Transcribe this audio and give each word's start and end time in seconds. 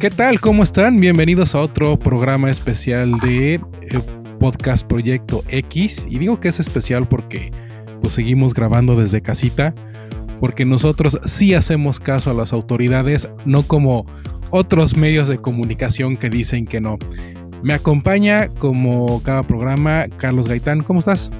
¿Qué 0.00 0.10
tal? 0.10 0.40
¿Cómo 0.40 0.62
están? 0.62 1.00
Bienvenidos 1.00 1.54
a 1.54 1.60
otro 1.60 1.98
programa 1.98 2.50
especial 2.50 3.18
de 3.20 3.54
eh, 3.54 3.60
Podcast 4.38 4.86
Proyecto 4.86 5.42
X. 5.48 6.06
Y 6.10 6.18
digo 6.18 6.38
que 6.38 6.48
es 6.48 6.60
especial 6.60 7.08
porque 7.08 7.50
pues, 8.02 8.12
seguimos 8.12 8.52
grabando 8.52 8.94
desde 8.94 9.22
casita, 9.22 9.74
porque 10.38 10.66
nosotros 10.66 11.18
sí 11.24 11.54
hacemos 11.54 11.98
caso 11.98 12.30
a 12.30 12.34
las 12.34 12.52
autoridades, 12.52 13.30
no 13.46 13.62
como 13.62 14.04
otros 14.50 14.98
medios 14.98 15.28
de 15.28 15.38
comunicación 15.38 16.18
que 16.18 16.28
dicen 16.28 16.66
que 16.66 16.82
no. 16.82 16.98
Me 17.62 17.72
acompaña 17.72 18.48
como 18.48 19.22
cada 19.22 19.44
programa 19.44 20.08
Carlos 20.18 20.46
Gaitán. 20.46 20.82
¿Cómo 20.82 20.98
estás? 20.98 21.30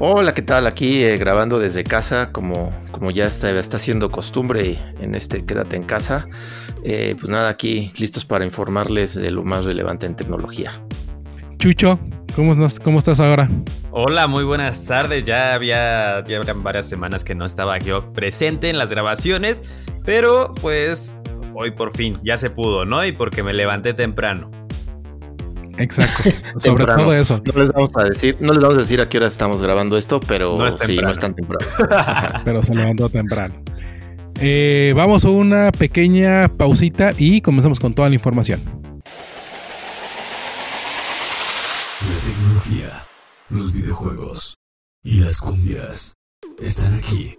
Hola, 0.00 0.34
¿qué 0.34 0.42
tal? 0.42 0.66
Aquí 0.66 1.04
eh, 1.04 1.18
grabando 1.18 1.60
desde 1.60 1.84
casa, 1.84 2.32
como, 2.32 2.72
como 2.90 3.12
ya 3.12 3.26
está, 3.26 3.50
está 3.52 3.76
haciendo 3.76 4.10
costumbre 4.10 4.76
en 5.00 5.14
este 5.14 5.44
Quédate 5.44 5.76
en 5.76 5.84
casa. 5.84 6.26
Eh, 6.84 7.14
pues 7.18 7.30
nada, 7.30 7.48
aquí 7.48 7.92
listos 7.96 8.24
para 8.24 8.44
informarles 8.44 9.14
de 9.14 9.30
lo 9.30 9.44
más 9.44 9.64
relevante 9.64 10.06
en 10.06 10.16
tecnología. 10.16 10.72
Chucho, 11.58 11.98
¿cómo, 12.34 12.54
cómo 12.82 12.98
estás 12.98 13.20
ahora? 13.20 13.48
Hola, 13.92 14.26
muy 14.26 14.42
buenas 14.42 14.84
tardes. 14.86 15.24
Ya 15.24 15.54
había 15.54 16.24
ya 16.26 16.40
varias 16.56 16.88
semanas 16.88 17.22
que 17.24 17.34
no 17.34 17.44
estaba 17.44 17.78
yo 17.78 18.12
presente 18.12 18.68
en 18.68 18.78
las 18.78 18.90
grabaciones, 18.90 19.64
pero 20.04 20.52
pues 20.60 21.18
hoy 21.54 21.70
por 21.70 21.96
fin 21.96 22.16
ya 22.24 22.36
se 22.36 22.50
pudo, 22.50 22.84
¿no? 22.84 23.04
Y 23.04 23.12
porque 23.12 23.42
me 23.42 23.52
levanté 23.52 23.94
temprano. 23.94 24.50
Exacto. 25.78 26.30
Sobre 26.58 26.84
todo 26.84 27.14
eso. 27.14 27.40
No 27.54 27.60
les 27.60 27.72
vamos 27.72 27.90
a 27.96 28.04
decir, 28.04 28.36
no 28.40 28.52
les 28.52 28.62
vamos 28.62 28.78
a 28.78 28.80
decir 28.80 29.00
a 29.00 29.08
qué 29.08 29.18
hora 29.18 29.26
estamos 29.26 29.62
grabando 29.62 29.96
esto, 29.96 30.20
pero 30.20 30.70
sí, 30.72 30.96
no 30.96 31.10
es 31.10 31.18
tan 31.18 31.34
temprano. 31.34 31.64
pero 32.44 32.62
se 32.62 32.74
levantó 32.74 33.08
temprano. 33.08 33.54
Eh, 34.44 34.92
vamos 34.96 35.24
a 35.24 35.30
una 35.30 35.70
pequeña 35.70 36.48
pausita 36.48 37.12
y 37.16 37.40
comenzamos 37.42 37.78
con 37.78 37.94
toda 37.94 38.08
la 38.08 38.16
información. 38.16 38.60
La 42.00 42.16
tecnología, 42.26 43.06
los 43.50 43.72
videojuegos 43.72 44.56
y 45.04 45.20
las 45.20 45.40
cumbias 45.40 46.14
están 46.60 46.92
aquí 46.94 47.36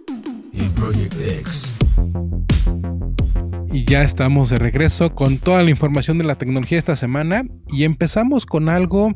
en 0.54 0.70
Project 0.70 1.14
X. 1.40 1.74
Y 3.70 3.84
ya 3.84 4.02
estamos 4.02 4.48
de 4.48 4.58
regreso 4.58 5.14
con 5.14 5.36
toda 5.36 5.62
la 5.62 5.68
información 5.68 6.16
de 6.16 6.24
la 6.24 6.36
tecnología 6.36 6.78
esta 6.78 6.96
semana 6.96 7.44
y 7.70 7.84
empezamos 7.84 8.46
con 8.46 8.70
algo 8.70 9.14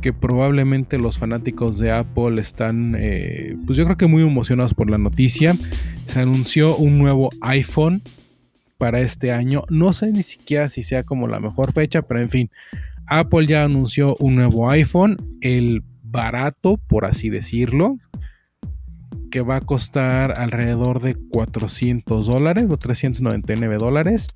que 0.00 0.12
probablemente 0.12 1.00
los 1.00 1.18
fanáticos 1.18 1.78
de 1.80 1.90
Apple 1.90 2.40
están, 2.40 2.94
eh, 2.96 3.56
pues 3.66 3.76
yo 3.76 3.84
creo 3.84 3.96
que 3.96 4.06
muy 4.06 4.22
emocionados 4.22 4.74
por 4.74 4.88
la 4.88 4.98
noticia. 4.98 5.56
Se 6.06 6.20
anunció 6.20 6.76
un 6.76 6.98
nuevo 6.98 7.28
iPhone 7.42 8.02
para 8.78 9.00
este 9.00 9.32
año. 9.32 9.64
No 9.70 9.92
sé 9.92 10.12
ni 10.12 10.22
siquiera 10.22 10.68
si 10.68 10.82
sea 10.82 11.02
como 11.04 11.28
la 11.28 11.40
mejor 11.40 11.72
fecha, 11.72 12.02
pero 12.02 12.20
en 12.20 12.30
fin, 12.30 12.50
Apple 13.06 13.46
ya 13.46 13.64
anunció 13.64 14.16
un 14.16 14.36
nuevo 14.36 14.70
iPhone, 14.70 15.16
el 15.40 15.82
barato, 16.02 16.78
por 16.78 17.04
así 17.04 17.28
decirlo, 17.28 17.98
que 19.30 19.40
va 19.40 19.56
a 19.56 19.60
costar 19.60 20.38
alrededor 20.38 21.00
de 21.00 21.14
400 21.14 22.26
dólares 22.26 22.66
o 22.70 22.76
399 22.76 23.76
dólares. 23.78 24.28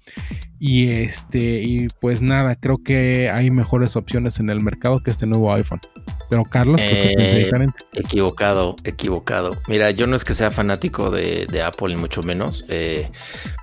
Y 0.59 0.89
este, 0.89 1.63
y 1.63 1.89
pues 2.01 2.21
nada, 2.21 2.55
creo 2.55 2.83
que 2.85 3.31
hay 3.31 3.51
mejores 3.51 3.97
opciones 3.97 4.41
en 4.41 4.51
el 4.51 4.61
mercado 4.61 5.03
que 5.03 5.11
este 5.11 5.27
nuevo 5.27 5.53
iPhone. 5.55 5.81
Pero 6.29 6.45
Carlos, 6.45 6.81
creo 6.81 7.17
que 7.17 7.23
eh, 7.23 7.45
diferente. 7.45 7.81
Equivocado, 7.95 8.77
equivocado. 8.85 9.57
Mira, 9.69 9.91
yo 9.91 10.07
no 10.07 10.17
es 10.17 10.25
que 10.25 10.35
sea 10.35 10.51
fanático 10.51 11.11
de, 11.11 11.63
Apple, 11.65 11.89
ni 11.89 11.97
mucho 11.97 12.23
menos, 12.23 12.65
eh, 12.69 13.09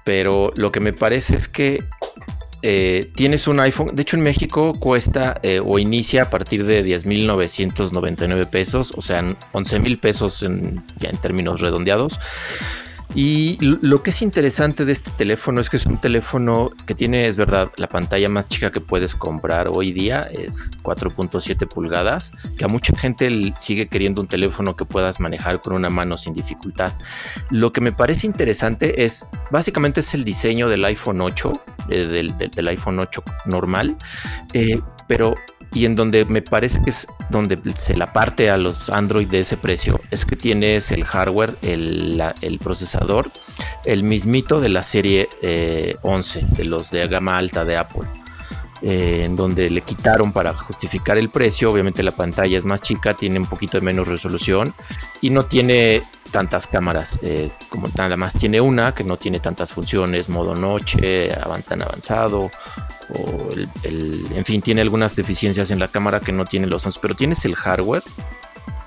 pero 0.06 0.52
lo 0.56 0.72
que 0.72 0.80
me 0.80 0.92
parece 0.92 1.36
es 1.36 1.48
que 1.48 1.84
eh, 2.62 3.12
tienes 3.16 3.48
un 3.48 3.60
iPhone, 3.60 3.96
de 3.96 4.02
hecho 4.02 4.18
en 4.18 4.24
México 4.24 4.80
cuesta 4.80 5.40
eh, 5.44 5.62
o 5.64 5.80
inicia 5.80 6.24
a 6.24 6.30
partir 6.30 6.66
de 6.66 6.86
10.999 6.86 8.50
pesos, 8.50 8.94
o 8.96 9.02
sea, 9.02 9.22
11.000 9.22 10.00
pesos 10.00 10.44
en, 10.44 10.84
en 11.00 11.18
términos 11.18 11.62
redondeados. 11.62 12.20
Y 13.16 13.58
lo 13.62 14.04
que 14.04 14.12
es 14.12 14.22
interesante 14.22 14.86
de 14.86 14.92
este 14.92 15.12
teléfono 15.12 15.60
es 15.62 15.70
que 15.70 15.78
es 15.78 15.86
un 15.86 16.00
teléfono 16.00 16.72
que 16.86 16.94
tiene, 16.94 17.26
es 17.26 17.36
verdad, 17.36 17.72
la 17.78 17.88
pantalla 17.88 18.30
más 18.30 18.48
chica 18.48 18.72
que 18.72 18.82
puedes 18.82 19.16
comprar 19.16 19.70
hoy 19.74 19.92
día 19.92 20.22
es 20.22 20.72
4.7 20.84 21.68
pulgadas, 21.68 22.34
que 22.58 22.66
a 22.66 22.68
mucha 22.68 22.96
gente 22.98 23.54
sigue 23.58 23.88
queriendo 23.88 24.22
un 24.22 24.28
teléfono 24.28 24.76
que 24.76 24.86
puedas 24.86 25.20
manejar 25.20 25.62
con 25.62 25.74
una 25.74 25.90
mano 25.90 26.18
sin 26.18 26.34
dificultad. 26.34 26.94
Lo 27.50 27.74
que 27.74 27.82
me 27.82 27.92
parece 27.92 28.28
interesante 28.28 29.06
es, 29.06 29.28
básicamente 29.52 30.02
es 30.02 30.14
el 30.14 30.24
diseño 30.24 30.70
del 30.70 30.86
iPhone 30.86 31.22
8, 31.22 31.52
eh, 31.90 32.32
del, 32.54 32.68
iPhone 32.68 33.00
8 33.00 33.24
normal, 33.46 33.98
eh, 34.54 34.80
pero 35.08 35.36
y 35.74 35.86
en 35.86 35.96
donde 35.96 36.26
me 36.26 36.42
parece 36.42 36.82
que 36.84 36.90
es 36.90 37.08
donde 37.30 37.60
se 37.76 37.96
la 37.96 38.14
parte 38.14 38.50
a 38.50 38.58
los 38.58 38.90
Android 38.90 39.28
de 39.28 39.40
ese 39.40 39.58
precio 39.58 40.00
es 40.12 40.26
que 40.26 40.36
tienes 40.36 40.92
el 40.92 41.04
hardware, 41.04 41.56
el, 41.62 42.60
procesador, 42.64 43.32
el 43.86 44.04
mismito 44.04 44.62
de 44.62 44.70
la 44.70 44.84
serie 44.84 45.28
11, 46.02 46.40
eh, 46.40 46.46
de 46.50 46.66
los 46.66 46.92
de 46.92 47.08
gama 47.08 47.38
alta 47.38 47.66
de 47.66 47.78
Apple. 47.78 48.08
Eh, 48.84 49.24
en 49.26 49.36
donde 49.36 49.72
le 49.72 49.82
quitaron 49.82 50.32
para 50.32 50.54
justificar 50.54 51.18
el 51.18 51.30
precio. 51.30 51.72
Obviamente 51.72 52.04
la 52.04 52.12
pantalla 52.12 52.56
es 52.56 52.64
más 52.64 52.80
chica, 52.80 53.16
tiene 53.16 53.40
un 53.40 53.48
poquito 53.48 53.80
de 53.80 53.82
menos 53.82 54.08
resolución 54.08 54.72
y 55.20 55.32
no 55.32 55.46
tiene 55.46 56.04
tantas 56.28 56.68
cámaras, 56.68 57.20
eh, 57.24 57.50
como 57.70 57.88
nada 57.98 58.18
más 58.18 58.34
tiene 58.34 58.62
una 58.62 58.94
que 58.94 59.04
no 59.04 59.18
tiene 59.18 59.40
tantas 59.40 59.74
funciones, 59.74 60.30
modo 60.30 60.56
noche, 60.56 61.32
tan 61.68 61.82
avanzado, 61.82 62.52
o 63.10 63.50
el, 63.84 64.28
en 64.36 64.46
fin, 64.46 64.62
tiene 64.62 64.82
algunas 64.82 65.16
deficiencias 65.16 65.72
en 65.72 65.80
la 65.80 65.88
cámara 65.88 66.20
que 66.20 66.32
no 66.32 66.46
tiene 66.46 66.68
los 66.68 66.86
11, 66.86 67.00
pero 67.02 67.16
tienes 67.16 67.46
el 67.46 67.56
hardware 67.56 68.04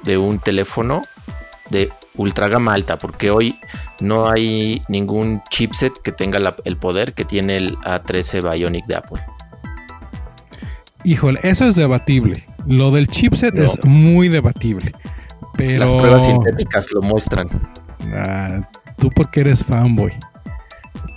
de 0.02 0.18
un 0.18 0.38
teléfono 0.38 1.02
de 1.70 1.92
ultra 2.16 2.48
gama 2.48 2.74
alta, 2.74 2.98
porque 2.98 3.30
hoy 3.30 3.58
no 4.00 4.30
hay 4.30 4.82
ningún 4.88 5.42
chipset 5.50 5.92
que 6.02 6.12
tenga 6.12 6.56
el 6.64 6.76
poder 6.76 7.14
que 7.14 7.24
tiene 7.24 7.56
el 7.56 7.76
A13 7.78 8.52
Bionic 8.52 8.86
de 8.86 8.96
Apple. 8.96 9.20
Híjole, 11.04 11.40
eso 11.42 11.66
es 11.66 11.76
debatible. 11.76 12.46
Lo 12.66 12.90
del 12.90 13.08
chipset 13.08 13.56
es 13.58 13.84
muy 13.84 14.28
debatible. 14.28 14.92
Pero... 15.56 15.80
Las 15.80 15.92
pruebas 15.92 16.24
sintéticas 16.24 16.92
lo 16.92 17.02
muestran. 17.02 17.48
Ah, 18.12 18.68
tú 18.98 19.10
porque 19.10 19.40
eres 19.40 19.64
fanboy. 19.64 20.12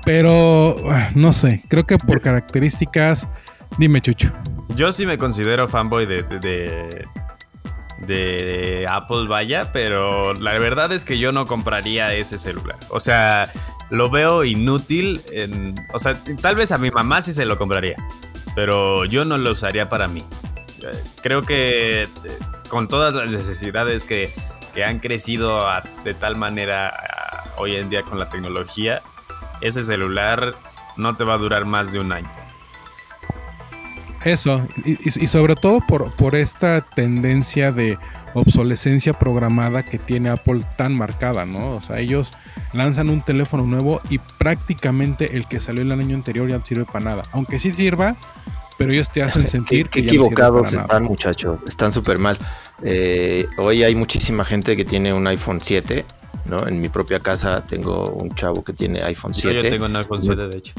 Pero 0.05 0.77
no 1.15 1.33
sé, 1.33 1.63
creo 1.69 1.85
que 1.85 1.97
por 1.97 2.21
características. 2.21 3.27
Dime, 3.77 4.01
Chucho. 4.01 4.31
Yo 4.75 4.91
sí 4.91 5.05
me 5.05 5.17
considero 5.17 5.67
fanboy 5.67 6.05
de, 6.05 6.23
de, 6.23 7.07
de, 8.05 8.85
Apple, 8.89 9.27
vaya, 9.27 9.71
pero 9.71 10.33
la 10.33 10.57
verdad 10.57 10.91
es 10.91 11.05
que 11.05 11.19
yo 11.19 11.31
no 11.31 11.45
compraría 11.45 12.13
ese 12.13 12.37
celular. 12.37 12.77
O 12.89 12.99
sea, 12.99 13.49
lo 13.89 14.09
veo 14.09 14.43
inútil. 14.43 15.21
En, 15.31 15.75
o 15.93 15.99
sea, 15.99 16.17
tal 16.41 16.55
vez 16.55 16.71
a 16.71 16.77
mi 16.77 16.91
mamá 16.91 17.21
sí 17.21 17.31
se 17.31 17.45
lo 17.45 17.57
compraría, 17.57 17.95
pero 18.55 19.05
yo 19.05 19.25
no 19.25 19.37
lo 19.37 19.51
usaría 19.51 19.89
para 19.89 20.07
mí. 20.07 20.23
Creo 21.21 21.43
que 21.43 22.07
con 22.73 22.87
todas 22.87 23.13
las 23.13 23.29
necesidades 23.29 24.03
que, 24.03 24.31
han 24.83 24.97
crecido 24.97 25.63
de 26.03 26.15
tal 26.15 26.35
manera 26.35 26.91
hoy 27.57 27.75
en 27.75 27.91
día 27.91 28.01
con 28.01 28.17
la 28.17 28.29
tecnología, 28.29 29.03
ese 29.61 29.83
celular 29.83 30.55
no 30.97 31.15
te 31.15 31.23
va 31.23 31.35
a 31.35 31.37
durar 31.37 31.65
más 31.65 31.93
de 31.93 31.99
un 31.99 32.11
año. 32.11 32.31
Eso, 34.23 34.67
y, 34.83 35.27
sobre 35.27 35.55
todo 35.55 35.81
por, 35.87 36.11
por, 36.13 36.33
esta 36.33 36.81
tendencia 36.81 37.71
de 37.71 37.99
obsolescencia 38.33 39.13
programada 39.19 39.83
que 39.83 39.99
tiene 39.99 40.29
Apple 40.29 40.65
tan 40.75 40.95
marcada, 40.95 41.45
¿no? 41.45 41.75
O 41.75 41.81
sea, 41.81 41.99
ellos 41.99 42.31
lanzan 42.71 43.11
un 43.11 43.21
teléfono 43.21 43.67
nuevo 43.67 44.01
y 44.09 44.17
prácticamente 44.17 45.37
el 45.37 45.45
que 45.45 45.59
salió 45.59 45.83
el 45.83 45.91
año 45.91 46.15
anterior 46.15 46.49
ya 46.49 46.57
no 46.57 46.65
sirve 46.65 46.85
para 46.85 47.05
nada. 47.05 47.23
Aunque 47.33 47.59
sí 47.59 47.71
sirva, 47.71 48.17
pero 48.77 48.91
ellos 48.91 49.09
te 49.09 49.21
hacen 49.21 49.47
sentir 49.47 49.89
que 49.89 49.99
equivocados 49.99 50.73
están, 50.73 51.03
muchachos. 51.03 51.61
Están 51.67 51.91
súper 51.91 52.17
mal. 52.19 52.37
Eh, 52.85 53.47
hoy 53.57 53.83
hay 53.83 53.95
muchísima 53.95 54.43
gente 54.43 54.75
que 54.75 54.85
tiene 54.85 55.13
un 55.13 55.25
iPhone 55.27 55.61
7, 55.61 56.05
¿no? 56.45 56.67
En 56.67 56.81
mi 56.81 56.89
propia 56.89 57.19
casa 57.19 57.65
tengo 57.65 58.03
un 58.05 58.33
chavo 58.35 58.63
que 58.63 58.73
tiene 58.73 59.01
iPhone 59.03 59.33
7. 59.33 59.63
Yo 59.63 59.69
tengo 59.69 59.85
un 59.85 59.95
iPhone 59.95 60.21
7, 60.21 60.47
de 60.47 60.57
hecho. 60.57 60.73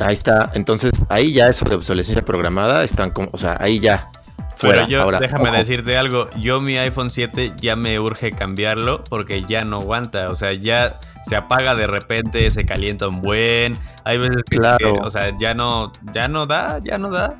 Ahí 0.00 0.14
está. 0.14 0.50
Entonces, 0.54 0.92
ahí 1.08 1.32
ya 1.32 1.48
eso 1.48 1.64
de 1.66 1.76
obsolescencia 1.76 2.24
programada 2.24 2.82
están 2.84 3.10
como, 3.10 3.28
o 3.32 3.38
sea, 3.38 3.56
ahí 3.60 3.80
ya. 3.80 4.10
Fuera. 4.56 4.86
Pero 4.86 5.10
yo, 5.10 5.18
déjame 5.18 5.50
decirte 5.50 5.96
algo. 5.96 6.28
Yo 6.40 6.60
mi 6.60 6.78
iPhone 6.78 7.10
7 7.10 7.54
ya 7.60 7.74
me 7.74 7.98
urge 7.98 8.32
cambiarlo 8.32 9.02
porque 9.02 9.44
ya 9.48 9.64
no 9.64 9.80
aguanta. 9.80 10.30
O 10.30 10.36
sea, 10.36 10.52
ya 10.52 11.00
se 11.22 11.34
apaga 11.34 11.74
de 11.74 11.88
repente, 11.88 12.48
se 12.50 12.64
calienta 12.64 13.08
un 13.08 13.20
buen. 13.20 13.76
Hay 14.04 14.18
veces 14.18 14.44
que, 14.44 14.58
claro. 14.58 14.94
o 15.02 15.10
sea, 15.10 15.36
ya 15.38 15.54
no, 15.54 15.90
ya 16.12 16.28
no 16.28 16.46
da, 16.46 16.80
ya 16.84 16.98
no 16.98 17.10
da. 17.10 17.36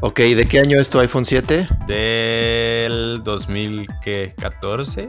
Ok, 0.00 0.20
¿de 0.20 0.46
qué 0.46 0.60
año 0.60 0.78
es 0.78 0.90
tu 0.90 0.98
iPhone 0.98 1.24
7? 1.24 1.66
Del 1.86 3.22
2014. 3.22 5.08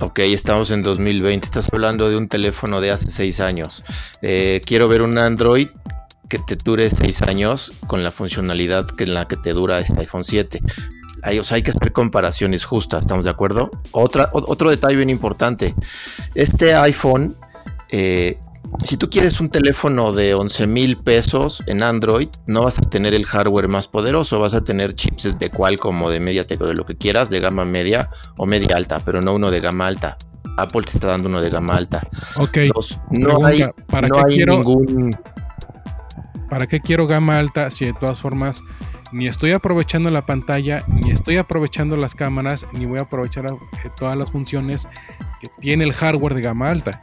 Ok, 0.00 0.18
estamos 0.20 0.70
en 0.70 0.82
2020. 0.82 1.44
Estás 1.44 1.72
hablando 1.72 2.08
de 2.08 2.16
un 2.16 2.28
teléfono 2.28 2.80
de 2.80 2.90
hace 2.90 3.10
seis 3.10 3.40
años. 3.40 3.82
Eh, 4.22 4.60
quiero 4.64 4.88
ver 4.88 5.02
un 5.02 5.18
Android 5.18 5.68
que 6.28 6.38
te 6.38 6.56
dure 6.56 6.90
seis 6.90 7.22
años 7.22 7.72
con 7.86 8.02
la 8.02 8.10
funcionalidad 8.10 8.86
que 8.86 9.04
en 9.04 9.14
la 9.14 9.26
que 9.26 9.36
te 9.36 9.52
dura 9.52 9.78
este 9.80 10.00
iPhone 10.00 10.24
7. 10.24 10.60
Hay, 11.22 11.38
o 11.38 11.42
sea, 11.42 11.56
hay 11.56 11.62
que 11.62 11.70
hacer 11.70 11.92
comparaciones 11.92 12.64
justas, 12.64 13.00
¿estamos 13.00 13.24
de 13.24 13.30
acuerdo? 13.30 13.70
Otra, 13.92 14.28
otro 14.32 14.70
detalle 14.70 14.96
bien 14.96 15.10
importante. 15.10 15.74
Este 16.34 16.74
iPhone, 16.74 17.36
eh, 17.88 18.38
si 18.82 18.96
tú 18.96 19.08
quieres 19.08 19.40
un 19.40 19.48
teléfono 19.50 20.12
de 20.12 20.34
11 20.34 20.66
mil 20.66 20.96
pesos 20.98 21.62
en 21.66 21.82
Android, 21.82 22.28
no 22.46 22.62
vas 22.62 22.78
a 22.78 22.82
tener 22.82 23.14
el 23.14 23.24
hardware 23.24 23.68
más 23.68 23.88
poderoso, 23.88 24.40
vas 24.40 24.54
a 24.54 24.64
tener 24.64 24.94
chips 24.94 25.38
de 25.38 25.50
Qualcomm 25.50 26.02
o 26.02 26.10
de 26.10 26.20
MediaTek 26.20 26.60
o 26.60 26.66
de 26.66 26.74
lo 26.74 26.84
que 26.84 26.96
quieras, 26.96 27.30
de 27.30 27.40
gama 27.40 27.64
media 27.64 28.10
o 28.36 28.46
media 28.46 28.76
alta, 28.76 29.00
pero 29.00 29.20
no 29.22 29.34
uno 29.34 29.50
de 29.50 29.60
gama 29.60 29.86
alta. 29.86 30.16
Apple 30.56 30.82
te 30.82 30.90
está 30.90 31.08
dando 31.08 31.28
uno 31.28 31.40
de 31.40 31.50
gama 31.50 31.76
alta. 31.76 32.06
Ok. 32.36 32.58
No 33.10 33.44
hay, 33.46 33.64
¿para 33.88 34.08
no 34.08 34.14
qué 34.14 34.20
hay 34.28 34.36
quiero- 34.36 34.54
ningún... 34.56 35.10
¿Para 36.50 36.66
qué 36.68 36.78
quiero 36.80 37.06
gama 37.08 37.38
alta 37.38 37.70
si 37.72 37.86
de 37.86 37.94
todas 37.94 38.20
formas 38.20 38.62
ni 39.12 39.26
estoy 39.26 39.52
aprovechando 39.52 40.10
la 40.10 40.26
pantalla, 40.26 40.84
ni 40.88 41.10
estoy 41.10 41.36
aprovechando 41.36 41.96
las 41.96 42.14
cámaras, 42.14 42.66
ni 42.72 42.86
voy 42.86 42.98
a 42.98 43.02
aprovechar 43.02 43.46
eh, 43.46 43.90
todas 43.96 44.16
las 44.16 44.30
funciones 44.32 44.86
que 45.40 45.48
tiene 45.60 45.84
el 45.84 45.92
hardware 45.92 46.34
de 46.34 46.42
gama 46.42 46.70
alta? 46.70 47.02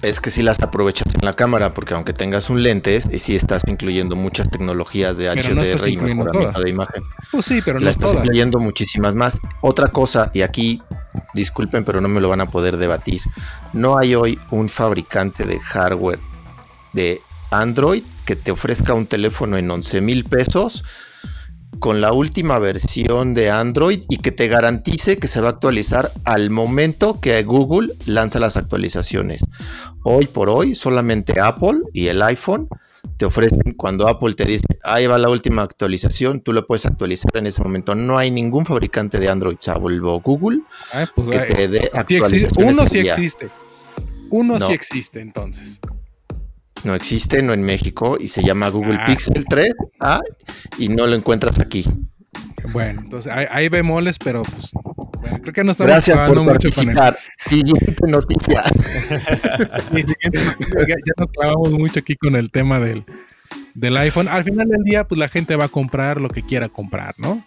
Es 0.00 0.20
que 0.20 0.30
si 0.30 0.42
las 0.42 0.60
aprovechas 0.60 1.14
en 1.14 1.24
la 1.24 1.32
cámara, 1.32 1.74
porque 1.74 1.94
aunque 1.94 2.12
tengas 2.12 2.50
un 2.50 2.62
lentes, 2.62 3.10
y 3.12 3.18
sí 3.18 3.34
estás 3.34 3.62
incluyendo 3.66 4.14
muchas 4.14 4.48
tecnologías 4.48 5.18
de 5.18 5.30
Pero 5.34 5.54
no 5.54 5.62
HDR 5.62 5.88
y 5.88 5.92
incluyendo 5.92 6.24
mejoramiento 6.24 6.60
de 6.60 6.70
imagen. 6.70 7.04
Pues 7.32 7.46
sí, 7.46 7.60
pero 7.64 7.78
la 7.80 7.86
no 7.86 7.90
estás 7.90 8.10
todas. 8.10 8.24
incluyendo 8.24 8.58
muchísimas 8.60 9.14
más. 9.14 9.40
Otra 9.60 9.88
cosa, 9.88 10.30
y 10.32 10.42
aquí 10.42 10.82
disculpen, 11.34 11.84
pero 11.84 12.00
no 12.00 12.08
me 12.08 12.20
lo 12.20 12.28
van 12.28 12.40
a 12.40 12.46
poder 12.46 12.76
debatir. 12.76 13.22
No 13.72 13.98
hay 13.98 14.14
hoy 14.14 14.38
un 14.50 14.68
fabricante 14.68 15.44
de 15.44 15.58
hardware 15.58 16.20
de 16.92 17.20
Android 17.50 18.04
que 18.24 18.36
te 18.36 18.50
ofrezca 18.50 18.94
un 18.94 19.06
teléfono 19.06 19.56
en 19.56 19.70
11 19.70 20.00
mil 20.00 20.24
pesos 20.24 20.84
con 21.78 22.00
la 22.00 22.12
última 22.12 22.58
versión 22.58 23.34
de 23.34 23.50
Android 23.50 24.02
y 24.08 24.18
que 24.18 24.32
te 24.32 24.48
garantice 24.48 25.18
que 25.18 25.28
se 25.28 25.40
va 25.40 25.48
a 25.48 25.50
actualizar 25.52 26.10
al 26.24 26.50
momento 26.50 27.20
que 27.20 27.42
Google 27.42 27.92
lanza 28.06 28.38
las 28.40 28.56
actualizaciones. 28.56 29.42
Hoy 30.02 30.26
por 30.26 30.50
hoy, 30.50 30.74
solamente 30.74 31.40
Apple 31.40 31.80
y 31.92 32.06
el 32.08 32.22
iPhone 32.22 32.68
te 33.16 33.24
ofrecen 33.26 33.74
cuando 33.76 34.08
Apple 34.08 34.34
te 34.34 34.44
dice, 34.44 34.66
ahí 34.82 35.06
va 35.06 35.18
la 35.18 35.28
última 35.28 35.62
actualización, 35.62 36.40
tú 36.40 36.52
lo 36.52 36.66
puedes 36.66 36.86
actualizar 36.86 37.30
en 37.36 37.46
ese 37.46 37.62
momento. 37.62 37.94
No 37.94 38.18
hay 38.18 38.30
ningún 38.30 38.64
fabricante 38.64 39.18
de 39.18 39.28
Android, 39.28 39.56
salvo 39.60 40.20
Google, 40.20 40.60
Ah, 40.92 41.06
pues, 41.14 41.28
que 41.30 41.38
te 41.40 41.68
dé 41.68 41.80
sí 41.80 41.86
existe. 41.86 41.98
actualizaciones 41.98 42.72
Uno 42.74 42.82
al 42.82 42.88
sí 42.88 43.02
día. 43.02 43.12
existe. 43.14 43.48
Uno 44.30 44.58
No. 44.58 44.66
sí 44.66 44.72
existe 44.72 45.20
entonces. 45.20 45.80
No 46.84 46.94
existe, 46.94 47.42
no 47.42 47.52
en 47.52 47.62
México, 47.62 48.16
y 48.20 48.28
se 48.28 48.42
llama 48.42 48.68
Google 48.68 48.96
Ah. 48.98 49.06
Pixel 49.06 49.44
3 49.48 49.72
ah, 50.00 50.20
y 50.78 50.88
no 50.88 51.06
lo 51.06 51.14
encuentras 51.14 51.58
aquí. 51.58 51.84
Bueno, 52.72 53.00
entonces 53.02 53.32
hay, 53.32 53.46
hay 53.50 53.68
bemoles, 53.68 54.18
pero 54.18 54.42
pues 54.42 54.72
bueno, 55.20 55.38
creo 55.40 55.52
que 55.52 55.64
no 55.64 55.72
estamos 55.72 55.90
Gracias 55.90 56.18
por 56.28 56.40
mucho 56.40 56.68
con 56.70 56.88
el, 56.88 56.94
participar. 56.94 57.18
Siguiente 57.34 58.06
noticia. 58.06 58.62
Siguiente 59.88 60.44
noticia, 60.44 60.80
ya, 60.86 60.94
ya 60.94 61.12
nos 61.16 61.30
clavamos 61.32 61.72
mucho 61.72 62.00
aquí 62.00 62.14
con 62.16 62.36
el 62.36 62.50
tema 62.50 62.80
del, 62.80 63.04
del 63.74 63.96
iPhone. 63.96 64.28
Al 64.28 64.44
final 64.44 64.68
del 64.68 64.82
día, 64.84 65.06
pues 65.06 65.18
la 65.18 65.28
gente 65.28 65.56
va 65.56 65.64
a 65.64 65.68
comprar 65.68 66.20
lo 66.20 66.28
que 66.28 66.42
quiera 66.42 66.68
comprar, 66.68 67.14
¿no? 67.18 67.42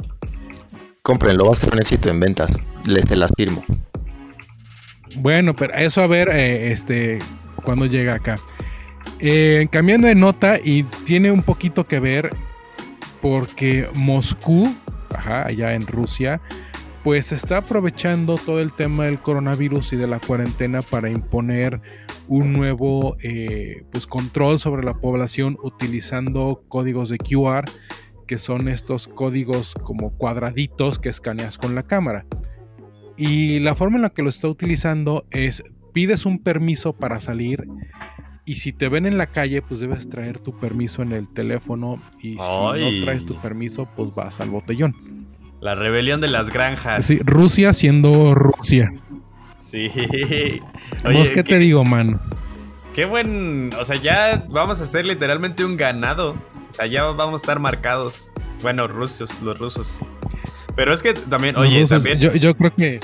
Cómprenlo, 1.01 1.45
va 1.45 1.51
a 1.51 1.55
ser 1.55 1.73
un 1.73 1.79
éxito 1.79 2.09
en 2.09 2.19
ventas. 2.19 2.61
Les 2.85 3.05
se 3.05 3.15
las 3.15 3.31
firmo. 3.35 3.63
Bueno, 5.15 5.55
pero 5.55 5.73
eso 5.73 6.01
a 6.01 6.07
ver, 6.07 6.29
eh, 6.29 6.71
este, 6.71 7.19
cuando 7.63 7.85
llega 7.85 8.15
acá. 8.15 8.39
Eh, 9.23 9.67
cambiando 9.69 10.07
de 10.07 10.15
nota 10.15 10.57
y 10.61 10.81
tiene 11.05 11.31
un 11.31 11.43
poquito 11.43 11.83
que 11.83 11.99
ver 11.99 12.35
porque 13.21 13.87
Moscú, 13.93 14.73
allá 15.09 15.75
en 15.75 15.85
Rusia, 15.85 16.41
pues 17.03 17.31
está 17.31 17.57
aprovechando 17.57 18.39
todo 18.39 18.59
el 18.59 18.73
tema 18.73 19.05
del 19.05 19.21
coronavirus 19.21 19.93
y 19.93 19.97
de 19.97 20.07
la 20.07 20.19
cuarentena 20.19 20.81
para 20.81 21.11
imponer 21.11 21.81
un 22.27 22.51
nuevo 22.51 23.15
eh, 23.21 23.83
pues, 23.91 24.07
control 24.07 24.57
sobre 24.57 24.83
la 24.83 24.95
población 24.95 25.55
utilizando 25.61 26.63
códigos 26.67 27.09
de 27.09 27.19
QR, 27.19 27.65
que 28.25 28.39
son 28.39 28.67
estos 28.69 29.07
códigos 29.07 29.75
como 29.83 30.17
cuadraditos 30.17 30.97
que 30.97 31.09
escaneas 31.09 31.59
con 31.59 31.75
la 31.75 31.83
cámara. 31.83 32.25
Y 33.17 33.59
la 33.59 33.75
forma 33.75 33.97
en 33.97 34.01
la 34.01 34.09
que 34.09 34.23
lo 34.23 34.29
está 34.29 34.47
utilizando 34.47 35.25
es 35.29 35.63
pides 35.93 36.25
un 36.25 36.39
permiso 36.39 36.93
para 36.93 37.19
salir 37.19 37.67
y 38.45 38.55
si 38.55 38.73
te 38.73 38.89
ven 38.89 39.05
en 39.05 39.17
la 39.17 39.27
calle 39.27 39.61
pues 39.61 39.79
debes 39.79 40.09
traer 40.09 40.39
tu 40.39 40.57
permiso 40.57 41.01
en 41.01 41.11
el 41.11 41.27
teléfono 41.27 42.01
y 42.21 42.37
si 42.37 42.37
no 42.37 42.73
traes 43.03 43.25
tu 43.25 43.35
permiso 43.35 43.87
pues 43.95 44.13
vas 44.13 44.41
al 44.41 44.49
botellón. 44.49 44.95
La 45.59 45.75
rebelión 45.75 46.21
de 46.21 46.27
las 46.27 46.49
granjas. 46.49 47.05
Sí, 47.05 47.19
Rusia 47.23 47.73
siendo 47.73 48.33
Rusia. 48.33 48.91
Sí. 49.59 49.89
Vos, 51.03 51.29
¿qué 51.29 51.43
te 51.43 51.59
digo, 51.59 51.83
mano? 51.83 52.19
Qué 52.95 53.05
buen. 53.05 53.69
O 53.79 53.83
sea, 53.83 53.95
ya 53.97 54.45
vamos 54.49 54.79
a 54.79 54.83
hacer 54.83 55.05
literalmente 55.05 55.63
un 55.63 55.77
ganado. 55.77 56.31
O 56.31 56.73
sea, 56.73 56.87
ya 56.87 57.03
vamos 57.03 57.41
a 57.41 57.43
estar 57.43 57.59
marcados. 57.59 58.31
Bueno, 58.63 58.87
rusos, 58.87 59.37
los 59.43 59.59
rusos. 59.59 59.99
Pero 60.75 60.93
es 60.93 61.03
que 61.03 61.13
también, 61.13 61.53
Los 61.53 61.67
oye, 61.67 61.81
rusos, 61.81 62.03
también 62.03 62.19
yo, 62.19 62.33
yo 62.35 62.55
creo 62.55 62.73
que 62.73 62.99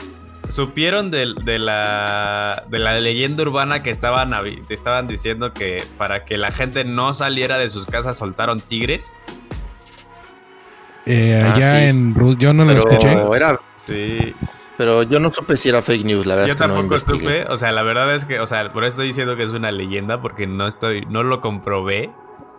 supieron 0.49 1.11
de, 1.11 1.25
la, 1.59 2.63
de 2.69 2.79
la 2.79 2.99
leyenda 2.99 3.43
urbana 3.43 3.83
que 3.83 3.89
estaban, 3.89 4.33
estaban 4.69 5.07
diciendo 5.07 5.53
que 5.53 5.83
para 5.97 6.25
que 6.25 6.37
la 6.37 6.51
gente 6.51 6.83
no 6.83 7.13
saliera 7.13 7.57
de 7.57 7.69
sus 7.69 7.85
casas 7.85 8.17
soltaron 8.17 8.61
tigres. 8.61 9.15
eh, 11.05 11.39
Ah, 11.43 11.53
allá 11.53 11.79
sí. 11.79 11.85
en 11.87 12.15
Rusia 12.15 12.37
yo 12.39 12.53
no 12.53 12.65
lo 12.65 12.71
escuché. 12.73 13.07
Pero, 13.09 13.35
era, 13.35 13.61
Sí. 13.75 14.33
pero 14.77 15.03
yo 15.03 15.19
no 15.19 15.31
supe 15.31 15.55
si 15.57 15.69
era 15.69 15.81
fake 15.81 16.03
news, 16.05 16.25
la 16.25 16.35
verdad 16.35 16.47
Yo 16.47 16.53
es 16.53 16.59
que 16.61 16.67
no 16.67 16.75
tampoco 16.75 16.95
estuve, 16.95 17.45
o 17.45 17.57
sea, 17.57 17.71
la 17.71 17.83
verdad 17.83 18.13
es 18.13 18.25
que, 18.25 18.39
o 18.39 18.47
sea, 18.47 18.71
por 18.73 18.83
eso 18.83 18.89
estoy 18.95 19.07
diciendo 19.07 19.35
que 19.35 19.43
es 19.43 19.51
una 19.51 19.71
leyenda, 19.71 20.21
porque 20.21 20.47
no 20.47 20.67
estoy, 20.67 21.05
no 21.09 21.23
lo 21.23 21.41
comprobé, 21.41 22.11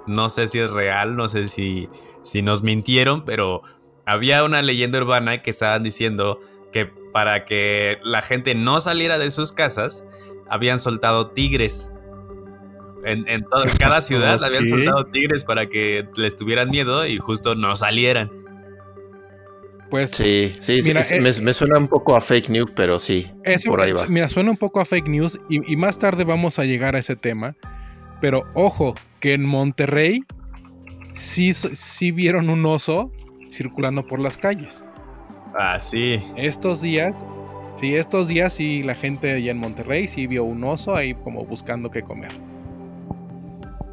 no 0.06 0.28
sé 0.30 0.48
si 0.48 0.58
es 0.60 0.70
real, 0.70 1.16
no 1.16 1.28
sé 1.28 1.48
si, 1.48 1.88
si 2.22 2.40
nos 2.42 2.62
mintieron, 2.62 3.24
pero 3.24 3.62
había 4.06 4.42
una 4.44 4.62
leyenda 4.62 4.98
urbana 4.98 5.42
que 5.42 5.50
estaban 5.50 5.82
diciendo 5.82 6.40
que 6.72 6.90
para 7.12 7.44
que 7.44 7.98
la 8.02 8.22
gente 8.22 8.54
no 8.54 8.80
saliera 8.80 9.18
de 9.18 9.30
sus 9.30 9.52
casas, 9.52 10.04
habían 10.48 10.78
soltado 10.78 11.30
tigres. 11.30 11.92
En, 13.04 13.26
en 13.28 13.44
todo- 13.44 13.64
en 13.64 13.76
cada 13.76 14.00
ciudad 14.00 14.42
habían 14.44 14.66
soltado 14.66 15.04
tigres 15.06 15.44
para 15.44 15.68
que 15.68 16.06
les 16.16 16.36
tuvieran 16.36 16.70
miedo 16.70 17.06
y 17.06 17.18
justo 17.18 17.54
no 17.54 17.74
salieran. 17.76 18.30
Pues 19.90 20.10
Sí, 20.10 20.52
sí, 20.60 20.82
sí, 20.82 20.88
Mira, 20.90 21.02
sí, 21.02 21.14
eh, 21.14 21.20
me, 21.22 21.32
me 21.40 21.52
suena 21.54 21.78
un 21.78 21.88
poco 21.88 22.14
a 22.14 22.20
fake 22.20 22.50
news, 22.50 22.70
pero 22.76 22.98
sí, 22.98 23.26
Eso, 23.42 23.70
por 23.70 23.80
ahí 23.80 23.92
va. 23.92 24.06
Mira, 24.08 24.28
suena 24.28 24.50
un 24.50 24.58
poco 24.58 24.80
a 24.80 24.84
fake 24.84 25.08
news 25.08 25.40
y, 25.48 25.72
y 25.72 25.76
más 25.76 25.98
tarde 25.98 26.24
vamos 26.24 26.58
a 26.58 26.64
llegar 26.64 26.94
a 26.94 26.98
ese 26.98 27.16
tema. 27.16 27.56
Pero 28.20 28.44
ojo, 28.52 28.94
que 29.20 29.32
en 29.32 29.46
Monterrey 29.46 30.24
sí, 31.12 31.54
sí 31.54 32.10
vieron 32.10 32.50
un 32.50 32.66
oso 32.66 33.10
circulando 33.50 34.04
por 34.04 34.18
las 34.20 34.36
calles. 34.36 34.84
Ah, 35.58 35.78
sí. 35.82 36.22
Estos 36.36 36.82
días, 36.82 37.24
sí, 37.74 37.94
estos 37.94 38.28
días 38.28 38.52
sí 38.52 38.82
la 38.82 38.94
gente 38.94 39.32
allá 39.32 39.50
en 39.50 39.58
Monterrey 39.58 40.06
sí 40.06 40.26
vio 40.28 40.44
un 40.44 40.62
oso 40.64 40.94
ahí 40.94 41.14
como 41.14 41.44
buscando 41.44 41.90
qué 41.90 42.02
comer. 42.02 42.30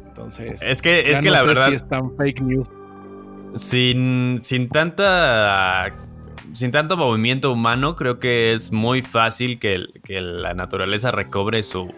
Entonces, 0.08 0.62
Es 0.62 0.80
que, 0.82 1.00
es 1.12 1.20
que 1.20 1.26
no 1.28 1.32
la 1.34 1.38
sé 1.42 1.48
verdad. 1.48 1.66
si 1.68 1.74
es 1.74 1.88
tan 1.88 2.16
fake 2.16 2.40
news. 2.40 2.66
Sin, 3.54 4.38
sin 4.42 4.68
tanta. 4.68 5.92
Sin 6.52 6.70
tanto 6.70 6.96
movimiento 6.96 7.52
humano, 7.52 7.96
creo 7.96 8.18
que 8.18 8.52
es 8.52 8.72
muy 8.72 9.02
fácil 9.02 9.58
que, 9.58 9.84
que 10.04 10.20
la 10.22 10.54
naturaleza 10.54 11.10
recobre 11.10 11.62
su, 11.62 11.92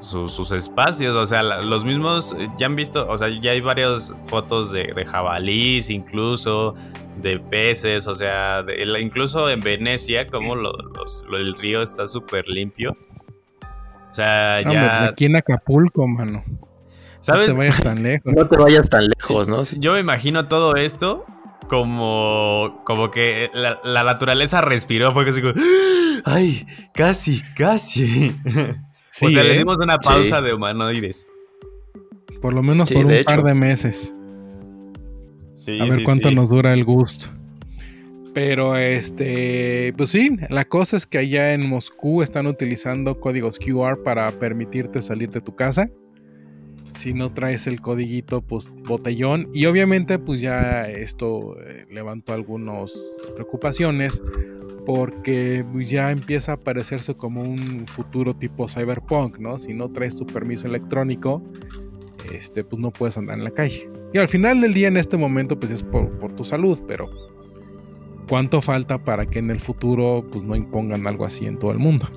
su- 0.00 0.28
sus 0.28 0.52
espacios. 0.52 1.16
O 1.16 1.24
sea, 1.24 1.42
los 1.42 1.84
mismos. 1.84 2.36
eh, 2.38 2.48
Ya 2.58 2.66
han 2.66 2.76
visto. 2.76 3.08
O 3.08 3.16
sea, 3.16 3.28
ya 3.28 3.52
hay 3.52 3.60
varias 3.62 4.14
fotos 4.24 4.70
de, 4.70 4.92
de 4.94 5.04
jabalís, 5.06 5.88
incluso. 5.90 6.74
De 7.20 7.38
peces. 7.38 8.06
O 8.06 8.14
sea, 8.14 8.62
de- 8.62 8.82
incluso 9.00 9.48
en 9.50 9.60
Venecia, 9.60 10.26
como 10.28 10.54
lo- 10.56 10.72
los- 10.96 11.24
lo- 11.28 11.38
el 11.38 11.54
río 11.54 11.82
está 11.82 12.06
súper 12.06 12.48
limpio. 12.48 12.96
O 14.10 14.14
sea, 14.14 14.56
Ah, 14.56 14.60
hombre, 14.62 14.80
pues 14.88 14.98
ya. 15.00 15.04
aquí 15.08 15.24
en 15.26 15.36
Acapulco, 15.36 16.06
mano. 16.08 16.42
No 16.46 16.58
¿Sabes? 17.20 17.50
te 17.50 17.56
vayas 17.56 17.82
tan 17.82 18.02
lejos. 18.02 18.32
No 18.34 18.48
te 18.48 18.56
vayas 18.56 18.88
tan 18.88 19.04
lejos, 19.08 19.48
¿no? 19.48 19.62
Yo 19.78 19.92
me 19.92 20.00
imagino 20.00 20.46
todo 20.48 20.74
esto 20.76 21.24
como, 21.68 22.82
como 22.84 23.10
que 23.10 23.50
la, 23.54 23.78
la 23.84 24.02
naturaleza 24.04 24.60
respiró, 24.60 25.12
fue 25.12 25.28
así 25.28 25.40
como, 25.40 25.54
ay, 26.24 26.66
casi, 26.94 27.40
casi. 27.56 28.36
Sí, 29.12 29.26
o 29.26 29.30
sea, 29.30 29.42
le 29.42 29.54
¿eh? 29.54 29.58
dimos 29.58 29.76
una 29.78 29.98
pausa 29.98 30.38
Sí. 30.38 30.44
de 30.44 30.54
humanoides. 30.54 31.26
Por 32.40 32.54
lo 32.54 32.62
menos 32.62 32.88
Sí, 32.88 32.94
por 32.94 33.06
un 33.06 33.24
par 33.24 33.42
de 33.42 33.54
meses. 33.54 34.14
Sí, 35.60 35.78
A 35.78 35.84
ver 35.84 35.92
sí, 35.98 36.04
cuánto 36.04 36.30
sí. 36.30 36.34
nos 36.34 36.48
dura 36.48 36.72
el 36.72 36.84
gusto. 36.84 37.26
Pero 38.32 38.76
este, 38.76 39.92
pues 39.96 40.08
sí, 40.10 40.36
la 40.48 40.64
cosa 40.64 40.96
es 40.96 41.06
que 41.06 41.18
allá 41.18 41.52
en 41.52 41.68
Moscú 41.68 42.22
están 42.22 42.46
utilizando 42.46 43.20
códigos 43.20 43.58
QR 43.58 44.02
para 44.02 44.30
permitirte 44.38 45.02
salir 45.02 45.28
de 45.30 45.40
tu 45.40 45.54
casa. 45.54 45.90
si 46.94 47.12
no 47.12 47.32
traes 47.32 47.66
el 47.66 47.80
codiguito, 47.80 48.40
pues 48.40 48.70
botellón. 48.70 49.48
Y 49.52 49.66
obviamente, 49.66 50.18
pues 50.18 50.40
ya 50.40 50.88
esto 50.88 51.56
eh, 51.60 51.86
levantó 51.90 52.32
algunas 52.32 53.16
preocupaciones 53.34 54.22
porque 54.86 55.64
ya 55.84 56.10
empieza 56.10 56.54
a 56.54 56.56
parecerse 56.56 57.14
como 57.14 57.42
un 57.42 57.86
futuro 57.86 58.34
tipo 58.34 58.66
cyberpunk, 58.66 59.38
¿no? 59.38 59.58
Si 59.58 59.74
no 59.74 59.90
traes 59.92 60.16
tu 60.16 60.26
permiso 60.26 60.66
electrónico, 60.66 61.42
este, 62.32 62.64
pues 62.64 62.80
no 62.80 62.90
puedes 62.90 63.18
andar 63.18 63.38
en 63.38 63.44
la 63.44 63.50
calle. 63.50 63.88
Y 64.12 64.18
al 64.18 64.28
final 64.28 64.60
del 64.60 64.74
día, 64.74 64.88
en 64.88 64.96
este 64.96 65.16
momento, 65.16 65.58
pues 65.58 65.70
es 65.70 65.82
por, 65.82 66.32
tu 66.32 66.42
salud, 66.42 66.80
pero 66.86 67.08
¿cuánto 68.28 68.60
falta 68.60 69.04
para 69.04 69.26
que 69.26 69.38
en 69.38 69.50
el 69.50 69.60
futuro 69.60 70.26
pues 70.30 70.42
no 70.44 70.56
impongan 70.56 71.06
algo 71.06 71.24
así 71.24 71.46
en 71.46 71.58
todo 71.58 71.70
el 71.70 71.78
mundo? 71.78 72.08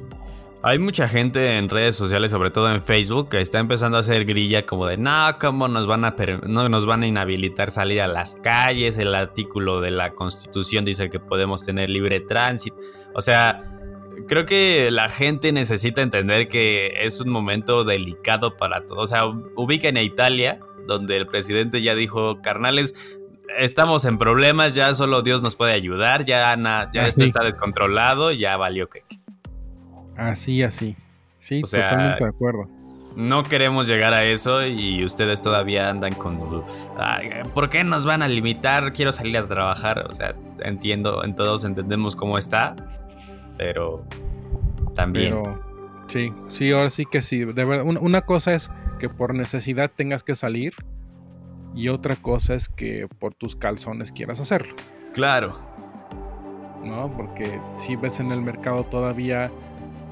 Hay 0.65 0.79
mucha 0.79 1.09
gente 1.09 1.57
en 1.57 1.67
redes 1.67 1.95
sociales, 1.95 2.31
sobre 2.31 2.49
todo 2.49 2.73
en 2.73 2.81
Facebook, 2.81 3.29
que 3.29 3.41
está 3.41 3.59
empezando 3.59 3.97
a 3.97 3.99
hacer 3.99 4.23
grilla 4.23 4.65
como 4.65 4.87
de, 4.87 4.97
no, 4.97 5.37
¿cómo 5.39 5.67
nos 5.67 5.87
van 5.87 6.05
a, 6.05 6.15
no, 6.47 6.69
nos 6.69 6.85
van 6.85 7.03
a 7.03 7.07
inhabilitar 7.07 7.69
salir 7.69 8.01
a 8.01 8.07
las 8.07 8.37
calles? 8.37 8.97
El 8.97 9.13
artículo 9.13 9.81
de 9.81 9.91
la 9.91 10.13
Constitución 10.13 10.85
dice 10.85 11.09
que 11.09 11.19
podemos 11.19 11.65
tener 11.65 11.89
libre 11.89 12.21
tránsito. 12.21 12.77
O 13.13 13.19
sea, 13.19 13.61
creo 14.27 14.45
que 14.45 14.89
la 14.89 15.09
gente 15.09 15.51
necesita 15.51 16.01
entender 16.01 16.47
que 16.47 16.93
es 17.01 17.19
un 17.19 17.29
momento 17.29 17.83
delicado 17.83 18.55
para 18.55 18.85
todos. 18.85 19.03
O 19.03 19.07
sea, 19.07 19.25
ubiquen 19.25 19.97
a 19.97 20.01
Italia, 20.01 20.59
donde 20.87 21.17
el 21.17 21.27
presidente 21.27 21.81
ya 21.81 21.95
dijo, 21.95 22.41
carnales, 22.41 23.17
estamos 23.57 24.05
en 24.05 24.17
problemas, 24.17 24.75
ya 24.75 24.93
solo 24.93 25.21
Dios 25.21 25.41
nos 25.41 25.55
puede 25.55 25.73
ayudar, 25.73 26.25
ya, 26.25 26.55
ya 26.93 27.07
esto 27.07 27.23
está 27.23 27.43
descontrolado, 27.43 28.31
ya 28.31 28.57
valió 28.57 28.89
que... 28.89 29.03
Así, 30.15 30.63
así. 30.63 30.95
Sí, 31.39 31.61
totalmente 31.61 32.23
de 32.23 32.29
acuerdo. 32.29 32.69
No 33.15 33.43
queremos 33.43 33.87
llegar 33.87 34.13
a 34.13 34.23
eso 34.23 34.65
y 34.65 35.03
ustedes 35.05 35.41
todavía 35.41 35.89
andan 35.89 36.13
con... 36.13 36.63
¿Por 37.53 37.69
qué 37.69 37.83
nos 37.83 38.05
van 38.05 38.23
a 38.23 38.27
limitar? 38.27 38.93
Quiero 38.93 39.11
salir 39.11 39.37
a 39.37 39.47
trabajar. 39.47 40.07
O 40.09 40.15
sea, 40.15 40.33
entiendo, 40.63 41.23
en 41.23 41.35
todos 41.35 41.63
entendemos 41.63 42.15
cómo 42.15 42.37
está, 42.37 42.75
pero 43.57 44.03
también... 44.95 45.43
sí, 46.07 46.33
sí, 46.49 46.71
ahora 46.71 46.89
sí 46.89 47.05
que 47.05 47.21
sí. 47.21 47.45
De 47.45 47.65
verdad, 47.65 47.85
una 47.85 48.21
cosa 48.21 48.53
es 48.53 48.71
que 49.03 49.09
por 49.09 49.35
necesidad 49.35 49.91
tengas 49.93 50.23
que 50.23 50.33
salir 50.33 50.73
y 51.75 51.89
otra 51.89 52.15
cosa 52.15 52.53
es 52.53 52.69
que 52.69 53.09
por 53.19 53.33
tus 53.33 53.53
calzones 53.53 54.13
quieras 54.13 54.39
hacerlo. 54.39 54.75
Claro. 55.13 55.59
¿No? 56.85 57.11
Porque 57.17 57.59
si 57.75 57.97
ves 57.97 58.21
en 58.21 58.31
el 58.31 58.41
mercado 58.41 58.85
todavía 58.85 59.51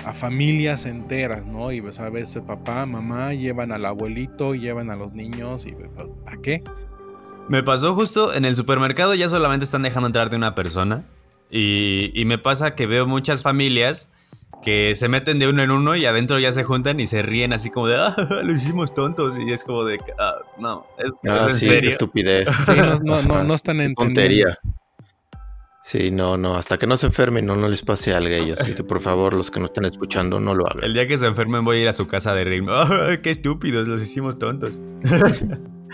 a 0.04 0.12
familias 0.12 0.86
enteras, 0.86 1.46
¿no? 1.46 1.72
Y 1.72 1.80
ves 1.80 2.02
a 2.02 2.10
veces 2.10 2.44
papá, 2.46 2.86
mamá 2.86 3.34
llevan 3.34 3.72
al 3.72 3.86
abuelito, 3.86 4.56
llevan 4.56 4.90
a 4.90 4.98
los 4.98 5.14
niños 5.14 5.66
y 5.66 5.72
¿para 6.26 6.42
qué? 6.42 6.62
Me 7.48 7.64
pasó 7.64 7.96
justo 7.96 8.34
en 8.34 8.44
el 8.44 8.58
supermercado 8.58 9.16
ya 9.16 9.30
solamente 9.30 9.64
están 9.64 9.84
dejando 9.84 10.08
entrar 10.08 10.30
de 10.30 10.36
una 10.36 10.54
persona 10.54 11.06
y, 11.50 12.12
y 12.14 12.26
me 12.26 12.38
pasa 12.38 12.76
que 12.76 12.88
veo 12.88 13.08
muchas 13.08 13.42
familias 13.42 14.10
que 14.62 14.96
se 14.96 15.08
meten 15.08 15.40
de 15.40 15.48
uno 15.48 15.64
en 15.64 15.72
uno 15.72 15.96
y 15.96 16.06
adentro 16.06 16.40
ya 16.40 16.52
se 16.52 16.64
juntan 16.64 17.00
y 17.00 17.08
se 17.08 17.22
ríen 17.22 17.54
así 17.54 17.70
como 17.70 17.88
de, 17.88 17.98
ah, 17.98 18.16
lo 18.44 18.52
hicimos 18.52 18.94
tontos. 18.94 19.38
Y 19.38 19.52
es 19.52 19.64
como 19.64 19.84
de, 19.84 20.00
ah, 20.20 20.36
no, 20.60 20.86
es, 20.98 21.12
ah, 21.30 21.48
en 21.50 21.56
sí, 21.56 21.66
serio. 21.68 21.90
estupidez. 21.90 22.48
Sí, 22.66 22.74
no, 23.04 23.22
no, 23.22 23.44
no, 23.44 23.56
están 23.56 23.82
entendiendo. 23.82 24.04
Tontería. 24.04 24.60
Sí, 25.84 26.12
no, 26.12 26.38
no, 26.38 26.56
hasta 26.56 26.78
que 26.78 26.86
no 26.86 26.96
se 26.96 27.08
enfermen, 27.08 27.46
no, 27.46 27.56
no 27.56 27.68
les 27.68 27.82
pase 27.82 28.14
algo 28.14 28.30
a 28.30 28.38
ellos. 28.38 28.62
Así 28.62 28.76
que 28.76 28.84
por 28.84 29.02
favor, 29.02 29.34
los 29.34 29.50
que 29.50 29.60
nos 29.60 29.72
estén 29.72 29.86
escuchando, 29.86 30.40
no 30.40 30.54
lo 30.54 30.68
hagan. 30.68 30.84
El 30.84 30.94
día 30.94 31.08
que 31.08 31.18
se 31.18 31.26
enfermen 31.26 31.66
voy 31.66 31.78
a 31.78 31.82
ir 31.82 31.88
a 31.88 31.94
su 31.94 32.06
casa 32.06 32.36
de 32.36 32.44
ritmo. 32.44 32.72
¡Qué 33.24 33.32
estúpidos! 33.32 33.88
Los 33.88 34.02
hicimos 34.02 34.38
tontos. 34.38 34.82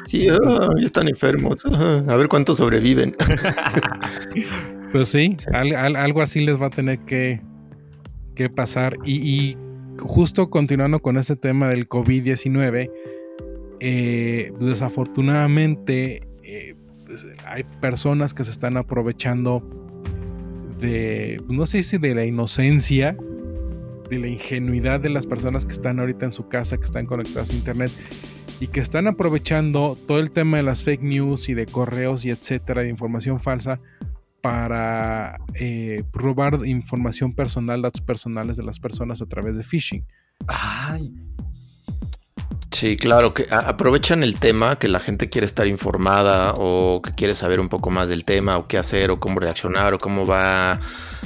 Sí, 0.05 0.27
ya 0.27 0.38
están 0.83 1.07
enfermos. 1.07 1.65
a 1.65 2.15
ver 2.15 2.27
cuántos 2.27 2.57
sobreviven. 2.57 3.15
pues 4.91 5.09
sí, 5.09 5.38
algo 5.53 6.21
así 6.21 6.45
les 6.45 6.62
va 6.62 6.67
a 6.67 6.69
tener 6.69 7.00
que, 7.00 7.41
que 8.38 8.50
pasar. 8.50 8.98
Y, 9.03 9.58
justo 10.00 10.51
continuando 10.51 11.00
con 11.01 11.17
ese 11.17 11.36
tema 11.36 11.70
del 11.70 11.89
COVID-19, 11.89 12.91
eh, 13.79 14.53
desafortunadamente 14.60 16.27
eh, 16.44 16.75
pues, 17.06 17.25
hay 17.46 17.63
personas 17.82 18.36
que 18.36 18.44
se 18.44 18.51
están 18.51 18.77
aprovechando 18.77 19.63
de, 20.79 21.41
no 21.50 21.65
sé 21.65 21.82
si 21.82 21.98
de 21.98 22.13
la 22.13 22.25
inocencia, 22.25 23.17
de 24.08 24.20
la 24.20 24.27
ingenuidad 24.27 25.00
de 25.00 25.10
las 25.10 25.25
personas 25.25 25.65
que 25.65 25.74
están 25.74 26.00
ahorita 26.00 26.25
en 26.25 26.32
su 26.32 26.48
casa, 26.48 26.77
que 26.77 26.86
están 26.86 27.08
conectadas 27.08 27.50
a 27.50 27.56
internet 27.56 27.91
y 28.60 28.67
que 28.67 28.79
están 28.79 29.08
aprovechando 29.08 29.98
todo 30.08 30.20
el 30.20 30.29
tema 30.29 30.58
de 30.58 30.63
las 30.63 30.84
fake 30.84 31.01
news 31.01 31.50
y 31.50 31.56
de 31.56 31.65
correos 31.65 32.24
y 32.25 32.29
etcétera, 32.29 32.84
de 32.84 32.89
información 32.89 33.39
falsa 33.39 33.79
para 34.41 35.38
eh, 35.56 36.03
robar 36.13 36.65
información 36.65 37.34
personal, 37.34 37.82
datos 37.82 38.01
personales 38.01 38.58
de 38.58 38.63
las 38.63 38.79
personas 38.79 39.22
a 39.22 39.25
través 39.25 39.58
de 39.58 39.63
phishing. 39.63 40.06
Ay. 40.48 41.13
Sí, 42.69 42.97
claro, 42.97 43.33
que 43.33 43.47
aprovechan 43.50 44.24
el 44.24 44.39
tema, 44.39 44.77
que 44.77 44.89
la 44.89 45.00
gente 45.00 45.29
quiere 45.29 45.45
estar 45.45 45.67
informada 45.67 46.53
o 46.57 47.01
que 47.01 47.12
quiere 47.12 47.33
saber 47.33 47.59
un 47.59 47.69
poco 47.69 47.89
más 47.89 48.09
del 48.09 48.25
tema 48.25 48.57
o 48.57 48.67
qué 48.67 48.77
hacer 48.77 49.09
o 49.09 49.19
cómo 49.19 49.39
reaccionar 49.39 49.93
o 49.93 49.97
cómo 49.97 50.25
va 50.25 50.79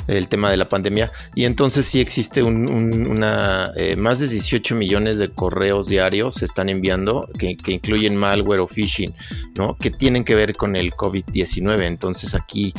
el 0.08 0.28
tema 0.28 0.52
de 0.52 0.58
la 0.58 0.70
pandemia. 0.70 1.12
Y 1.34 1.46
entonces 1.46 1.86
sí 1.88 2.00
existe 2.00 2.44
una, 2.44 3.72
eh, 3.76 3.96
más 3.96 4.20
de 4.20 4.28
18 4.28 4.76
millones 4.76 5.18
de 5.18 5.30
correos 5.30 5.88
diarios 5.88 6.36
se 6.36 6.46
están 6.46 6.70
enviando 6.70 7.28
que, 7.38 7.58
que 7.58 7.72
incluyen 7.72 8.16
malware 8.16 8.62
o 8.62 8.68
phishing, 8.68 9.14
¿no? 9.58 9.76
Que 9.78 9.90
tienen 9.90 10.24
que 10.24 10.36
ver 10.36 10.56
con 10.56 10.76
el 10.76 10.92
COVID-19. 10.92 11.84
Entonces 11.84 12.36
aquí 12.36 12.74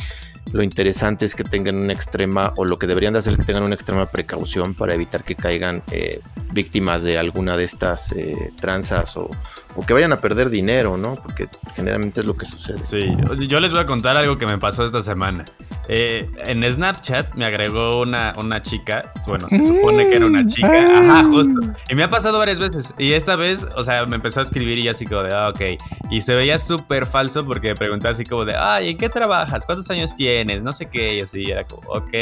lo 0.51 0.61
interesante 0.61 1.25
es 1.25 1.35
que 1.35 1.43
tengan 1.43 1.75
una 1.77 1.93
extrema, 1.93 2.53
o 2.57 2.65
lo 2.65 2.77
que 2.77 2.87
deberían 2.87 3.13
de 3.13 3.19
hacer 3.19 3.33
es 3.33 3.39
que 3.39 3.45
tengan 3.45 3.63
una 3.63 3.75
extrema 3.75 4.05
precaución 4.05 4.75
para 4.75 4.93
evitar 4.93 5.23
que 5.23 5.35
caigan 5.35 5.81
eh, 5.91 6.19
víctimas 6.51 7.03
de 7.03 7.17
alguna 7.17 7.57
de 7.57 7.63
estas 7.63 8.11
eh, 8.11 8.35
tranzas 8.59 9.17
o, 9.17 9.31
o, 9.75 9.85
que 9.85 9.93
vayan 9.93 10.11
a 10.11 10.21
perder 10.21 10.49
dinero, 10.49 10.97
¿no? 10.97 11.15
Porque 11.15 11.47
generalmente 11.75 12.19
es 12.19 12.27
lo 12.27 12.35
que 12.35 12.45
sucede. 12.45 12.83
Sí, 12.83 13.15
yo 13.47 13.59
les 13.59 13.71
voy 13.71 13.79
a 13.79 13.85
contar 13.85 14.17
algo 14.17 14.37
que 14.37 14.45
me 14.45 14.57
pasó 14.57 14.83
esta 14.85 15.01
semana. 15.01 15.45
Eh, 15.89 16.29
en 16.45 16.63
Snapchat 16.63 17.33
me 17.35 17.45
agregó 17.45 18.01
una, 18.01 18.33
una 18.37 18.61
chica, 18.61 19.11
bueno, 19.25 19.49
se 19.49 19.61
supone 19.61 20.07
que 20.07 20.15
era 20.15 20.25
una 20.25 20.45
chica, 20.45 20.99
ajá, 20.99 21.23
justo. 21.23 21.59
Y 21.89 21.95
me 21.95 22.03
ha 22.03 22.09
pasado 22.09 22.37
varias 22.37 22.59
veces. 22.59 22.93
Y 22.99 23.13
esta 23.13 23.35
vez, 23.35 23.67
o 23.75 23.81
sea, 23.81 24.05
me 24.05 24.17
empezó 24.17 24.39
a 24.39 24.43
escribir 24.43 24.77
y 24.77 24.87
así 24.87 25.05
como 25.05 25.23
de, 25.23 25.33
ah, 25.33 25.49
ok. 25.49 25.61
Y 26.11 26.21
se 26.21 26.35
veía 26.35 26.59
súper 26.59 27.07
falso 27.07 27.45
porque 27.45 27.69
me 27.69 27.75
preguntaba 27.75 28.11
así 28.11 28.23
como 28.23 28.45
de, 28.45 28.55
ay, 28.55 28.91
¿en 28.91 28.97
qué 28.97 29.09
trabajas? 29.09 29.65
¿Cuántos 29.65 29.89
años 29.89 30.13
tienes? 30.13 30.32
No 30.61 30.73
sé 30.73 30.87
qué. 30.87 31.15
Y 31.15 31.21
así 31.21 31.49
era 31.49 31.65
como, 31.65 31.89
ok. 31.89 32.13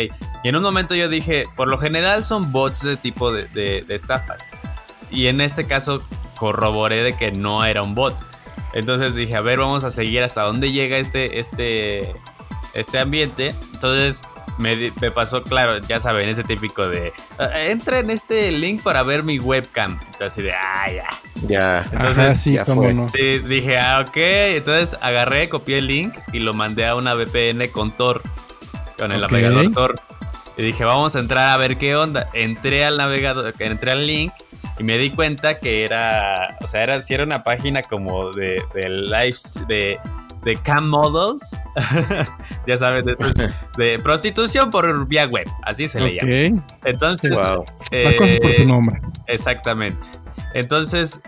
Y 0.43 0.49
en 0.49 0.55
un 0.55 0.63
momento 0.63 0.95
yo 0.95 1.09
dije, 1.09 1.43
por 1.55 1.67
lo 1.67 1.77
general 1.77 2.23
son 2.23 2.51
bots 2.51 2.83
de 2.83 2.97
tipo 2.97 3.31
de, 3.31 3.43
de, 3.45 3.83
de 3.87 3.95
estafas. 3.95 4.43
Y 5.09 5.27
en 5.27 5.41
este 5.41 5.67
caso 5.67 6.03
corroboré 6.37 7.03
de 7.03 7.15
que 7.15 7.31
no 7.31 7.63
era 7.65 7.83
un 7.83 7.93
bot. 7.95 8.15
Entonces 8.73 9.15
dije, 9.15 9.35
a 9.35 9.41
ver, 9.41 9.59
vamos 9.59 9.83
a 9.83 9.91
seguir 9.91 10.23
hasta 10.23 10.43
dónde 10.43 10.71
llega 10.71 10.97
este, 10.97 11.39
este, 11.39 12.15
este 12.73 12.99
ambiente. 12.99 13.53
Entonces 13.73 14.23
me, 14.61 14.91
me, 15.01 15.11
pasó, 15.11 15.43
claro, 15.43 15.79
ya 15.79 15.99
saben, 15.99 16.29
ese 16.29 16.43
típico 16.43 16.87
de 16.87 17.11
ah, 17.39 17.49
entra 17.67 17.99
en 17.99 18.09
este 18.09 18.51
link 18.51 18.81
para 18.81 19.03
ver 19.03 19.23
mi 19.23 19.39
webcam. 19.39 19.99
Entonces, 20.13 20.45
de 20.45 20.53
ah, 20.53 20.91
ya. 20.91 21.07
Ya. 21.47 21.89
Entonces, 21.91 22.39
sí, 22.39 22.53
ya 22.53 22.65
fue. 22.65 22.93
No. 22.93 23.03
sí, 23.03 23.39
dije, 23.39 23.79
ah, 23.79 24.05
ok. 24.07 24.15
Entonces 24.15 24.97
agarré, 25.01 25.49
copié 25.49 25.79
el 25.79 25.87
link 25.87 26.17
y 26.31 26.39
lo 26.39 26.53
mandé 26.53 26.85
a 26.85 26.95
una 26.95 27.13
VPN 27.15 27.67
con 27.71 27.91
Tor, 27.91 28.21
con 28.97 29.11
el 29.11 29.23
okay. 29.23 29.41
navegador 29.41 29.73
Tor. 29.73 29.95
Y 30.57 30.63
dije, 30.63 30.83
vamos 30.83 31.15
a 31.15 31.19
entrar 31.19 31.49
a 31.49 31.57
ver 31.57 31.77
qué 31.77 31.95
onda. 31.95 32.29
Entré 32.33 32.85
al 32.85 32.97
navegador, 32.97 33.53
entré 33.59 33.91
al 33.91 34.05
link 34.05 34.31
y 34.77 34.83
me 34.83 34.97
di 34.97 35.11
cuenta 35.11 35.59
que 35.59 35.83
era, 35.83 36.57
o 36.61 36.67
sea, 36.67 36.83
era, 36.83 37.01
si 37.01 37.13
era 37.13 37.23
una 37.23 37.43
página 37.43 37.81
como 37.81 38.31
de, 38.31 38.63
de 38.73 38.89
live, 38.89 39.37
de 39.67 39.99
de 40.43 40.57
cam 40.57 40.89
models, 40.89 41.57
ya 42.67 42.77
sabes, 42.77 43.03
de, 43.05 43.15
de, 43.77 43.99
prostitución 43.99 44.69
por 44.69 45.07
vía 45.07 45.25
web, 45.25 45.47
así 45.63 45.87
se 45.87 45.99
le 45.99 46.15
okay. 46.17 46.49
llama. 46.49 46.65
Entonces, 46.85 47.35
wow. 47.35 47.63
eh, 47.91 48.05
las 48.05 48.15
cosas 48.15 48.39
por 48.39 48.53
tu 48.55 48.65
nombre. 48.65 49.01
Exactamente. 49.27 50.07
Entonces, 50.53 51.21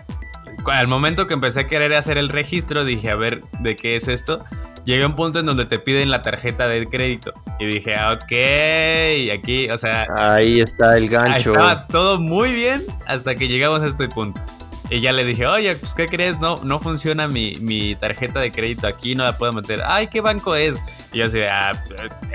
al 0.66 0.88
momento 0.88 1.26
que 1.26 1.34
empecé 1.34 1.60
a 1.60 1.66
querer 1.66 1.94
hacer 1.94 2.18
el 2.18 2.28
registro, 2.28 2.84
dije, 2.84 3.10
a 3.10 3.16
ver, 3.16 3.42
¿de 3.60 3.76
qué 3.76 3.96
es 3.96 4.08
esto? 4.08 4.44
Llegué 4.84 5.04
a 5.04 5.06
un 5.06 5.16
punto 5.16 5.40
en 5.40 5.46
donde 5.46 5.64
te 5.64 5.78
piden 5.78 6.10
la 6.10 6.20
tarjeta 6.20 6.68
de 6.68 6.86
crédito. 6.86 7.32
Y 7.58 7.66
dije, 7.66 7.96
ok, 7.96 9.32
aquí, 9.38 9.68
o 9.70 9.78
sea... 9.78 10.06
Ahí 10.16 10.60
está 10.60 10.98
el 10.98 11.08
gancho. 11.08 11.52
Estaba 11.52 11.86
todo 11.86 12.20
muy 12.20 12.52
bien 12.52 12.82
hasta 13.06 13.34
que 13.34 13.48
llegamos 13.48 13.82
a 13.82 13.86
este 13.86 14.08
punto. 14.08 14.42
Y 14.90 15.00
ya 15.00 15.12
le 15.12 15.24
dije, 15.24 15.46
oye, 15.46 15.74
pues 15.76 15.94
¿qué 15.94 16.06
crees? 16.06 16.38
No, 16.38 16.60
no 16.62 16.78
funciona 16.78 17.26
mi, 17.26 17.56
mi, 17.60 17.94
tarjeta 17.94 18.40
de 18.40 18.52
crédito 18.52 18.86
aquí, 18.86 19.14
no 19.14 19.24
la 19.24 19.38
puedo 19.38 19.52
meter. 19.52 19.82
Ay, 19.84 20.08
¿qué 20.08 20.20
banco 20.20 20.54
es? 20.54 20.80
Y 21.12 21.18
yo 21.18 21.26
así, 21.26 21.40
ah, 21.42 21.82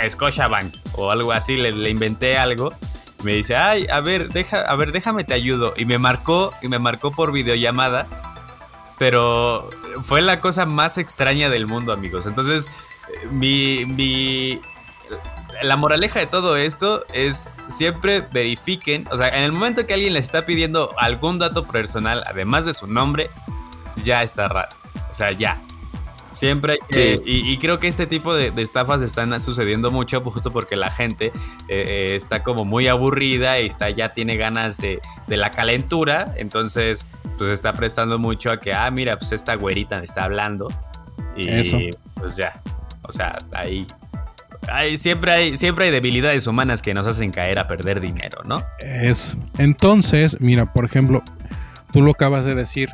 Scotiabank 0.09 0.73
o 0.93 1.11
algo 1.11 1.31
así, 1.31 1.57
le, 1.57 1.71
le, 1.71 1.89
inventé 1.89 2.37
algo. 2.37 2.73
Me 3.23 3.33
dice, 3.33 3.55
ay, 3.55 3.85
a 3.91 3.99
ver, 3.99 4.29
deja, 4.29 4.61
a 4.61 4.75
ver, 4.75 4.91
déjame 4.91 5.23
te 5.23 5.35
ayudo. 5.35 5.73
Y 5.77 5.85
me 5.85 5.99
marcó, 5.99 6.53
y 6.61 6.67
me 6.69 6.79
marcó 6.79 7.11
por 7.11 7.31
videollamada. 7.31 8.07
pero 8.97 9.69
fue 10.01 10.21
la 10.21 10.39
cosa 10.39 10.65
más 10.65 10.97
extraña 10.97 11.49
del 11.49 11.67
mundo, 11.67 11.93
amigos. 11.93 12.25
Entonces, 12.25 12.69
mi, 13.31 13.85
mi, 13.85 14.61
la 15.61 15.75
moraleja 15.75 16.19
de 16.19 16.25
todo 16.25 16.57
esto 16.57 17.03
es 17.13 17.49
siempre 17.67 18.21
verifiquen, 18.21 19.07
o 19.11 19.17
sea, 19.17 19.29
en 19.29 19.43
el 19.43 19.51
momento 19.51 19.85
que 19.85 19.93
alguien 19.93 20.13
les 20.13 20.25
está 20.25 20.45
pidiendo 20.45 20.91
algún 20.97 21.39
dato 21.39 21.65
personal, 21.67 22.23
además 22.25 22.65
de 22.65 22.73
su 22.73 22.87
nombre, 22.87 23.29
ya 24.01 24.23
está 24.23 24.47
raro. 24.47 24.69
O 25.09 25.13
sea, 25.13 25.31
ya. 25.31 25.61
Siempre 26.31 26.73
hay 26.73 26.79
que, 26.87 27.21
y, 27.25 27.57
creo 27.57 27.79
que 27.79 27.87
este 27.87 28.05
tipo 28.05 28.35
de, 28.35 28.53
estafas 28.57 29.01
están 29.01 29.37
sucediendo 29.39 29.89
mucho 29.89 30.21
justo 30.21 30.53
porque 30.53 30.75
la 30.75 30.91
gente 30.91 31.27
eh, 31.27 31.31
eh, 31.69 32.15
está 32.15 32.43
como 32.43 32.65
muy 32.65 32.87
aburrida 32.87 33.59
y 33.59 33.65
está, 33.65 33.89
ya 33.89 34.09
tiene 34.09 34.37
ganas 34.37 34.77
de, 34.77 35.01
de, 35.25 35.37
la 35.37 35.49
calentura, 35.49 36.35
entonces 36.37 37.07
pues 37.39 37.49
está 37.49 37.73
prestando 37.73 38.19
mucho 38.19 38.51
a 38.51 38.59
que, 38.59 38.75
ah, 38.75 38.91
mira, 38.91 39.17
pues 39.17 39.31
esta 39.31 39.55
güerita 39.55 39.97
me 39.97 40.05
está 40.05 40.25
hablando 40.25 40.67
y 41.35 41.49
Eso. 41.49 41.79
pues 42.13 42.35
ya, 42.35 42.61
o 43.01 43.11
sea, 43.11 43.39
ahí 43.51 43.87
siempre, 44.95 45.31
hay, 45.31 45.55
siempre 45.55 45.85
hay 45.85 45.91
debilidades 45.91 46.47
humanas 46.47 46.81
que 46.81 46.93
nos 46.93 47.07
hacen 47.07 47.31
caer 47.31 47.59
a 47.59 47.67
perder 47.67 48.01
dinero, 48.01 48.43
¿no? 48.45 48.63
Es. 48.79 49.37
Entonces, 49.57 50.37
mira, 50.39 50.73
por 50.73 50.85
ejemplo, 50.85 51.23
tú 51.91 52.01
lo 52.01 52.11
acabas 52.11 52.45
de 52.45 52.55
decir, 52.55 52.89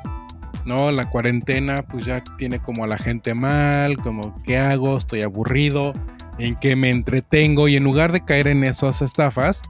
¿no? 0.65 0.91
La 0.91 1.09
cuarentena, 1.09 1.83
pues 1.83 2.05
ya 2.05 2.23
tiene 2.37 2.59
como 2.59 2.83
a 2.83 2.87
la 2.87 2.97
gente 2.97 3.33
mal, 3.33 3.97
como, 3.97 4.41
¿qué 4.43 4.57
hago? 4.57 4.97
Estoy 4.97 5.21
aburrido, 5.21 5.93
¿en 6.37 6.55
qué 6.57 6.75
me 6.75 6.89
entretengo? 6.89 7.67
Y 7.67 7.75
en 7.75 7.83
lugar 7.83 8.11
de 8.11 8.23
caer 8.23 8.47
en 8.47 8.63
esas 8.63 9.01
estafas, 9.01 9.61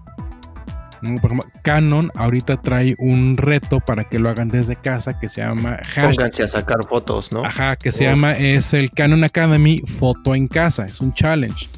por 1.21 1.31
ejemplo, 1.31 1.51
Canon 1.62 2.12
ahorita 2.15 2.57
trae 2.57 2.95
un 2.97 3.38
reto 3.38 3.79
para 3.79 4.05
que 4.05 4.17
lo 4.17 4.29
hagan 4.29 4.50
desde 4.50 4.75
casa 4.75 5.19
que 5.19 5.29
se 5.29 5.41
llama 5.41 5.79
Pónganse 5.95 6.43
a 6.43 6.47
sacar 6.47 6.83
fotos, 6.88 7.31
¿no? 7.31 7.45
Ajá, 7.45 7.75
que 7.75 7.91
se 7.91 8.05
llama, 8.05 8.33
es 8.33 8.74
el 8.74 8.91
Canon 8.91 9.24
Academy 9.24 9.81
Foto 9.85 10.35
en 10.35 10.47
Casa, 10.47 10.85
es 10.85 11.01
un 11.01 11.13
challenge. 11.13 11.69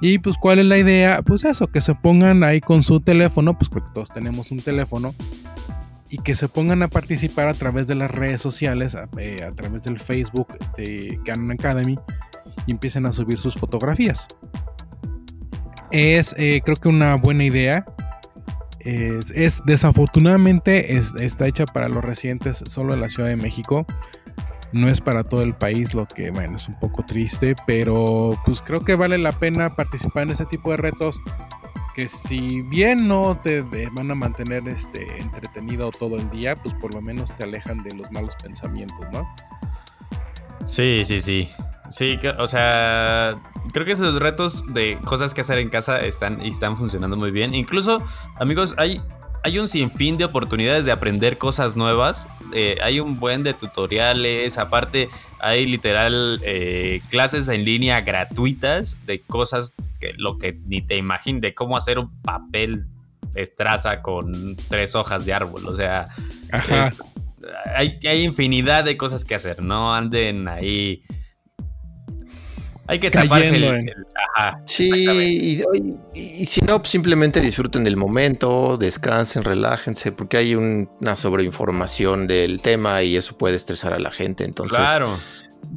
Y 0.00 0.18
pues, 0.18 0.36
¿cuál 0.38 0.58
es 0.58 0.66
la 0.66 0.78
idea? 0.78 1.22
Pues 1.22 1.44
eso, 1.44 1.68
que 1.68 1.80
se 1.80 1.94
pongan 1.94 2.44
ahí 2.44 2.60
con 2.60 2.82
su 2.82 3.00
teléfono, 3.00 3.56
pues 3.56 3.68
porque 3.68 3.90
todos 3.94 4.10
tenemos 4.10 4.50
un 4.50 4.60
teléfono, 4.60 5.14
y 6.08 6.18
que 6.18 6.34
se 6.34 6.48
pongan 6.48 6.82
a 6.82 6.88
participar 6.88 7.48
a 7.48 7.54
través 7.54 7.86
de 7.86 7.94
las 7.94 8.10
redes 8.10 8.40
sociales, 8.40 8.94
a, 8.94 9.08
eh, 9.18 9.36
través 9.54 9.82
del 9.82 9.98
Facebook 9.98 10.48
de 10.76 11.18
Canon 11.24 11.52
Academy, 11.52 11.98
y 12.66 12.72
empiecen 12.72 13.06
a 13.06 13.12
subir 13.12 13.38
sus 13.38 13.54
fotografías. 13.54 14.28
Es, 15.90 16.34
eh, 16.38 16.60
creo 16.64 16.76
que 16.76 16.88
una 16.88 17.14
buena 17.16 17.44
idea. 17.44 17.84
Es, 18.80 19.62
desafortunadamente 19.64 20.96
está 20.96 21.48
hecha 21.48 21.64
para 21.64 21.88
los 21.88 22.04
residentes 22.04 22.62
solo 22.68 22.94
en 22.94 23.00
la 23.00 23.08
Ciudad 23.08 23.28
de 23.28 23.34
México 23.34 23.84
no 24.76 24.88
es 24.88 25.00
para 25.00 25.24
todo 25.24 25.42
el 25.42 25.54
país, 25.54 25.94
lo 25.94 26.06
que, 26.06 26.30
bueno, 26.30 26.56
es 26.56 26.68
un 26.68 26.78
poco 26.78 27.04
triste, 27.04 27.56
pero 27.66 28.38
pues 28.44 28.62
creo 28.62 28.80
que 28.80 28.94
vale 28.94 29.18
la 29.18 29.32
pena 29.32 29.74
participar 29.74 30.24
en 30.24 30.30
ese 30.30 30.46
tipo 30.46 30.70
de 30.70 30.76
retos 30.76 31.20
que 31.94 32.08
si 32.08 32.60
bien 32.60 33.08
no 33.08 33.40
te 33.42 33.62
van 33.62 34.10
a 34.10 34.14
mantener 34.14 34.68
este, 34.68 35.18
entretenido 35.18 35.90
todo 35.90 36.16
el 36.16 36.28
día, 36.28 36.54
pues 36.62 36.74
por 36.74 36.94
lo 36.94 37.00
menos 37.00 37.34
te 37.34 37.44
alejan 37.44 37.82
de 37.82 37.94
los 37.96 38.12
malos 38.12 38.36
pensamientos, 38.36 39.06
¿no? 39.10 39.26
Sí, 40.66 41.02
sí, 41.04 41.20
sí. 41.20 41.48
Sí, 41.88 42.18
o 42.38 42.46
sea, 42.46 43.40
creo 43.72 43.86
que 43.86 43.92
esos 43.92 44.20
retos 44.20 44.64
de 44.74 44.98
cosas 45.04 45.32
que 45.32 45.40
hacer 45.40 45.58
en 45.58 45.70
casa 45.70 46.00
están, 46.00 46.40
están 46.40 46.76
funcionando 46.76 47.16
muy 47.16 47.30
bien. 47.30 47.54
Incluso, 47.54 48.02
amigos, 48.38 48.74
hay 48.76 49.00
hay 49.46 49.60
un 49.60 49.68
sinfín 49.68 50.18
de 50.18 50.24
oportunidades 50.24 50.86
de 50.86 50.90
aprender 50.90 51.38
cosas 51.38 51.76
nuevas. 51.76 52.26
Eh, 52.52 52.78
hay 52.82 52.98
un 52.98 53.20
buen 53.20 53.44
de 53.44 53.54
tutoriales. 53.54 54.58
Aparte, 54.58 55.08
hay 55.38 55.66
literal 55.66 56.40
eh, 56.42 57.00
clases 57.08 57.48
en 57.48 57.64
línea 57.64 58.00
gratuitas 58.00 58.96
de 59.06 59.20
cosas 59.20 59.76
que 60.00 60.14
lo 60.16 60.38
que 60.38 60.58
ni 60.66 60.82
te 60.82 60.96
imaginas, 60.96 61.42
de 61.42 61.54
cómo 61.54 61.76
hacer 61.76 62.00
un 62.00 62.10
papel 62.22 62.86
estraza 63.36 64.02
con 64.02 64.56
tres 64.68 64.96
hojas 64.96 65.24
de 65.26 65.34
árbol. 65.34 65.64
O 65.68 65.76
sea, 65.76 66.08
hay, 67.76 68.00
hay 68.04 68.24
infinidad 68.24 68.82
de 68.82 68.96
cosas 68.96 69.24
que 69.24 69.36
hacer. 69.36 69.62
No 69.62 69.94
anden 69.94 70.48
ahí 70.48 71.04
hay 72.88 72.98
que 72.98 73.10
taparse 73.10 73.56
el, 73.56 73.92
Sí, 74.64 74.90
y, 76.14 76.46
si 76.46 76.60
no, 76.60 76.78
pues 76.78 76.90
simplemente 76.90 77.40
disfruten 77.40 77.84
del 77.84 77.96
momento, 77.96 78.76
descansen, 78.76 79.44
relájense, 79.44 80.12
porque 80.12 80.36
hay 80.36 80.54
una 80.54 81.16
sobreinformación 81.16 82.26
del 82.26 82.60
tema 82.60 83.02
y 83.02 83.16
eso 83.16 83.36
puede 83.38 83.56
estresar 83.56 83.92
a 83.92 83.98
la 83.98 84.10
gente. 84.10 84.44
Entonces, 84.44 84.78
claro. 84.78 85.10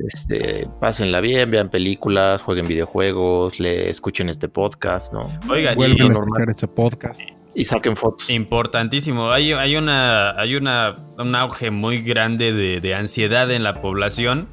Este, 0.05 0.67
pásenla 0.79 1.19
bien, 1.19 1.49
vean 1.49 1.69
películas, 1.69 2.41
jueguen 2.43 2.67
videojuegos, 2.67 3.59
le 3.59 3.89
escuchen 3.89 4.29
este 4.29 4.47
podcast, 4.47 5.13
¿no? 5.13 5.31
Oigan, 5.49 5.75
vuelven 5.75 6.11
a 6.11 6.19
escuchar 6.19 6.49
este 6.49 6.67
podcast. 6.67 7.21
Y 7.55 7.65
saquen 7.65 7.95
fotos. 7.95 8.29
Importantísimo. 8.29 9.31
Hay, 9.31 9.53
hay 9.53 9.75
una, 9.75 10.31
hay 10.39 10.55
una, 10.55 10.95
un 11.17 11.33
auge 11.33 11.71
muy 11.71 12.01
grande 12.01 12.53
de, 12.53 12.79
de 12.79 12.95
ansiedad 12.95 13.49
en 13.49 13.63
la 13.63 13.81
población 13.81 14.47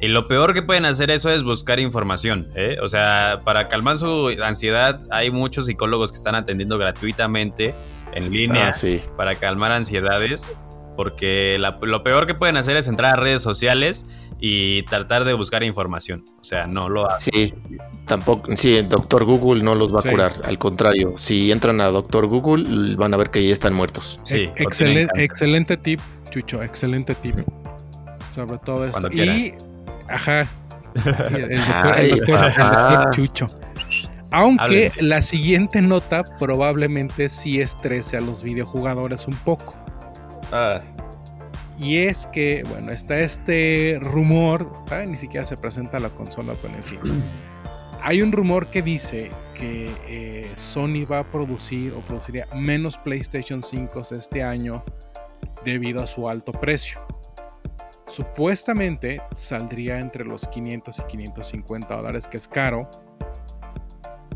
y 0.00 0.08
lo 0.08 0.26
peor 0.28 0.54
que 0.54 0.62
pueden 0.62 0.86
hacer 0.86 1.10
eso 1.10 1.30
es 1.30 1.42
buscar 1.42 1.78
información. 1.78 2.50
¿eh? 2.54 2.78
O 2.82 2.88
sea, 2.88 3.42
para 3.44 3.68
calmar 3.68 3.98
su 3.98 4.34
ansiedad, 4.42 5.00
hay 5.10 5.30
muchos 5.30 5.66
psicólogos 5.66 6.10
que 6.10 6.16
están 6.16 6.34
atendiendo 6.34 6.78
gratuitamente 6.78 7.74
en 8.12 8.30
línea 8.30 8.70
ah, 8.70 9.14
para 9.16 9.34
calmar 9.34 9.72
ansiedades. 9.72 10.56
Porque 10.96 11.56
lo 11.58 12.02
peor 12.02 12.26
que 12.26 12.34
pueden 12.34 12.56
hacer 12.58 12.76
es 12.76 12.86
entrar 12.88 13.14
a 13.14 13.16
redes 13.16 13.40
sociales 13.40 14.06
y 14.38 14.82
tratar 14.82 15.24
de 15.24 15.32
buscar 15.32 15.62
información. 15.62 16.24
O 16.40 16.44
sea, 16.44 16.66
no 16.66 16.88
lo 16.90 17.10
hacen. 17.10 17.32
Sí, 17.32 17.54
tampoco. 18.04 18.54
Sí, 18.54 18.82
Doctor 18.82 19.24
Google 19.24 19.62
no 19.62 19.74
los 19.74 19.94
va 19.94 20.00
a 20.00 20.02
curar. 20.02 20.32
Al 20.44 20.58
contrario, 20.58 21.14
si 21.16 21.52
entran 21.52 21.80
a 21.80 21.86
Doctor 21.86 22.26
Google, 22.26 22.96
van 22.96 23.14
a 23.14 23.16
ver 23.16 23.30
que 23.30 23.46
ya 23.46 23.52
están 23.52 23.72
muertos. 23.72 24.20
Sí, 24.24 24.50
excelente, 24.56 25.24
excelente 25.24 25.76
tip, 25.78 26.00
Chucho. 26.28 26.62
Excelente 26.62 27.14
tip. 27.14 27.36
Sobre 28.34 28.58
todo 28.58 28.84
esto. 28.84 29.10
Y 29.10 29.54
Ajá. 30.10 30.46
El 31.98 32.10
doctor, 32.10 33.10
Chucho. 33.12 33.46
Aunque 34.32 34.92
la 35.00 35.22
siguiente 35.22 35.82
nota 35.82 36.22
probablemente 36.38 37.28
sí 37.28 37.60
estrese 37.60 38.16
a 38.16 38.20
los 38.20 38.42
videojugadores 38.42 39.26
un 39.26 39.34
poco. 39.34 39.76
Ah. 40.52 40.80
Y 41.78 41.98
es 41.98 42.26
que, 42.26 42.62
bueno, 42.68 42.92
está 42.92 43.18
este 43.20 43.98
rumor, 44.00 44.70
ni 45.06 45.16
siquiera 45.16 45.46
se 45.46 45.56
presenta 45.56 45.98
la 45.98 46.10
consola, 46.10 46.52
pero 46.60 46.74
en 46.74 46.82
fin. 46.82 47.00
Hay 48.02 48.22
un 48.22 48.32
rumor 48.32 48.68
que 48.68 48.82
dice 48.82 49.30
que 49.54 49.90
eh, 50.08 50.50
Sony 50.54 51.04
va 51.10 51.20
a 51.20 51.24
producir 51.24 51.92
o 51.92 52.00
produciría 52.00 52.46
menos 52.54 52.96
PlayStation 52.96 53.62
5 53.62 54.00
este 54.12 54.42
año 54.42 54.82
debido 55.64 56.02
a 56.02 56.06
su 56.06 56.28
alto 56.28 56.52
precio. 56.52 57.00
Supuestamente 58.10 59.22
saldría 59.30 60.00
entre 60.00 60.24
los 60.24 60.48
500 60.48 60.98
y 60.98 61.02
550 61.04 61.96
dólares, 61.96 62.26
que 62.26 62.38
es 62.38 62.48
caro. 62.48 62.90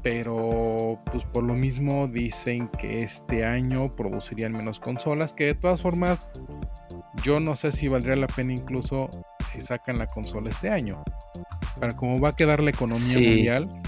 Pero 0.00 1.02
pues 1.10 1.24
por 1.24 1.42
lo 1.42 1.54
mismo 1.54 2.06
dicen 2.06 2.68
que 2.68 3.00
este 3.00 3.44
año 3.44 3.96
producirían 3.96 4.52
menos 4.52 4.78
consolas, 4.78 5.32
que 5.32 5.46
de 5.46 5.54
todas 5.56 5.82
formas 5.82 6.30
yo 7.24 7.40
no 7.40 7.56
sé 7.56 7.72
si 7.72 7.88
valdría 7.88 8.14
la 8.14 8.28
pena 8.28 8.52
incluso 8.52 9.10
si 9.48 9.60
sacan 9.60 9.98
la 9.98 10.06
consola 10.06 10.50
este 10.50 10.70
año. 10.70 11.02
Para 11.80 11.96
cómo 11.96 12.20
va 12.20 12.28
a 12.28 12.36
quedar 12.36 12.62
la 12.62 12.70
economía 12.70 13.18
mundial, 13.18 13.82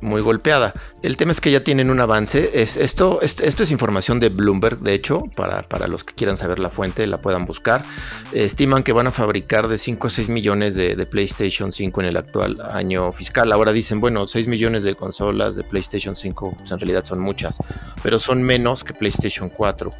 muy 0.00 0.20
golpeada. 0.20 0.74
El 1.02 1.16
tema 1.16 1.32
es 1.32 1.40
que 1.40 1.50
ya 1.50 1.60
tienen 1.60 1.90
un 1.90 2.00
avance. 2.00 2.50
Es, 2.54 2.76
esto, 2.76 3.20
esto, 3.22 3.62
es 3.62 3.70
información 3.70 4.20
de 4.20 4.28
Bloomberg, 4.28 4.78
de 4.80 4.94
hecho, 4.94 5.24
para, 5.36 5.62
para, 5.62 5.88
los 5.88 6.04
que 6.04 6.14
quieran 6.14 6.36
saber 6.36 6.58
la 6.58 6.70
fuente, 6.70 7.06
la 7.06 7.18
puedan 7.18 7.46
buscar. 7.46 7.84
estiman 8.32 8.82
que 8.82 8.92
van 8.92 9.06
a 9.06 9.10
fabricar 9.10 9.68
de 9.68 9.78
5 9.78 10.06
a 10.06 10.10
6 10.10 10.30
millones 10.30 10.76
de, 10.76 11.06
PlayStation 11.06 11.72
5 11.72 12.00
en 12.00 12.06
el 12.06 12.16
actual 12.16 12.58
año 12.70 13.12
fiscal. 13.12 13.52
Ahora 13.52 13.72
dicen, 13.72 14.00
bueno, 14.00 14.26
6 14.26 14.48
millones 14.48 14.84
de 14.84 14.94
consolas 14.94 15.56
de 15.56 15.64
PlayStation 15.64 16.14
5, 16.14 16.54
pues 16.58 16.70
en 16.70 16.78
realidad 16.78 17.04
son 17.04 17.20
muchas, 17.20 17.58
pero 18.02 18.18
son 18.18 18.42
menos 18.42 18.84
que 18.84 18.92
PlayStation 18.92 19.48
4. 19.48 19.90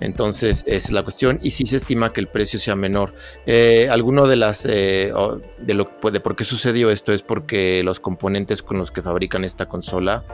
Entonces, 0.00 0.64
es 0.66 0.92
la 0.92 1.02
cuestión. 1.02 1.38
Y 1.42 1.50
si 1.50 1.66
se 1.66 1.76
estima 1.76 2.10
que 2.10 2.20
el 2.20 2.28
precio 2.28 2.58
sea 2.58 2.76
menor. 2.76 3.14
Eh, 3.46 3.88
alguno 3.90 4.26
de 4.26 4.36
las 4.36 4.64
eh, 4.64 5.12
de 5.58 5.74
lo 5.74 5.90
de 6.10 6.20
por 6.20 6.36
qué 6.36 6.44
sucedió 6.44 6.90
esto 6.90 7.12
es 7.12 7.22
porque 7.22 7.82
los 7.84 8.00
componentes 8.00 8.62
con 8.62 8.78
los 8.78 8.90
que 8.90 9.02
fabrican 9.02 9.27
esta 9.44 9.66
consola 9.66 10.24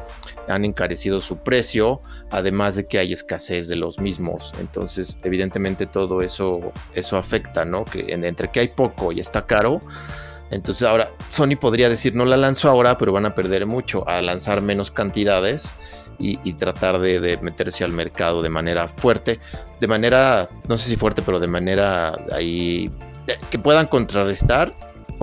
han 0.48 0.64
encarecido 0.64 1.20
su 1.20 1.38
precio, 1.38 2.00
además 2.30 2.76
de 2.76 2.86
que 2.86 2.98
hay 2.98 3.12
escasez 3.12 3.68
de 3.68 3.76
los 3.76 3.98
mismos. 3.98 4.52
Entonces, 4.60 5.20
evidentemente 5.24 5.86
todo 5.86 6.22
eso, 6.22 6.72
eso 6.94 7.16
afecta, 7.16 7.64
¿no? 7.64 7.84
Que 7.84 8.12
entre 8.12 8.50
que 8.50 8.60
hay 8.60 8.68
poco 8.68 9.12
y 9.12 9.20
está 9.20 9.46
caro. 9.46 9.80
Entonces 10.50 10.86
ahora 10.86 11.08
Sony 11.28 11.56
podría 11.60 11.88
decir 11.88 12.14
no 12.14 12.24
la 12.24 12.36
lanzo 12.36 12.70
ahora, 12.70 12.98
pero 12.98 13.12
van 13.12 13.26
a 13.26 13.34
perder 13.34 13.66
mucho 13.66 14.08
a 14.08 14.20
lanzar 14.22 14.60
menos 14.60 14.90
cantidades 14.90 15.74
y, 16.18 16.38
y 16.44 16.52
tratar 16.52 17.00
de, 17.00 17.18
de, 17.18 17.38
meterse 17.38 17.82
al 17.82 17.92
mercado 17.92 18.42
de 18.42 18.50
manera 18.50 18.86
fuerte, 18.86 19.40
de 19.80 19.88
manera, 19.88 20.48
no 20.68 20.76
sé 20.76 20.90
si 20.90 20.96
fuerte, 20.96 21.22
pero 21.22 21.40
de 21.40 21.48
manera 21.48 22.16
ahí 22.32 22.90
que 23.50 23.58
puedan 23.58 23.86
contrarrestar 23.86 24.72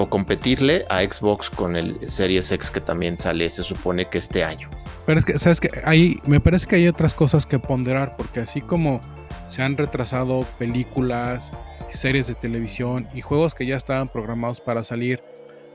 competirle 0.09 0.85
a 0.89 1.01
Xbox 1.01 1.49
con 1.49 1.75
el 1.75 2.09
Series 2.09 2.51
X 2.51 2.71
que 2.71 2.81
también 2.81 3.17
sale, 3.17 3.49
se 3.49 3.63
supone 3.63 4.05
que 4.05 4.17
este 4.17 4.43
año. 4.43 4.69
Pero 5.05 5.19
es 5.19 5.25
que, 5.25 5.37
¿sabes 5.39 5.59
que 5.59 5.69
Ahí 5.83 6.19
me 6.25 6.39
parece 6.39 6.67
que 6.67 6.75
hay 6.75 6.87
otras 6.87 7.13
cosas 7.13 7.45
que 7.45 7.59
ponderar, 7.59 8.15
porque 8.15 8.39
así 8.39 8.61
como 8.61 9.01
se 9.47 9.61
han 9.63 9.77
retrasado 9.77 10.41
películas, 10.59 11.51
series 11.89 12.27
de 12.27 12.35
televisión 12.35 13.07
y 13.13 13.21
juegos 13.21 13.53
que 13.53 13.65
ya 13.65 13.75
estaban 13.75 14.09
programados 14.09 14.61
para 14.61 14.83
salir, 14.83 15.21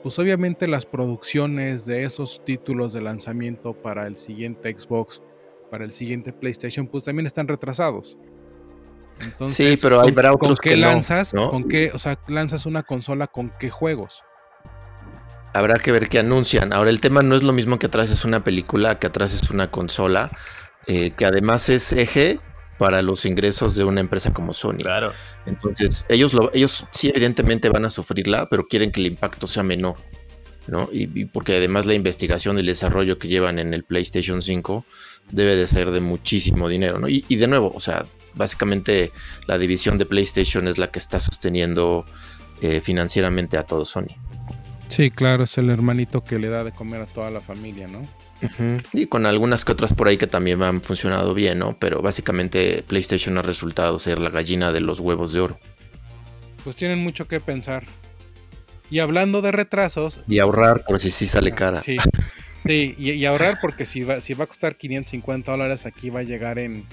pues 0.03 0.19
obviamente 0.19 0.69
las 0.69 0.87
producciones 0.87 1.85
de 1.87 2.05
esos 2.05 2.45
títulos 2.45 2.93
de 2.93 3.03
lanzamiento 3.03 3.75
para 3.75 4.07
el 4.07 4.17
siguiente 4.17 4.75
Xbox, 4.77 5.23
para 5.71 5.85
el 5.85 5.93
siguiente 5.93 6.33
PlayStation, 6.33 6.87
pues 6.87 7.05
también 7.05 7.27
están 7.27 7.49
retrasados. 7.49 8.17
Entonces, 9.21 9.79
sí, 9.79 9.83
pero 9.83 10.03
hay 10.03 10.13
¿con, 10.13 10.39
¿con 10.39 10.57
qué 10.57 10.77
lanzas? 10.77 11.33
¿Con 11.33 11.69
qué, 11.69 11.91
o 11.95 11.99
sea, 11.99 12.19
lanzas 12.29 12.67
una 12.67 12.83
consola 12.83 13.27
con 13.27 13.51
qué 13.59 13.71
juegos? 13.71 14.25
Habrá 15.55 15.79
que 15.79 15.91
ver 15.91 16.09
qué 16.09 16.19
anuncian. 16.19 16.73
Ahora, 16.73 16.91
el 16.91 17.01
tema 17.01 17.23
no 17.23 17.35
es 17.35 17.43
lo 17.43 17.53
mismo 17.53 17.79
que 17.79 17.87
atrás 17.87 18.11
es 18.11 18.25
una 18.25 18.45
película, 18.45 18.99
que 18.99 19.07
atrás 19.07 19.33
es 19.33 19.51
una 19.51 19.71
consola, 19.71 20.31
eh, 20.87 21.13
que 21.13 21.25
además 21.25 21.71
es 21.71 21.93
eje 21.93 22.41
para 22.79 23.01
los 23.01 23.25
ingresos 23.25 23.75
de 23.75 23.85
una 23.85 24.01
empresa 24.01 24.35
como 24.35 24.53
Sony. 24.53 24.79
Claro. 24.83 25.13
Entonces, 25.47 26.05
ellos, 26.11 26.35
lo, 26.35 26.53
ellos 26.53 26.87
sí 26.91 27.09
evidentemente 27.09 27.71
van 27.71 27.87
a 27.87 27.91
sufrirla, 27.91 28.49
pero 28.51 28.67
quieren 28.67 28.93
que 28.93 29.01
el 29.01 29.07
impacto 29.07 29.47
sea 29.47 29.63
menor. 29.63 29.97
¿no? 30.67 30.91
Y, 30.93 31.09
y, 31.15 31.25
porque 31.27 31.57
además 31.57 31.87
la 31.87 31.95
investigación 31.95 32.57
y 32.57 32.61
el 32.61 32.67
desarrollo 32.67 33.19
que 33.19 33.29
llevan 33.29 33.59
en 33.59 33.73
el 33.73 33.85
PlayStation 33.85 34.43
5 34.43 34.85
debe 35.31 35.57
de 35.57 35.67
ser 35.67 35.91
de 35.91 36.01
muchísimo 36.01 36.69
dinero, 36.69 36.99
¿no? 36.99 37.09
Y, 37.09 37.25
y 37.29 37.37
de 37.37 37.47
nuevo, 37.47 37.73
o 37.75 37.81
sea, 37.81 38.07
básicamente 38.37 39.13
la 39.47 39.59
división 39.59 39.99
de 39.99 40.07
PlayStation 40.07 40.69
es 40.69 40.79
la 40.79 40.91
que 40.91 40.99
está 40.99 41.19
sosteniendo 41.21 42.05
eh, 42.61 42.81
financieramente 42.81 43.57
a 43.59 43.65
todo 43.65 43.85
Sony. 43.85 44.17
Sí, 44.89 45.11
claro, 45.11 45.45
es 45.45 45.59
el 45.59 45.71
hermanito 45.71 46.23
que 46.23 46.39
le 46.39 46.49
da 46.49 46.63
de 46.65 46.73
comer 46.73 47.03
a 47.03 47.07
toda 47.07 47.31
la 47.31 47.41
familia, 47.41 47.89
¿no? 47.89 48.01
Uh 48.43 48.47
-huh. 48.47 48.87
Y 48.93 49.07
con 49.07 49.27
algunas 49.27 49.65
que 49.65 49.73
otras 49.73 49.95
por 49.95 50.09
ahí 50.09 50.17
que 50.17 50.27
también 50.27 50.63
han 50.63 50.83
funcionado 50.83 51.35
bien, 51.35 51.59
¿no? 51.59 51.77
Pero 51.79 52.03
básicamente 52.03 52.85
PlayStation 52.87 53.37
ha 53.39 53.43
resultado 53.43 53.99
ser 53.99 54.19
la 54.19 54.31
gallina 54.31 54.73
de 54.73 54.81
los 54.81 55.01
huevos 55.01 55.33
de 55.33 55.41
oro. 55.41 55.59
Pues 56.63 56.77
tienen 56.77 56.99
mucho 56.99 57.27
que 57.27 57.41
pensar. 57.41 57.85
Y 58.91 59.01
hablando 59.01 59.43
de 59.43 59.53
retrasos. 59.53 60.21
Y 60.29 60.39
ahorrar 60.39 60.85
por 60.85 61.01
si 61.01 61.11
sí 61.11 61.27
sale 61.27 61.53
cara. 61.53 61.83
Sí, 61.83 61.97
sí 62.59 62.95
y, 62.99 63.11
y, 63.11 63.25
ahorrar 63.27 63.59
porque 63.61 63.87
si 63.87 64.05
va, 64.05 64.21
si 64.21 64.35
va 64.35 64.45
a 64.45 64.47
costar 64.47 64.77
550 64.77 65.51
dólares, 65.51 65.87
aquí 65.87 66.11
va 66.11 66.21
a 66.21 66.23
llegar 66.23 66.59
en. 66.59 66.87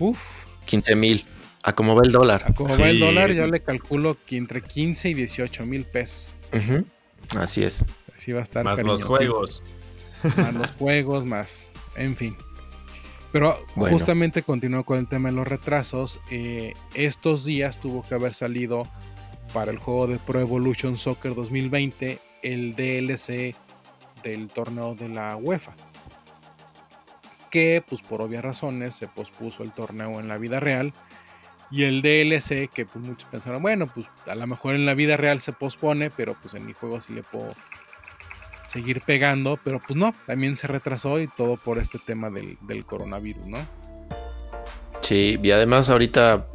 Uf. 0.00 0.46
15 0.64 0.96
mil. 0.96 1.24
A 1.62 1.74
como 1.74 1.94
va 1.94 2.02
el 2.04 2.10
dólar. 2.10 2.42
A 2.46 2.54
como 2.54 2.70
sí. 2.70 2.82
va 2.82 2.90
el 2.90 2.98
dólar, 2.98 3.32
yo 3.32 3.46
le 3.46 3.60
calculo 3.60 4.16
que 4.26 4.36
entre 4.36 4.62
15 4.62 5.10
y 5.10 5.14
18 5.14 5.66
mil 5.66 5.84
pesos. 5.84 6.36
Uh 6.52 6.56
-huh. 6.56 6.84
Así 7.38 7.62
es. 7.62 7.84
Así 8.14 8.32
va 8.32 8.40
a 8.40 8.42
estar. 8.42 8.64
Más 8.64 8.82
los 8.82 9.04
juegos. 9.04 9.62
Más 10.36 10.54
los 10.54 10.76
juegos, 10.76 11.24
más. 11.24 11.66
En 11.96 12.16
fin. 12.16 12.36
Pero 13.32 13.64
bueno. 13.76 13.96
justamente 13.96 14.42
continuó 14.42 14.84
con 14.84 14.98
el 14.98 15.08
tema 15.08 15.28
de 15.28 15.36
los 15.36 15.46
retrasos. 15.46 16.18
Eh, 16.30 16.72
estos 16.94 17.44
días 17.44 17.78
tuvo 17.78 18.02
que 18.02 18.14
haber 18.14 18.34
salido 18.34 18.82
para 19.52 19.70
el 19.70 19.78
juego 19.78 20.06
de 20.06 20.18
Pro 20.18 20.40
Evolution 20.40 20.96
Soccer 20.96 21.34
2020 21.34 22.18
el 22.42 22.74
DLC 22.74 23.54
del 24.22 24.48
torneo 24.48 24.94
de 24.94 25.08
la 25.08 25.36
UEFA. 25.36 25.74
Que 27.50 27.82
pues 27.86 28.02
por 28.02 28.22
obvias 28.22 28.44
razones 28.44 28.94
se 28.94 29.08
pospuso 29.08 29.62
el 29.62 29.72
torneo 29.72 30.20
en 30.20 30.28
la 30.28 30.38
vida 30.38 30.60
real. 30.60 30.92
Y 31.70 31.84
el 31.84 32.02
DLC 32.02 32.68
que 32.68 32.84
pues 32.84 33.04
muchos 33.04 33.30
pensaron, 33.30 33.62
bueno, 33.62 33.86
pues 33.92 34.06
a 34.26 34.34
lo 34.34 34.46
mejor 34.46 34.74
en 34.74 34.86
la 34.86 34.94
vida 34.94 35.16
real 35.16 35.38
se 35.38 35.52
pospone, 35.52 36.10
pero 36.10 36.34
pues 36.34 36.54
en 36.54 36.66
mi 36.66 36.72
juego 36.72 37.00
sí 37.00 37.12
le 37.12 37.22
puedo 37.22 37.52
seguir 38.66 39.02
pegando, 39.02 39.58
pero 39.62 39.80
pues 39.80 39.96
no, 39.96 40.14
también 40.26 40.56
se 40.56 40.68
retrasó 40.68 41.20
y 41.20 41.28
todo 41.28 41.56
por 41.56 41.78
este 41.78 41.98
tema 41.98 42.30
del, 42.30 42.56
del 42.60 42.84
coronavirus, 42.84 43.46
¿no? 43.46 43.58
Sí, 45.00 45.38
y 45.42 45.50
además 45.50 45.90
ahorita 45.90 46.46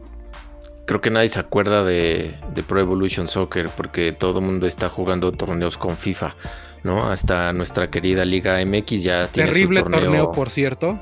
creo 0.86 1.02
que 1.02 1.10
nadie 1.10 1.28
se 1.28 1.40
acuerda 1.40 1.84
de, 1.84 2.40
de, 2.54 2.64
Pro 2.64 2.80
Evolution 2.80 3.28
Soccer 3.28 3.70
porque 3.70 4.14
todo 4.14 4.40
el 4.40 4.46
mundo 4.46 4.66
está 4.68 4.88
jugando 4.88 5.32
torneos 5.32 5.78
con 5.78 5.98
FIFA, 5.98 6.36
¿no? 6.86 7.10
Hasta 7.10 7.52
nuestra 7.52 7.90
querida 7.90 8.24
Liga 8.24 8.64
MX 8.66 9.04
ya 9.04 9.28
tiene 9.28 9.50
Terrible 9.50 9.80
su 9.80 9.84
torneo. 9.84 10.02
torneo, 10.02 10.32
por 10.32 10.50
cierto. 10.50 11.00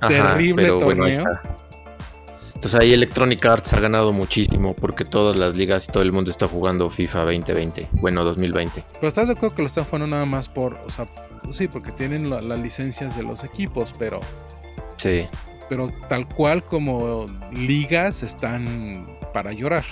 Ajá, 0.00 0.34
Terrible 0.34 0.62
pero 0.62 0.78
torneo. 0.78 0.86
Bueno, 0.86 1.04
ahí 1.04 1.10
está. 1.10 1.42
Entonces 2.54 2.80
ahí 2.80 2.92
Electronic 2.92 3.44
Arts 3.44 3.72
ha 3.74 3.80
ganado 3.80 4.12
muchísimo 4.12 4.74
porque 4.74 5.04
todas 5.04 5.36
las 5.36 5.54
ligas 5.54 5.88
y 5.88 5.92
todo 5.92 6.02
el 6.02 6.10
mundo 6.10 6.30
está 6.30 6.48
jugando 6.48 6.90
FIFA 6.90 7.20
2020, 7.20 7.88
bueno 7.92 8.24
2020. 8.24 8.84
Pero 8.94 9.06
estás 9.06 9.28
de 9.28 9.34
acuerdo 9.34 9.54
que 9.54 9.62
lo 9.62 9.66
están 9.66 9.84
jugando 9.84 10.08
nada 10.08 10.26
más 10.26 10.48
por, 10.48 10.74
o 10.84 10.90
sea, 10.90 11.06
sí, 11.52 11.68
porque 11.68 11.92
tienen 11.92 12.30
las 12.30 12.42
la 12.42 12.56
licencias 12.56 13.16
de 13.16 13.22
los 13.22 13.44
equipos, 13.44 13.94
pero... 13.96 14.18
Sí. 14.96 15.26
Pero 15.68 15.92
tal 16.08 16.28
cual 16.28 16.64
como 16.64 17.26
ligas 17.52 18.24
están 18.24 19.06
para 19.32 19.52
llorar. 19.52 19.84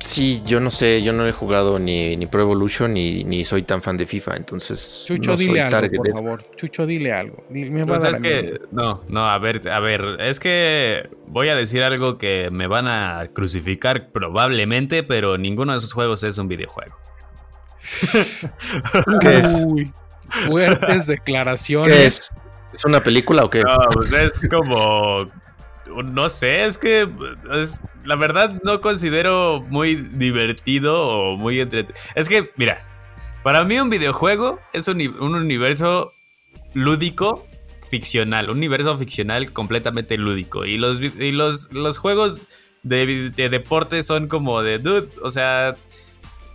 Sí, 0.00 0.42
yo 0.46 0.60
no 0.60 0.70
sé, 0.70 1.02
yo 1.02 1.12
no 1.12 1.26
he 1.26 1.32
jugado 1.32 1.78
ni, 1.78 2.16
ni 2.16 2.26
Pro 2.26 2.40
Evolution 2.40 2.94
ni, 2.94 3.22
ni 3.24 3.44
soy 3.44 3.62
tan 3.62 3.82
fan 3.82 3.98
de 3.98 4.06
FIFA, 4.06 4.36
entonces. 4.36 5.04
Chucho, 5.06 5.32
no 5.32 5.36
dile 5.36 5.68
soy 5.68 5.74
algo, 5.74 5.92
por 5.92 6.10
favor. 6.10 6.56
Chucho, 6.56 6.86
dile 6.86 7.12
algo. 7.12 7.44
Me 7.50 7.84
va 7.84 7.98
pues 7.98 8.14
es 8.14 8.20
que, 8.22 8.60
no, 8.72 9.02
no, 9.08 9.28
a 9.28 9.38
ver, 9.38 9.68
a 9.68 9.78
ver, 9.78 10.16
es 10.20 10.40
que 10.40 11.10
voy 11.26 11.50
a 11.50 11.54
decir 11.54 11.82
algo 11.82 12.16
que 12.16 12.48
me 12.50 12.66
van 12.66 12.88
a 12.88 13.28
crucificar 13.34 14.10
probablemente, 14.10 15.02
pero 15.02 15.36
ninguno 15.36 15.72
de 15.72 15.78
esos 15.78 15.92
juegos 15.92 16.22
es 16.22 16.38
un 16.38 16.48
videojuego. 16.48 16.96
¿Qué 19.20 19.36
es? 19.36 19.66
Uy, 19.68 19.92
fuertes 20.28 21.08
declaraciones. 21.08 21.94
¿Qué 21.94 22.06
es? 22.06 22.30
¿Es 22.72 22.84
una 22.86 23.02
película 23.02 23.44
o 23.44 23.50
qué? 23.50 23.62
No, 23.62 23.78
pues 23.92 24.12
es 24.14 24.48
como 24.48 25.30
no 26.04 26.28
sé, 26.28 26.64
es 26.64 26.78
que 26.78 27.08
es, 27.52 27.82
la 28.04 28.16
verdad 28.16 28.60
no 28.64 28.80
considero 28.80 29.64
muy 29.68 29.96
divertido 29.96 31.08
o 31.08 31.36
muy 31.36 31.60
entretenido. 31.60 32.00
Es 32.14 32.28
que, 32.28 32.50
mira, 32.56 32.82
para 33.42 33.64
mí 33.64 33.78
un 33.78 33.90
videojuego 33.90 34.60
es 34.72 34.88
un, 34.88 35.00
un, 35.00 35.34
universo 35.34 36.12
lúdico 36.74 37.46
ficcional, 37.88 38.50
un 38.50 38.58
universo 38.58 38.96
ficcional 38.96 39.52
completamente 39.52 40.16
lúdico. 40.16 40.64
Y 40.64 40.78
los, 40.78 41.00
y 41.00 41.32
los, 41.32 41.72
los 41.72 41.98
juegos 41.98 42.48
de, 42.82 43.30
de 43.30 43.48
deporte 43.48 44.02
son 44.02 44.28
como 44.28 44.62
de, 44.62 44.78
dude, 44.78 45.08
o 45.22 45.30
sea, 45.30 45.74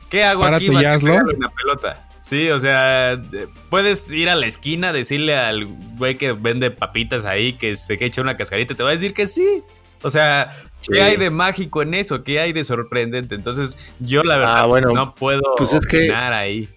¿qué 0.10 0.24
hago 0.24 0.46
aquí? 0.46 0.70
Una 0.70 0.98
pelota. 0.98 2.05
Sí, 2.26 2.50
o 2.50 2.58
sea, 2.58 3.22
puedes 3.70 4.12
ir 4.12 4.32
a 4.32 4.36
la 4.36 4.48
esquina, 4.48 4.92
decirle 4.92 5.38
al 5.38 5.66
güey 5.96 6.18
que 6.18 6.34
vende 6.34 6.72
papitas 6.72 7.24
ahí 7.24 7.54
que 7.54 7.76
se 7.76 8.00
que 8.00 8.06
echa 8.06 8.24
una 8.24 8.36
cascarita, 8.36 8.74
te 8.74 8.82
va 8.82 8.90
a 8.90 8.94
decir 8.94 9.14
que 9.14 9.28
sí. 9.28 9.62
O 10.02 10.10
sea, 10.10 10.52
¿qué 10.82 10.96
sí. 10.96 11.02
hay 11.02 11.18
de 11.18 11.30
mágico 11.30 11.84
en 11.84 11.94
eso? 11.94 12.24
¿Qué 12.24 12.40
hay 12.40 12.52
de 12.52 12.64
sorprendente? 12.64 13.36
Entonces, 13.36 13.94
yo 14.00 14.24
la 14.24 14.38
verdad 14.38 14.58
ah, 14.58 14.66
bueno, 14.66 14.92
no 14.92 15.14
puedo 15.14 15.42
pues 15.56 15.74
es 15.74 15.86
que, 15.86 16.12
ahí. 16.12 16.68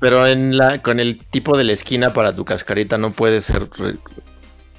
Pero 0.00 0.26
en 0.26 0.56
la, 0.56 0.82
con 0.82 0.98
el 0.98 1.24
tipo 1.24 1.56
de 1.56 1.62
la 1.62 1.74
esquina 1.74 2.12
para 2.12 2.34
tu 2.34 2.44
cascarita 2.44 2.98
no 2.98 3.12
puede 3.12 3.40
ser 3.42 3.68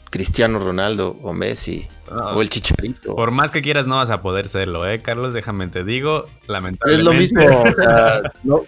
Cristiano 0.10 0.60
Ronaldo 0.60 1.18
o 1.24 1.32
Messi 1.32 1.88
Ah. 2.10 2.34
o 2.36 2.42
el 2.42 2.50
Chicharito. 2.50 3.16
Por 3.16 3.32
más 3.32 3.52
que 3.52 3.62
quieras, 3.62 3.88
no 3.88 3.98
vas 3.98 4.10
a 4.10 4.22
poder 4.22 4.48
serlo, 4.48 4.88
¿eh, 4.88 5.02
Carlos? 5.02 5.34
Déjame 5.34 5.68
te 5.68 5.84
digo, 5.84 6.28
lamentablemente. 6.48 7.02
Es 7.02 7.04
lo 7.04 7.14
mismo, 7.14 7.62
o 7.62 7.74
sea, 7.74 8.22
no, 8.44 8.64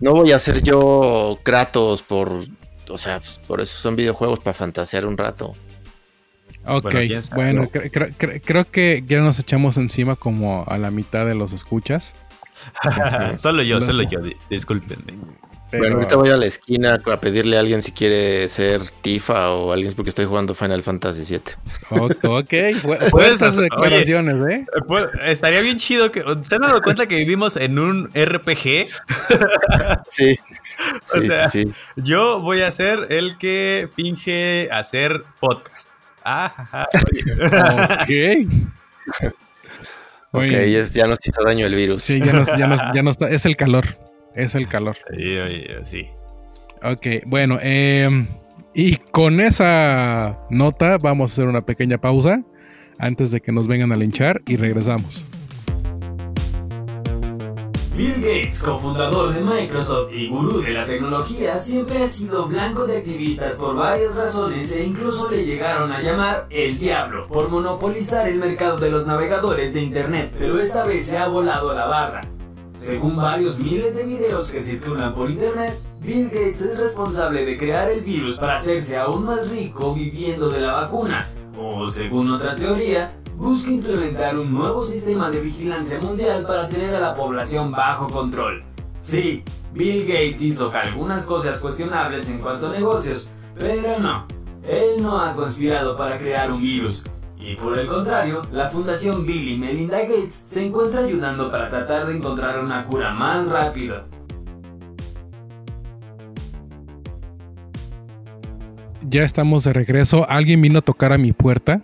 no 0.00 0.12
voy 0.12 0.32
a 0.32 0.38
ser 0.38 0.62
yo 0.62 1.38
Kratos 1.42 2.02
por. 2.02 2.32
O 2.88 2.98
sea, 2.98 3.20
pues, 3.20 3.40
por 3.46 3.60
eso 3.60 3.78
son 3.78 3.96
videojuegos 3.96 4.40
para 4.40 4.54
fantasear 4.54 5.06
un 5.06 5.16
rato. 5.16 5.54
Ok, 6.66 6.92
bueno, 6.92 7.06
bueno 7.34 7.70
cre 7.70 7.90
cre 7.90 8.40
creo 8.40 8.70
que 8.70 9.02
ya 9.06 9.20
nos 9.20 9.38
echamos 9.38 9.76
encima 9.76 10.16
como 10.16 10.64
a 10.66 10.76
la 10.76 10.90
mitad 10.90 11.24
de 11.24 11.34
los 11.34 11.52
escuchas. 11.52 12.16
solo 13.36 13.62
yo, 13.62 13.80
solo 13.80 14.02
yo, 14.02 14.20
discúlpenme. 14.50 15.18
Pero... 15.70 15.82
Bueno, 15.82 15.96
ahorita 15.96 16.16
voy 16.16 16.30
a 16.30 16.36
la 16.36 16.46
esquina 16.46 17.00
a 17.04 17.20
pedirle 17.20 17.56
a 17.56 17.60
alguien 17.60 17.80
si 17.80 17.92
quiere 17.92 18.48
ser 18.48 18.82
Tifa 19.02 19.50
o 19.50 19.72
alguien 19.72 19.92
porque 19.94 20.08
estoy 20.08 20.24
jugando 20.24 20.54
Final 20.54 20.82
Fantasy 20.82 21.32
VII. 21.32 22.00
Ok, 22.28 22.54
fuertes 23.10 23.56
declaraciones, 23.56 24.34
Oye, 24.34 24.54
¿eh? 24.54 24.66
Pues, 24.88 25.06
estaría 25.26 25.60
bien 25.60 25.76
chido 25.76 26.10
que. 26.10 26.24
¿Se 26.42 26.56
han 26.56 26.62
dado 26.62 26.80
cuenta 26.82 27.06
que 27.06 27.16
vivimos 27.16 27.56
en 27.56 27.78
un 27.78 28.10
RPG? 28.14 28.88
sí. 30.06 30.38
o 31.14 31.20
sea, 31.20 31.48
sí, 31.48 31.70
yo 31.96 32.40
voy 32.40 32.62
a 32.62 32.70
ser 32.70 33.06
el 33.10 33.38
que 33.38 33.88
finge 33.94 34.68
hacer 34.72 35.24
podcast. 35.38 35.90
Ah, 36.24 36.86
ok. 38.02 38.10
ok, 40.32 40.42
es, 40.42 40.94
ya 40.94 41.06
nos 41.06 41.18
hizo 41.24 41.42
daño 41.44 41.66
el 41.66 41.74
virus. 41.74 42.02
Sí, 42.02 42.20
ya 42.20 42.32
nos, 42.32 42.48
ya 42.56 42.66
nos, 42.66 42.80
ya 42.92 43.02
nos 43.02 43.16
es 43.22 43.46
el 43.46 43.56
calor. 43.56 43.86
Es 44.34 44.54
el 44.54 44.68
calor. 44.68 44.96
Sí, 45.16 45.38
oye, 45.38 45.84
sí. 45.84 46.08
Ok, 46.82 47.24
bueno, 47.26 47.58
eh, 47.60 48.08
Y 48.72 48.96
con 48.96 49.40
esa 49.40 50.38
nota 50.48 50.96
vamos 50.98 51.30
a 51.30 51.34
hacer 51.34 51.48
una 51.48 51.66
pequeña 51.66 51.98
pausa 51.98 52.44
antes 52.98 53.30
de 53.32 53.40
que 53.40 53.50
nos 53.50 53.66
vengan 53.66 53.92
a 53.92 53.96
linchar 53.96 54.42
y 54.46 54.56
regresamos. 54.56 55.26
Bill 57.96 58.14
Gates, 58.14 58.62
cofundador 58.62 59.34
de 59.34 59.42
Microsoft 59.42 60.12
y 60.14 60.28
gurú 60.28 60.62
de 60.62 60.72
la 60.72 60.86
tecnología, 60.86 61.58
siempre 61.58 62.02
ha 62.02 62.08
sido 62.08 62.46
blanco 62.46 62.86
de 62.86 62.98
activistas 62.98 63.54
por 63.54 63.76
varias 63.76 64.14
razones 64.14 64.74
e 64.74 64.84
incluso 64.84 65.30
le 65.30 65.44
llegaron 65.44 65.92
a 65.92 66.00
llamar 66.00 66.46
el 66.48 66.78
diablo 66.78 67.26
por 67.28 67.50
monopolizar 67.50 68.28
el 68.28 68.38
mercado 68.38 68.78
de 68.78 68.90
los 68.90 69.06
navegadores 69.06 69.74
de 69.74 69.82
Internet, 69.82 70.32
pero 70.38 70.58
esta 70.58 70.86
vez 70.86 71.04
se 71.04 71.18
ha 71.18 71.28
volado 71.28 71.72
a 71.72 71.74
la 71.74 71.86
barra. 71.86 72.39
Según 72.80 73.14
varios 73.14 73.58
miles 73.58 73.94
de 73.94 74.04
videos 74.04 74.50
que 74.50 74.62
circulan 74.62 75.14
por 75.14 75.30
Internet, 75.30 75.78
Bill 76.00 76.30
Gates 76.30 76.62
es 76.62 76.78
responsable 76.78 77.44
de 77.44 77.58
crear 77.58 77.90
el 77.90 78.00
virus 78.00 78.38
para 78.38 78.56
hacerse 78.56 78.96
aún 78.96 79.26
más 79.26 79.50
rico 79.50 79.94
viviendo 79.94 80.48
de 80.48 80.62
la 80.62 80.72
vacuna, 80.72 81.28
o 81.58 81.90
según 81.90 82.30
otra 82.30 82.56
teoría, 82.56 83.14
busca 83.36 83.70
implementar 83.70 84.38
un 84.38 84.54
nuevo 84.54 84.86
sistema 84.86 85.30
de 85.30 85.42
vigilancia 85.42 86.00
mundial 86.00 86.46
para 86.46 86.70
tener 86.70 86.94
a 86.94 87.00
la 87.00 87.14
población 87.14 87.70
bajo 87.70 88.08
control. 88.08 88.64
Sí, 88.98 89.44
Bill 89.74 90.06
Gates 90.06 90.40
hizo 90.40 90.72
algunas 90.72 91.24
cosas 91.24 91.58
cuestionables 91.58 92.30
en 92.30 92.38
cuanto 92.38 92.68
a 92.68 92.72
negocios, 92.72 93.30
pero 93.58 93.98
no, 93.98 94.26
él 94.66 95.02
no 95.02 95.20
ha 95.20 95.34
conspirado 95.36 95.98
para 95.98 96.16
crear 96.16 96.50
un 96.50 96.62
virus. 96.62 97.04
Y 97.40 97.56
por 97.56 97.78
el 97.78 97.86
contrario, 97.86 98.42
la 98.52 98.68
Fundación 98.68 99.26
Bill 99.26 99.48
y 99.48 99.58
Melinda 99.58 99.98
Gates 100.02 100.32
se 100.32 100.66
encuentra 100.66 101.00
ayudando 101.00 101.50
para 101.50 101.68
tratar 101.70 102.06
de 102.06 102.16
encontrar 102.16 102.62
una 102.62 102.84
cura 102.84 103.12
más 103.12 103.48
rápida. 103.48 104.06
Ya 109.02 109.22
estamos 109.24 109.64
de 109.64 109.72
regreso. 109.72 110.28
Alguien 110.28 110.60
vino 110.60 110.78
a 110.78 110.82
tocar 110.82 111.12
a 111.12 111.18
mi 111.18 111.32
puerta 111.32 111.82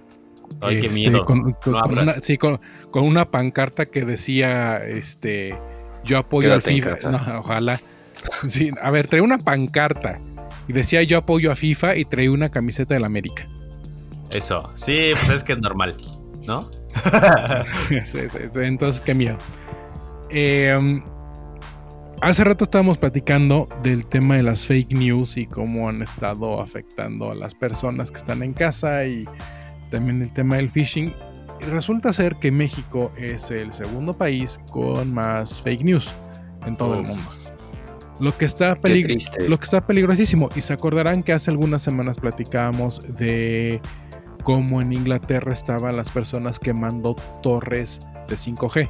Ay, 0.61 0.81
qué 0.81 0.89
miedo. 0.91 1.25
Con, 1.25 1.53
con- 1.55 1.73
No 1.73 1.81
con 1.81 1.99
una, 1.99 2.13
sí, 2.13 2.37
con, 2.37 2.61
con 2.91 3.05
una 3.05 3.25
pancarta 3.31 3.87
que 3.87 4.05
decía, 4.05 4.79
este, 4.87 5.57
yo 6.05 6.19
apoyo 6.19 6.49
Quédate 6.49 6.71
al 6.71 6.75
FIFA. 6.97 7.11
No, 7.11 7.39
ojalá. 7.41 7.81
Sí, 8.49 8.71
a 8.81 8.91
ver, 8.91 9.09
traía 9.09 9.23
una 9.23 9.39
pancarta 9.39 10.19
y 10.69 10.73
decía 10.73 11.03
yo 11.03 11.19
apoyo 11.19 11.53
a 11.53 11.57
FIFA 11.57 11.97
y 11.97 12.05
traía 12.05 12.31
una 12.31 12.51
camiseta 12.51 12.95
del 12.95 13.05
América. 13.05 13.47
Eso. 14.31 14.71
Sí, 14.75 15.13
pues 15.15 15.31
es 15.31 15.45
que 15.45 15.53
es 15.53 15.59
normal, 15.59 15.97
¿no? 16.47 16.69
Sí, 17.89 18.01
sí, 18.05 18.21
sí, 18.31 18.61
Entonces, 18.61 19.01
qué 19.01 19.15
miedo. 19.15 19.37
Eh, 20.31 21.01
hace 22.21 22.45
rato 22.45 22.65
estábamos 22.65 22.99
platicando 22.99 23.69
del 23.83 24.07
tema 24.07 24.37
de 24.37 24.43
las 24.43 24.67
fake 24.67 24.93
news 24.93 25.37
y 25.37 25.47
cómo 25.47 25.89
han 25.89 26.03
estado 26.03 26.61
afectando 26.61 27.31
a 27.31 27.35
las 27.35 27.55
personas 27.55 28.11
que 28.11 28.19
están 28.19 28.43
en 28.43 28.53
casa 28.53 29.05
y 29.07 29.25
también 29.91 30.23
el 30.23 30.33
tema 30.33 30.57
del 30.57 30.71
phishing. 30.71 31.13
Y 31.61 31.65
resulta 31.67 32.13
ser 32.13 32.37
que 32.37 32.51
México 32.51 33.13
es 33.17 33.51
el 33.51 33.73
segundo 33.73 34.15
país 34.15 34.61
con 34.71 35.13
más 35.15 35.61
fake 35.61 35.85
news 35.85 36.15
en 36.67 36.77
todo 36.77 36.95
el 36.95 37.03
mundo. 37.07 37.23
Lo 38.19 38.37
que 38.37 38.47
está 38.47 38.77
lo 39.49 39.59
que 39.59 39.65
está 39.65 39.87
peligrosísimo. 39.87 40.49
Y 40.55 40.63
se 40.63 40.73
acordarán 40.73 41.23
que 41.23 41.33
hace 41.33 41.51
algunas 41.51 41.83
semanas 41.83 42.19
platicábamos 42.19 43.01
de 43.17 43.81
cómo 44.47 44.81
en 44.81 44.93
Inglaterra 44.93 45.53
estaban 45.53 45.97
las 45.97 46.13
personas 46.13 46.61
quemando 46.61 47.17
torres 47.43 48.07
de 48.29 48.37
5G. 48.37 48.89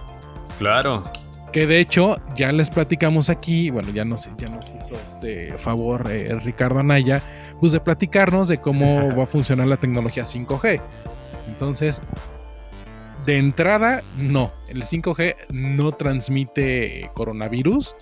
Claro. 0.58 1.02
Que 1.50 1.66
de 1.66 1.80
hecho 1.80 2.18
ya 2.34 2.52
les 2.52 2.68
platicamos 2.68 3.30
aquí, 3.30 3.70
bueno, 3.70 3.88
ya 3.88 4.04
nos, 4.04 4.30
ya 4.36 4.48
nos 4.48 4.66
hizo 4.74 4.94
este 5.02 5.56
favor 5.56 6.10
eh, 6.10 6.30
Ricardo 6.44 6.80
Anaya, 6.80 7.22
pues 7.58 7.72
de 7.72 7.80
platicarnos 7.80 8.48
de 8.48 8.58
cómo 8.58 9.16
va 9.16 9.22
a 9.22 9.26
funcionar 9.26 9.66
la 9.66 9.78
tecnología 9.78 10.24
5G. 10.24 10.78
Entonces, 11.48 12.02
de 13.24 13.38
entrada, 13.38 14.02
no, 14.18 14.52
el 14.68 14.82
5G 14.82 15.36
no 15.48 15.92
transmite 15.92 17.10
coronavirus, 17.14 17.96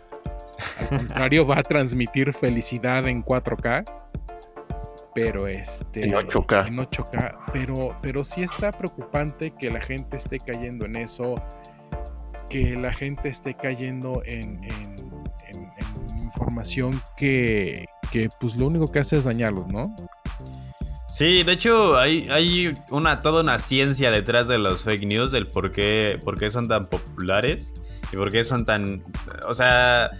al 0.80 0.88
contrario, 0.88 1.46
va 1.46 1.60
a 1.60 1.62
transmitir 1.62 2.32
felicidad 2.32 3.06
en 3.06 3.24
4K. 3.24 4.03
Pero 5.14 5.46
este. 5.46 6.04
En 6.06 6.12
8K. 6.12 6.66
En 6.68 6.76
8K. 6.78 7.38
Pero, 7.52 7.96
pero 8.02 8.24
sí 8.24 8.42
está 8.42 8.72
preocupante 8.72 9.52
que 9.58 9.70
la 9.70 9.80
gente 9.80 10.16
esté 10.16 10.38
cayendo 10.40 10.86
en 10.86 10.96
eso. 10.96 11.34
Que 12.50 12.74
la 12.74 12.92
gente 12.92 13.28
esté 13.28 13.54
cayendo 13.54 14.22
en, 14.24 14.62
en- 14.64 14.94
en- 15.48 15.70
en 16.10 16.18
información 16.22 17.00
que, 17.16 17.86
que 18.10 18.28
pues 18.40 18.56
lo 18.56 18.66
único 18.66 18.86
que 18.90 18.98
hace 18.98 19.16
es 19.16 19.24
dañarlos, 19.24 19.66
¿no? 19.68 19.94
Sí, 21.08 21.44
de 21.44 21.52
hecho 21.52 21.96
hay, 21.96 22.28
hay 22.28 22.74
una, 22.90 23.22
toda 23.22 23.42
una 23.42 23.60
ciencia 23.60 24.10
detrás 24.10 24.48
de 24.48 24.58
los 24.58 24.82
fake 24.82 25.06
news, 25.06 25.30
del 25.30 25.46
por 25.46 25.70
qué, 25.70 26.20
por 26.24 26.38
qué 26.38 26.50
son 26.50 26.66
tan 26.66 26.86
populares 26.88 27.74
y 28.12 28.16
por 28.16 28.32
qué 28.32 28.42
son 28.42 28.64
tan... 28.64 29.04
O 29.46 29.54
sea, 29.54 30.10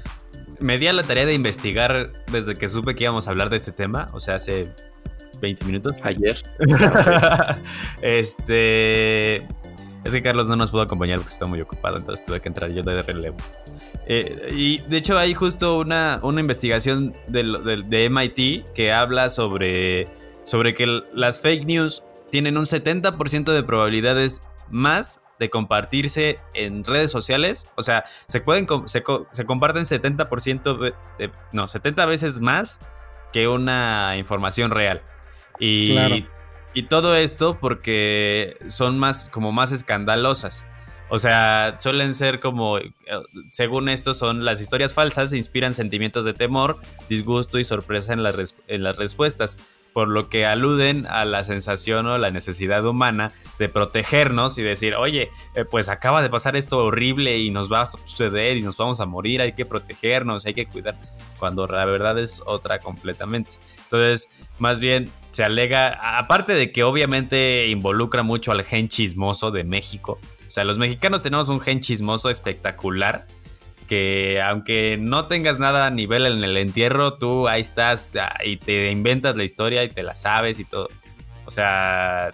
me 0.61 0.79
di 0.79 0.87
a 0.87 0.93
la 0.93 1.03
tarea 1.03 1.27
de 1.27 1.35
investigar 1.35 2.13
desde 2.31 2.55
que 2.55 2.69
supe 2.69 2.95
que 2.95 3.05
íbamos 3.05 3.29
a 3.29 3.31
hablar 3.31 3.51
de 3.51 3.57
este 3.57 3.73
tema, 3.73 4.09
o 4.13 4.21
sea, 4.21 4.35
hace 4.37 4.69
20 5.41 5.65
minutos. 5.65 5.95
Ayer. 6.03 6.37
este... 8.03 9.47
Es 10.05 10.13
que 10.13 10.21
Carlos 10.21 10.49
no 10.49 10.57
nos 10.57 10.71
pudo 10.71 10.83
acompañar 10.83 11.19
porque 11.19 11.33
está 11.33 11.47
muy 11.47 11.63
ocupado, 11.63 11.97
entonces 11.97 12.23
tuve 12.27 12.39
que 12.39 12.49
entrar 12.49 12.71
yo 12.71 12.83
de 12.83 13.03
relevo. 13.03 13.39
Eh, 14.07 14.51
y 14.55 14.79
de 14.83 14.99
hecho 14.99 15.17
hay 15.17 15.33
justo 15.33 15.79
una, 15.79 16.21
una 16.23 16.43
investigación 16.43 17.15
del- 17.27 17.89
de 17.89 18.11
MIT 18.11 18.69
que 18.75 18.93
habla 18.93 19.31
sobre, 19.31 20.07
sobre 20.43 20.75
que 20.75 21.01
las 21.15 21.41
fake 21.41 21.65
news 21.65 22.03
tienen 22.31 22.59
un 22.59 22.65
70% 22.67 23.51
de 23.51 23.63
probabilidades 23.63 24.43
más 24.69 25.23
de 25.39 25.51
compartirse 25.51 26.39
en 26.55 26.85
redes 26.85 27.11
sociales. 27.11 27.69
O 27.77 27.83
sea, 27.83 28.05
se, 28.27 28.41
pueden, 28.41 28.67
se, 28.87 29.03
se 29.31 29.45
comparten 29.47 29.83
70%, 29.85 30.79
ve- 30.79 30.95
de- 31.19 31.33
no, 31.53 31.69
70 31.69 32.07
veces 32.07 32.41
más 32.41 32.81
que 33.33 33.49
una 33.49 34.15
información 34.17 34.71
real. 34.71 35.03
Y, 35.59 35.93
Claro. 35.93 36.17
y 36.73 36.83
todo 36.85 37.17
esto 37.17 37.59
porque 37.61 38.57
son 38.67 38.99
más, 38.99 39.29
como 39.29 39.53
más 39.53 39.73
escandalosas. 39.73 40.67
O 41.11 41.19
sea, 41.19 41.77
suelen 41.79 42.15
ser 42.15 42.41
como, 42.41 42.79
eh, 42.79 42.93
según 43.47 43.89
esto, 43.89 44.15
son 44.15 44.45
las 44.45 44.61
historias 44.61 44.95
falsas, 44.95 45.33
inspiran 45.33 45.75
sentimientos 45.75 46.25
de 46.25 46.33
temor, 46.33 46.79
disgusto 47.09 47.59
y 47.59 47.65
sorpresa 47.65 48.15
en 48.15 48.23
las, 48.23 48.57
en 48.69 48.83
las 48.83 48.97
respuestas, 48.97 49.59
por 49.95 50.09
lo 50.09 50.29
que 50.29 50.45
aluden 50.45 51.07
a 51.07 51.25
la 51.25 51.45
sensación 51.45 52.07
o 52.07 52.19
la 52.19 52.31
necesidad 52.31 52.85
humana 52.85 53.33
de 53.59 53.69
protegernos 53.71 54.59
y 54.59 54.63
decir, 54.63 54.97
oye, 54.97 55.31
eh, 55.55 55.65
pues 55.65 55.89
acaba 55.89 56.21
de 56.21 56.29
pasar 56.29 56.57
esto 56.57 56.85
horrible 56.85 57.39
y 57.39 57.51
nos 57.51 57.73
va 57.73 57.83
a 57.83 57.87
suceder 57.87 58.57
y 58.57 58.63
nos 58.63 58.77
vamos 58.77 59.01
a 59.01 59.07
morir, 59.07 59.41
hay 59.41 59.53
que 59.53 59.65
protegernos, 59.65 60.45
hay 60.45 60.53
que 60.53 60.67
cuidar, 60.67 60.97
cuando 61.39 61.67
la 61.67 61.87
verdad 61.87 62.19
es 62.19 62.43
otra 62.45 62.81
completamente. 62.81 63.53
Entonces, 63.85 64.43
más 64.59 64.81
bien 64.81 65.11
se 65.31 65.45
alega, 65.45 66.19
aparte 66.19 66.55
de 66.55 66.73
que 66.73 66.83
obviamente 66.83 67.69
involucra 67.69 68.25
mucho 68.25 68.51
al 68.51 68.65
gen 68.65 68.89
chismoso 68.89 69.53
de 69.53 69.63
México, 69.63 70.19
o 70.47 70.51
sea, 70.51 70.65
los 70.65 70.79
mexicanos 70.79 71.23
tenemos 71.23 71.49
un 71.49 71.61
gen 71.61 71.81
chismoso 71.81 72.31
espectacular. 72.31 73.27
Que 73.89 74.41
aunque 74.43 74.97
no 74.99 75.27
tengas 75.27 75.59
nada 75.59 75.87
a 75.87 75.91
nivel 75.91 76.25
en 76.27 76.43
el 76.43 76.57
entierro, 76.57 77.15
tú 77.15 77.49
ahí 77.49 77.61
estás 77.61 78.17
ah, 78.17 78.33
y 78.45 78.57
te 78.57 78.91
inventas 78.91 79.37
la 79.37 79.45
historia 79.45 79.85
y 79.85 79.89
te 79.89 80.03
la 80.03 80.15
sabes 80.15 80.59
y 80.59 80.65
todo. 80.65 80.89
O 81.45 81.51
sea, 81.51 82.31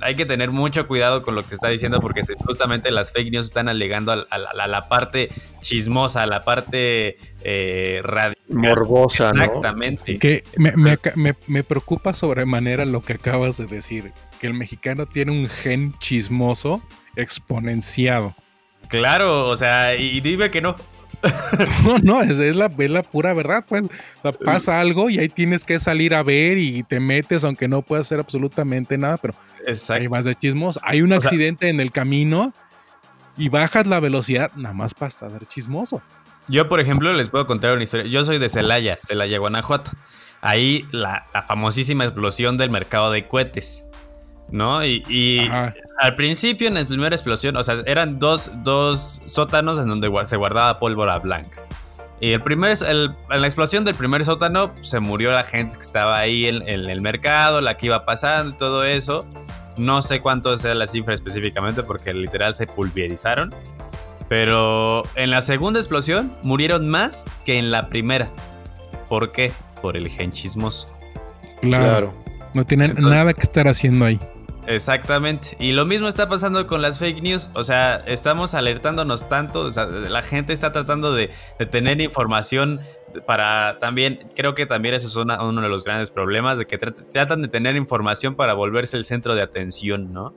hay 0.00 0.14
que 0.16 0.26
tener 0.26 0.50
mucho 0.50 0.86
cuidado 0.86 1.22
con 1.22 1.34
lo 1.34 1.42
que 1.46 1.54
está 1.54 1.68
diciendo 1.68 2.00
porque 2.02 2.20
justamente 2.44 2.90
las 2.90 3.12
fake 3.12 3.32
news 3.32 3.46
están 3.46 3.70
alegando 3.70 4.12
a, 4.12 4.26
a 4.28 4.36
la, 4.36 4.50
a 4.50 4.66
la 4.66 4.88
parte 4.88 5.30
chismosa, 5.60 6.22
a 6.22 6.26
la 6.26 6.44
parte 6.44 7.16
eh, 7.42 8.00
radical. 8.04 8.42
Morbosa, 8.50 9.32
¿no? 9.32 9.42
Exactamente. 9.42 10.18
Que 10.18 10.44
me, 10.56 10.72
me 10.76 10.90
aca- 10.92 11.14
me- 11.16 11.34
me 11.46 11.64
preocupa 11.64 12.12
sobremanera 12.12 12.84
lo 12.84 13.00
que 13.00 13.14
acabas 13.14 13.56
de 13.56 13.64
decir. 13.66 14.12
Que 14.38 14.48
el 14.48 14.52
mexicano 14.54 15.06
tiene 15.06 15.32
un 15.32 15.48
gen 15.48 15.94
chismoso 15.98 16.82
exponenciado. 17.16 18.34
Claro, 18.88 19.46
o 19.48 19.56
sea, 19.56 19.94
y, 19.96 20.16
y 20.16 20.20
dime 20.20 20.50
que 20.50 20.60
no. 20.60 20.76
No, 21.84 21.98
no, 22.00 22.22
es, 22.22 22.38
es 22.38 22.54
la, 22.56 22.66
es 22.78 22.90
la 22.90 23.02
pura 23.02 23.32
verdad, 23.32 23.64
pues. 23.66 23.84
O 23.84 24.22
sea, 24.22 24.32
pasa 24.32 24.80
algo 24.80 25.08
y 25.08 25.18
ahí 25.18 25.28
tienes 25.28 25.64
que 25.64 25.78
salir 25.78 26.14
a 26.14 26.22
ver 26.22 26.58
y 26.58 26.82
te 26.82 27.00
metes, 27.00 27.44
aunque 27.44 27.66
no 27.68 27.80
puedas 27.82 28.06
hacer 28.06 28.20
absolutamente 28.20 28.98
nada, 28.98 29.16
pero 29.16 29.34
ahí 29.58 29.64
Exacto. 29.68 30.10
vas 30.10 30.24
de 30.26 30.34
chismoso. 30.34 30.80
Hay 30.82 31.00
un 31.02 31.12
O 31.12 31.20
sea- 31.20 31.28
accidente 31.28 31.68
en 31.70 31.80
el 31.80 31.92
camino 31.92 32.52
y 33.38 33.48
bajas 33.48 33.86
la 33.86 34.00
velocidad, 34.00 34.52
nada 34.56 34.74
más 34.74 34.92
para 34.94 35.10
ser 35.10 35.46
chismoso. 35.46 36.02
Yo, 36.46 36.68
por 36.68 36.78
ejemplo, 36.80 37.10
les 37.14 37.30
puedo 37.30 37.46
contar 37.46 37.72
una 37.72 37.84
historia. 37.84 38.06
Yo 38.06 38.22
soy 38.24 38.38
de 38.38 38.48
Celaya, 38.50 38.98
Celaya, 39.06 39.38
Guanajuato. 39.38 39.92
Ahí 40.42 40.86
la, 40.90 41.26
la 41.32 41.40
famosísima 41.40 42.04
explosión 42.04 42.58
del 42.58 42.68
mercado 42.68 43.10
de 43.10 43.26
cohetes. 43.26 43.84
¿No? 44.50 44.84
Y, 44.84 45.02
y 45.08 45.48
al 46.00 46.14
principio, 46.14 46.68
en 46.68 46.74
la 46.74 46.84
primera 46.84 47.14
explosión, 47.16 47.56
o 47.56 47.62
sea, 47.62 47.76
eran 47.86 48.18
dos, 48.18 48.50
dos 48.62 49.20
sótanos 49.26 49.78
en 49.80 49.88
donde 49.88 50.10
se 50.26 50.36
guardaba 50.36 50.78
pólvora 50.78 51.18
blanca. 51.18 51.60
Y 52.20 52.32
el 52.32 52.40
primer, 52.42 52.76
el, 52.86 53.10
en 53.30 53.40
la 53.40 53.46
explosión 53.46 53.84
del 53.84 53.96
primer 53.96 54.24
sótano 54.24 54.72
se 54.80 55.00
murió 55.00 55.32
la 55.32 55.42
gente 55.42 55.74
que 55.76 55.82
estaba 55.82 56.16
ahí 56.18 56.46
en, 56.46 56.66
en 56.68 56.88
el 56.88 57.00
mercado, 57.00 57.60
la 57.60 57.76
que 57.76 57.86
iba 57.86 58.04
pasando 58.04 58.54
y 58.54 58.58
todo 58.58 58.84
eso. 58.84 59.26
No 59.76 60.00
sé 60.02 60.20
cuánto 60.20 60.56
sea 60.56 60.74
la 60.74 60.86
cifra 60.86 61.12
específicamente 61.14 61.82
porque 61.82 62.14
literal 62.14 62.54
se 62.54 62.66
pulverizaron. 62.68 63.52
Pero 64.28 65.02
en 65.16 65.30
la 65.30 65.40
segunda 65.42 65.80
explosión 65.80 66.32
murieron 66.42 66.88
más 66.88 67.24
que 67.44 67.58
en 67.58 67.70
la 67.70 67.88
primera. 67.88 68.28
¿Por 69.08 69.32
qué? 69.32 69.52
Por 69.82 69.96
el 69.96 70.08
genchismoso. 70.08 70.86
Claro. 71.60 71.84
Claro. 71.84 72.14
No 72.54 72.64
tienen 72.64 72.90
Entonces- 72.90 73.12
nada 73.12 73.34
que 73.34 73.40
estar 73.42 73.66
haciendo 73.68 74.04
ahí. 74.04 74.18
Exactamente. 74.66 75.56
Y 75.58 75.72
lo 75.72 75.84
mismo 75.84 76.08
está 76.08 76.28
pasando 76.28 76.66
con 76.66 76.80
las 76.82 76.98
fake 76.98 77.22
news. 77.22 77.50
O 77.54 77.64
sea, 77.64 77.96
estamos 78.06 78.54
alertándonos 78.54 79.28
tanto. 79.28 79.60
O 79.60 79.72
sea, 79.72 79.84
la 79.86 80.22
gente 80.22 80.52
está 80.52 80.72
tratando 80.72 81.14
de, 81.14 81.30
tener 81.70 82.00
información 82.00 82.80
para 83.26 83.78
también. 83.78 84.20
Creo 84.34 84.54
que 84.54 84.66
también 84.66 84.94
eso 84.94 85.06
es 85.06 85.16
una- 85.16 85.42
uno 85.44 85.60
de 85.60 85.68
los 85.68 85.84
grandes 85.84 86.10
problemas, 86.10 86.58
de 86.58 86.66
que 86.66 86.78
trat- 86.78 87.06
tratan 87.12 87.42
de 87.42 87.48
tener 87.48 87.76
información 87.76 88.34
para 88.34 88.54
volverse 88.54 88.96
el 88.96 89.04
centro 89.04 89.34
de 89.34 89.42
atención, 89.42 90.12
¿no? 90.12 90.34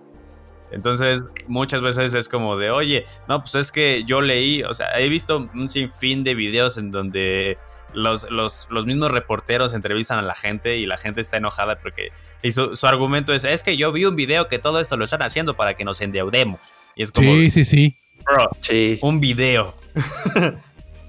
Entonces, 0.72 1.24
muchas 1.48 1.82
veces 1.82 2.14
es 2.14 2.28
como 2.28 2.58
de, 2.58 2.72
oye, 2.72 3.06
no, 3.28 3.42
pues 3.42 3.56
es 3.56 3.72
que 3.72 4.04
yo 4.06 4.22
leí, 4.22 4.64
o 4.64 4.74
sea, 4.74 5.00
he 5.00 5.08
visto 5.08 5.50
un 5.54 5.70
sinfín 5.70 6.24
de 6.24 6.36
videos 6.36 6.78
en 6.78 6.92
donde 6.92 7.58
los, 7.94 8.30
los, 8.30 8.68
los 8.70 8.86
mismos 8.86 9.12
reporteros 9.12 9.74
entrevistan 9.74 10.20
a 10.20 10.22
la 10.22 10.36
gente 10.36 10.78
y 10.78 10.86
la 10.86 10.98
gente 10.98 11.22
está 11.22 11.38
enojada 11.38 11.80
porque 11.80 12.12
y 12.44 12.52
su, 12.52 12.76
su 12.76 12.86
argumento 12.88 13.34
es, 13.34 13.46
es 13.46 13.64
que 13.64 13.78
yo 13.78 13.92
vi 13.92 14.06
un 14.06 14.16
video 14.16 14.48
que 14.48 14.60
todo 14.60 14.80
esto 14.82 14.98
lo 14.98 15.06
están 15.06 15.22
haciendo 15.22 15.56
para 15.56 15.76
que 15.76 15.86
nos 15.86 16.02
endeudemos. 16.02 16.74
Y 16.96 17.04
es 17.04 17.12
como, 17.12 17.32
Sí, 17.34 17.50
sí, 17.50 17.64
sí. 17.64 17.98
bro, 18.26 18.50
Sí, 18.62 19.00
un 19.02 19.20
video. 19.20 19.76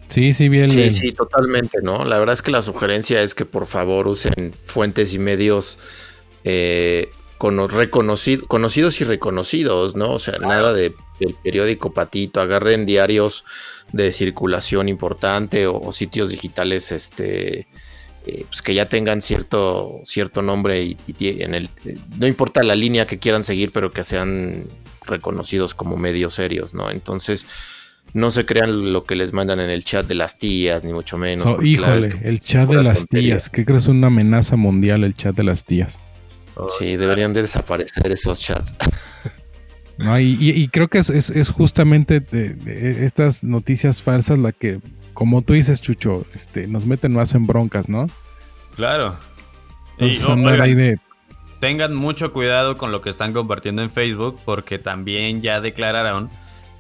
Sí, 0.09 0.33
sí, 0.33 0.49
vi 0.49 0.61
el. 0.61 0.71
sí, 0.71 0.91
sí, 0.91 1.13
totalmente, 1.13 1.81
¿no? 1.83 2.07
La 2.07 2.19
verdad 2.19 2.33
es 2.33 2.41
que 2.41 2.51
la 2.51 2.63
sugerencia 2.63 3.21
es 3.21 3.35
que 3.35 3.45
por 3.45 3.67
favor 3.67 4.09
usen 4.09 4.55
fuentes 4.65 5.13
y 5.13 5.19
medios 5.19 5.79
eh, 6.45 7.11
cono- 7.39 7.69
reconocido- 7.69 8.47
conocidos 8.47 9.01
y 9.01 9.05
reconocidos, 9.05 9.97
¿no? 9.97 10.11
O 10.13 10.19
sea, 10.19 10.39
nada 10.39 10.73
de 10.73 10.95
el 11.21 11.35
periódico 11.35 11.93
Patito, 11.93 12.41
agarren 12.41 12.87
diarios 12.87 13.45
de 13.93 14.13
circulación 14.13 14.89
importante 14.89 15.67
o, 15.67 15.81
o 15.81 15.91
sitios 15.93 16.31
digitales, 16.31 16.93
este, 16.93 17.67
eh, 18.27 18.45
pues 18.49 18.63
que 18.63 18.75
ya 18.75 18.89
tengan 18.89 19.21
cierto, 19.23 20.01
cierto 20.05 20.43
nombre 20.43 20.83
y, 20.85 20.97
en 21.19 21.55
el, 21.55 21.71
eh, 21.85 21.97
no 22.19 22.27
importa 22.27 22.63
la 22.63 22.75
línea 22.77 23.07
que 23.07 23.19
quieran 23.19 23.43
seguir, 23.43 23.73
pero 23.73 23.93
que 23.93 24.05
sean 24.05 24.65
reconocidos 25.07 25.75
como 25.75 25.97
medios 25.97 26.35
serios, 26.35 26.75
¿no? 26.75 26.91
Entonces, 26.91 27.47
no 28.13 28.31
se 28.31 28.47
crean 28.47 28.93
lo 28.93 29.05
que 29.05 29.17
les 29.17 29.33
mandan 29.33 29.59
en 29.61 29.71
el 29.71 29.85
chat 29.85 30.07
de 30.07 30.15
las 30.15 30.39
tías, 30.39 30.85
ni 30.85 30.93
mucho 30.93 31.19
menos. 31.19 31.43
So, 31.43 31.51
porque 31.57 31.65
la 31.67 31.71
híjole, 31.73 31.91
verdad 31.93 32.09
es 32.09 32.15
que 32.15 32.29
el 32.29 32.41
chat 32.41 32.69
de 32.69 32.83
las 32.83 32.99
tontería. 33.01 33.35
tías. 33.35 33.51
¿Qué 33.51 33.65
crees? 33.65 33.89
Una 33.89 34.07
amenaza 34.07 34.57
mundial 34.57 35.03
el 35.05 35.15
chat 35.15 35.35
de 35.35 35.43
las 35.45 35.65
tías. 35.65 35.99
Sí, 36.79 36.97
deberían 36.97 37.33
de 37.33 37.43
desaparecer 37.43 38.11
esos 38.11 38.41
chats. 38.41 38.75
No, 39.99 40.17
y, 40.21 40.37
y- 40.39 40.51
y 40.51 40.69
creo 40.69 40.87
que 40.87 40.99
es, 40.99 41.11
es- 41.11 41.31
es 41.31 41.51
justamente 41.51 42.21
de- 42.21 42.55
de 42.55 43.05
estas 43.05 43.43
noticias 43.43 44.01
falsas 44.01 44.39
la 44.39 44.53
que, 44.53 44.79
como 45.13 45.43
tú 45.43 45.55
dices, 45.55 45.81
Chucho, 45.83 46.25
este, 46.35 46.69
nos 46.69 46.87
meten 46.87 47.13
más 47.15 47.35
en 47.35 47.49
broncas, 47.49 47.89
¿no? 47.89 48.07
Claro. 48.77 49.17
Y, 49.99 50.05
Entonces, 50.05 50.25
o- 50.27 50.33
andar 50.35 50.53
oigan, 50.53 50.67
ahí 50.67 50.75
de. 50.75 51.01
tengan 51.59 51.97
mucho 51.97 52.33
cuidado 52.33 52.77
con 52.79 52.93
lo 52.93 53.01
que 53.01 53.11
están 53.11 53.33
compartiendo 53.33 53.83
en 53.83 53.91
Facebook 53.91 54.41
porque 54.45 54.79
también 54.79 55.43
ya 55.43 55.61
declararon 55.61 56.31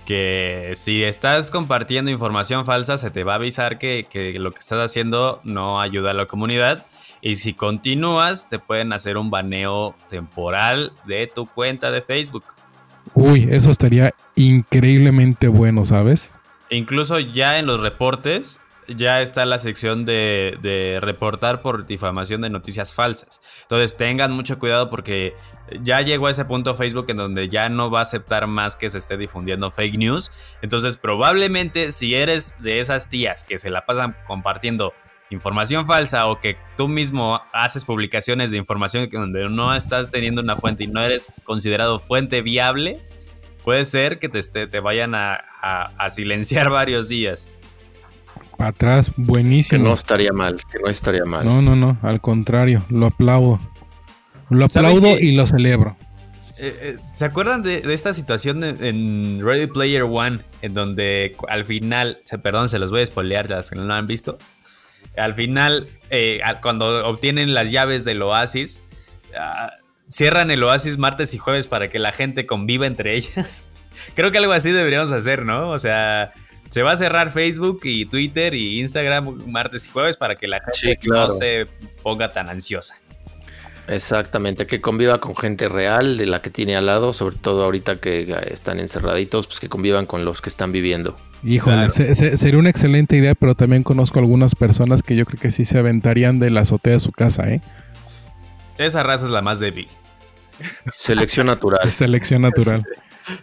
que 0.07 0.75
si 0.77 1.03
estás 1.03 1.51
compartiendo 1.51 2.12
información 2.12 2.64
falsa 2.64 2.99
se 2.99 3.11
te 3.11 3.25
va 3.25 3.33
a 3.33 3.37
avisar 3.37 3.79
que, 3.81 4.07
que 4.09 4.38
lo 4.38 4.53
que 4.53 4.61
estás 4.61 4.79
haciendo 4.79 5.41
no 5.43 5.81
ayuda 5.81 6.12
a 6.12 6.14
la 6.14 6.27
comunidad 6.27 6.87
y 7.20 7.37
si 7.37 7.54
continúas 7.54 8.48
te 8.48 8.59
pueden 8.59 8.92
hacer 8.92 9.16
un 9.16 9.31
baneo 9.31 9.94
temporal 10.09 10.92
de 11.04 11.26
tu 11.26 11.46
cuenta 11.46 11.90
de 11.90 12.02
Facebook. 12.02 12.44
Uy, 13.14 13.48
eso 13.50 13.70
estaría 13.70 14.14
increíblemente 14.37 15.48
bueno, 15.48 15.85
¿sabes? 15.85 16.33
Incluso 16.70 17.18
ya 17.18 17.59
en 17.59 17.66
los 17.66 17.81
reportes 17.81 18.61
ya 18.88 19.20
está 19.20 19.44
la 19.44 19.59
sección 19.59 20.04
de, 20.04 20.59
de 20.62 20.98
reportar 21.00 21.61
por 21.61 21.87
difamación 21.87 22.40
de 22.40 22.50
noticias 22.50 22.94
falsas. 22.94 23.42
Entonces 23.62 23.96
tengan 23.96 24.33
mucho 24.33 24.59
cuidado 24.59 24.88
porque 24.88 25.37
ya 25.83 26.00
llegó 26.00 26.26
a 26.26 26.31
ese 26.31 26.44
punto 26.44 26.74
Facebook 26.74 27.07
en 27.09 27.18
donde 27.18 27.48
ya 27.48 27.68
no 27.68 27.90
va 27.90 28.00
a 28.00 28.02
aceptar 28.02 28.46
más 28.46 28.76
que 28.76 28.88
se 28.88 28.98
esté 28.98 29.16
difundiendo 29.16 29.70
fake 29.70 29.98
news. 29.98 30.31
Entonces 30.62 30.96
probablemente 30.96 31.92
si 31.92 32.14
eres 32.14 32.62
de 32.62 32.81
esas 32.81 33.09
tías 33.09 33.44
que 33.44 33.59
se 33.59 33.70
la 33.70 33.85
pasan 33.85 34.16
compartiendo 34.26 34.94
información 35.31 35.87
falsa 35.87 36.27
o 36.27 36.41
que 36.41 36.57
tú 36.77 36.88
mismo 36.88 37.41
haces 37.53 37.85
publicaciones 37.85 38.51
de 38.51 38.57
información 38.57 39.09
que 39.09 39.17
donde 39.19 39.49
no 39.49 39.75
estás 39.75 40.11
teniendo 40.11 40.41
una 40.43 40.57
fuente 40.57 40.85
y 40.85 40.87
no 40.87 41.03
eres 41.03 41.33
considerado 41.45 41.99
fuente 42.01 42.41
viable, 42.43 42.99
puede 43.64 43.85
ser 43.85 44.19
que 44.19 44.29
te, 44.29 44.38
esté- 44.38 44.67
te 44.69 44.81
vayan 44.81 45.14
a- 45.14 45.41
a- 45.62 45.93
a 45.99 46.11
silenciar 46.11 46.71
varios 46.71 47.09
días. 47.09 47.49
Para 48.57 48.71
atrás, 48.71 49.09
Que 49.11 49.14
buenísimo. 49.19 49.85
no 49.85 49.93
estaría 49.95 50.33
mal, 50.33 50.57
que 50.71 50.79
no 50.81 50.88
estaría 50.88 51.25
mal. 51.25 51.45
No, 51.45 51.62
no, 51.62 51.77
no, 51.77 51.99
al 52.03 52.21
contrario, 52.21 52.85
lo 52.88 53.07
aplaudo. 53.07 53.61
Lo 54.51 54.69
¿Saben 54.69 54.97
aplaudo 54.97 55.19
y 55.19 55.33
lo 55.33 55.47
celebro. 55.47 55.97
Eh, 56.61 56.77
eh, 56.83 56.97
¿Se 57.17 57.25
acuerdan 57.25 57.62
de, 57.62 57.83
de 57.83 57.95
esta 57.95 58.12
situación 58.12 58.64
en, 58.64 58.83
en 58.85 59.41
Ready 59.47 59.69
Player 59.69 60.03
One? 60.03 60.41
En 60.62 60.75
donde 60.75 61.37
al 61.49 61.64
final, 61.67 62.19
perdón, 62.43 62.69
se 62.69 62.81
los 62.81 62.91
voy 62.91 63.03
a 63.03 63.07
spoilear, 63.07 63.49
las 63.49 63.71
que 63.71 63.77
no 63.77 63.85
lo 63.85 63.95
han 63.95 64.09
visto. 64.09 64.38
Al 65.17 65.35
final, 65.35 65.89
eh, 66.11 66.41
cuando 66.63 67.07
obtienen 67.09 67.55
las 67.55 67.71
llaves 67.71 68.05
del 68.05 68.23
oasis, 68.23 68.81
ah, 69.37 69.71
cierran 70.09 70.51
el 70.51 70.63
oasis 70.63 70.99
martes 70.99 71.35
y 71.35 71.39
jueves 71.39 71.67
para 71.67 71.91
que 71.91 71.99
la 71.99 72.13
gente 72.13 72.47
conviva 72.47 72.87
entre 72.87 73.15
ellas. 73.17 73.65
Creo 74.15 74.31
que 74.31 74.39
algo 74.39 74.53
así 74.53 74.71
deberíamos 74.71 75.13
hacer, 75.13 75.45
¿no? 75.45 75.71
O 75.71 75.79
sea, 75.79 76.33
se 76.69 76.83
va 76.83 76.93
a 76.93 76.97
cerrar 76.97 77.31
Facebook 77.31 77.81
y 77.85 78.07
Twitter 78.07 78.55
y 78.55 78.81
Instagram 78.81 79.43
martes 79.51 79.87
y 79.87 79.91
jueves 79.91 80.17
para 80.17 80.37
que 80.37 80.47
la 80.47 80.59
gente 80.61 80.73
Sí, 80.75 80.97
claro. 80.97 81.29
no 81.29 81.31
se 81.31 81.67
ponga 82.03 82.33
tan 82.33 82.49
ansiosa. 82.49 83.01
Exactamente, 83.88 84.66
que 84.66 84.81
conviva 84.81 85.18
con 85.18 85.35
gente 85.35 85.68
real 85.68 86.18
de 86.18 86.27
la 86.27 86.42
que 86.42 86.51
tiene 86.51 86.77
al 86.77 86.87
lado, 86.87 87.12
sobre 87.12 87.37
todo 87.37 87.64
ahorita 87.64 88.01
que 88.01 88.35
están 88.51 88.81
encerraditos, 88.81 89.46
pues 89.46 89.61
que 89.61 89.68
convivan 89.68 90.05
con 90.07 90.24
los 90.24 90.42
que 90.42 90.51
están 90.51 90.72
viviendo. 90.72 91.16
Híjole, 91.42 91.77
Claro. 91.77 91.90
se- 91.90 92.14
se- 92.14 92.37
sería 92.37 92.59
una 92.61 92.68
excelente 92.70 93.16
idea, 93.16 93.35
pero 93.35 93.55
también 93.55 93.83
conozco 93.83 94.18
algunas 94.18 94.55
personas 94.55 95.03
que 95.03 95.16
yo 95.16 95.24
creo 95.24 95.40
que 95.40 95.51
sí 95.51 95.64
se 95.64 95.79
aventarían 95.79 96.38
de 96.38 96.51
la 96.51 96.61
azotea 96.62 96.92
de 96.94 97.01
su 97.01 97.12
casa, 97.12 97.48
¿eh? 97.48 97.62
Esa 98.77 99.03
raza 99.03 99.24
es 99.24 99.31
la 99.31 99.42
más 99.42 99.59
débil. 99.59 99.88
Selección 100.94 101.46
natural. 101.46 101.81
Selección 101.90 102.42
natural. 102.42 102.85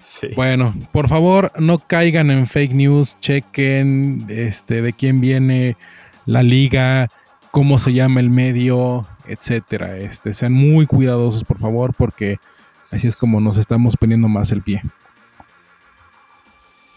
Sí. 0.01 0.27
Bueno, 0.35 0.75
por 0.91 1.07
favor, 1.07 1.51
no 1.59 1.79
caigan 1.79 2.31
en 2.31 2.47
fake 2.47 2.73
news, 2.73 3.17
chequen 3.19 4.25
este, 4.29 4.81
de 4.81 4.93
quién 4.93 5.21
viene 5.21 5.77
la 6.25 6.41
liga, 6.43 7.07
cómo 7.51 7.77
se 7.77 7.93
llama 7.93 8.19
el 8.19 8.29
medio, 8.31 9.07
etcétera. 9.27 9.97
Este, 9.97 10.33
sean 10.33 10.53
muy 10.53 10.85
cuidadosos, 10.85 11.43
por 11.43 11.57
favor, 11.57 11.93
porque 11.93 12.37
así 12.91 13.07
es 13.07 13.15
como 13.15 13.39
nos 13.39 13.57
estamos 13.57 13.97
poniendo 13.97 14.27
más 14.27 14.51
el 14.51 14.61
pie. 14.61 14.81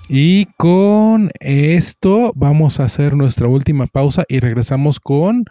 Y 0.09 0.47
con 0.57 1.31
esto 1.41 2.33
vamos 2.35 2.81
a 2.81 2.85
hacer 2.85 3.15
nuestra 3.15 3.47
última 3.47 3.87
pausa 3.87 4.25
y 4.27 4.41
regresamos 4.41 5.01
con 5.01 5.45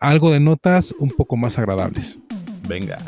algo 0.00 0.32
de 0.32 0.40
notas 0.40 0.92
un 0.98 1.10
poco 1.10 1.36
más 1.36 1.58
agradables. 1.58 2.18
Venga. 2.68 2.98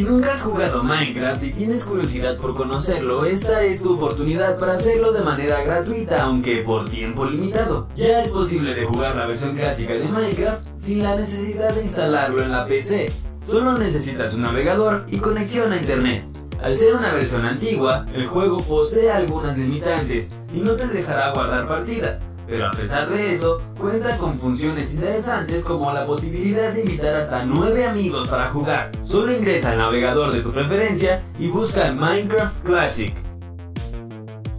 Si 0.00 0.06
nunca 0.06 0.32
has 0.32 0.40
jugado 0.40 0.82
Minecraft 0.82 1.42
y 1.42 1.52
tienes 1.52 1.84
curiosidad 1.84 2.38
por 2.38 2.56
conocerlo, 2.56 3.26
esta 3.26 3.62
es 3.64 3.82
tu 3.82 3.96
oportunidad 3.96 4.58
para 4.58 4.72
hacerlo 4.72 5.12
de 5.12 5.20
manera 5.20 5.62
gratuita, 5.62 6.22
aunque 6.22 6.62
por 6.62 6.88
tiempo 6.88 7.26
limitado. 7.26 7.86
Ya 7.96 8.22
es 8.22 8.30
posible 8.30 8.72
de 8.72 8.86
jugar 8.86 9.14
la 9.14 9.26
versión 9.26 9.54
clásica 9.54 9.92
de 9.92 10.08
Minecraft 10.08 10.62
sin 10.74 11.02
la 11.02 11.16
necesidad 11.16 11.74
de 11.74 11.82
instalarlo 11.82 12.42
en 12.42 12.50
la 12.50 12.66
PC. 12.66 13.12
Solo 13.44 13.76
necesitas 13.76 14.32
un 14.32 14.40
navegador 14.40 15.04
y 15.06 15.18
conexión 15.18 15.70
a 15.70 15.76
internet. 15.76 16.24
Al 16.62 16.78
ser 16.78 16.94
una 16.94 17.12
versión 17.12 17.44
antigua, 17.44 18.06
el 18.14 18.26
juego 18.26 18.62
posee 18.62 19.10
algunas 19.10 19.58
limitantes 19.58 20.30
y 20.54 20.60
no 20.60 20.76
te 20.76 20.86
dejará 20.86 21.30
guardar 21.34 21.68
partida. 21.68 22.20
Pero 22.50 22.66
a 22.66 22.72
pesar 22.72 23.08
de 23.08 23.32
eso, 23.32 23.62
cuenta 23.78 24.18
con 24.18 24.36
funciones 24.36 24.92
interesantes 24.92 25.64
como 25.64 25.92
la 25.92 26.04
posibilidad 26.04 26.72
de 26.72 26.80
invitar 26.80 27.14
hasta 27.14 27.44
9 27.44 27.86
amigos 27.86 28.26
para 28.26 28.48
jugar. 28.48 28.90
Solo 29.04 29.32
ingresa 29.32 29.70
al 29.70 29.78
navegador 29.78 30.32
de 30.32 30.40
tu 30.40 30.50
preferencia 30.50 31.22
y 31.38 31.46
busca 31.46 31.92
Minecraft 31.92 32.64
Classic. 32.64 33.14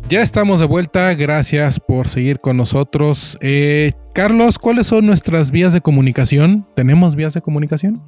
Ya 0.07 0.21
estamos 0.21 0.61
de 0.61 0.67
vuelta, 0.67 1.13
gracias 1.15 1.81
por 1.81 2.07
seguir 2.07 2.39
con 2.39 2.55
nosotros. 2.55 3.37
Eh, 3.41 3.91
Carlos, 4.13 4.57
¿cuáles 4.57 4.87
son 4.87 5.05
nuestras 5.05 5.51
vías 5.51 5.73
de 5.73 5.81
comunicación? 5.81 6.65
¿Tenemos 6.73 7.15
vías 7.15 7.33
de 7.33 7.41
comunicación? 7.41 8.01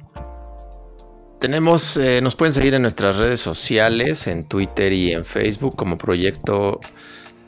Tenemos, 1.40 1.98
eh, 1.98 2.20
nos 2.22 2.36
pueden 2.36 2.54
seguir 2.54 2.72
en 2.72 2.80
nuestras 2.80 3.18
redes 3.18 3.40
sociales, 3.40 4.28
en 4.28 4.44
Twitter 4.44 4.94
y 4.94 5.12
en 5.12 5.26
Facebook 5.26 5.76
como 5.76 5.98
Proyecto 5.98 6.80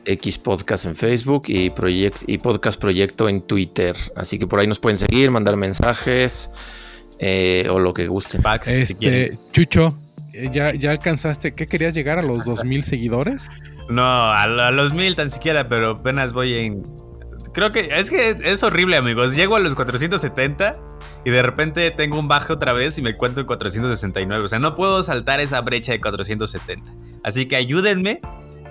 X 0.07 0.39
Podcast 0.39 0.87
en 0.87 0.97
Facebook 0.97 1.45
y, 1.49 1.73
y 2.27 2.39
Podcast 2.39 2.81
Proyecto 2.81 3.29
en 3.29 3.43
Twitter. 3.43 3.97
Así 4.15 4.39
que 4.39 4.47
por 4.47 4.61
ahí 4.61 4.67
nos 4.67 4.79
pueden 4.79 4.97
seguir, 4.97 5.31
mandar 5.31 5.57
mensajes 5.57 6.51
eh, 7.19 7.67
o 7.71 7.79
lo 7.79 7.93
que 7.95 8.07
gusten. 8.07 8.43
este, 8.67 9.39
Chucho, 9.53 9.99
eh, 10.33 10.49
¿ya, 10.53 10.75
¿ya 10.75 10.91
alcanzaste? 10.91 11.55
¿Qué 11.55 11.67
querías 11.67 11.95
llegar 11.95 12.19
a 12.19 12.23
los 12.23 12.45
2000 12.45 12.85
seguidores? 12.85 13.49
No, 13.89 14.05
a, 14.05 14.71
los 14.71 14.93
mil 14.93 15.15
tan 15.15 15.31
siquiera, 15.31 15.69
pero 15.69 15.91
apenas 15.91 16.33
voy 16.33 16.55
en. 16.55 16.83
Creo 17.53 17.73
que 17.73 17.89
es 17.93 18.11
que 18.11 18.37
es 18.45 18.63
horrible, 18.63 18.97
amigos. 18.97 19.35
Llego 19.35 19.57
a 19.57 19.61
los 19.61 19.75
470 19.75 20.79
y 21.25 21.31
de 21.31 21.43
repente 21.43 21.91
tengo 21.91 22.19
un 22.19 22.29
baje 22.29 22.53
otra 22.53 22.73
vez 22.73 22.99
y 22.99 23.03
me 23.03 23.17
cuento 23.17 23.41
en 23.41 23.47
469. 23.47 24.45
O 24.45 24.49
sea, 24.49 24.59
no 24.59 24.75
puedo 24.75 25.03
saltar 25.03 25.41
esa 25.41 25.61
brecha 25.61 25.93
de 25.93 26.01
470. 26.01 26.93
Así 27.23 27.47
que 27.47 27.57
ayúdenme. 27.57 28.21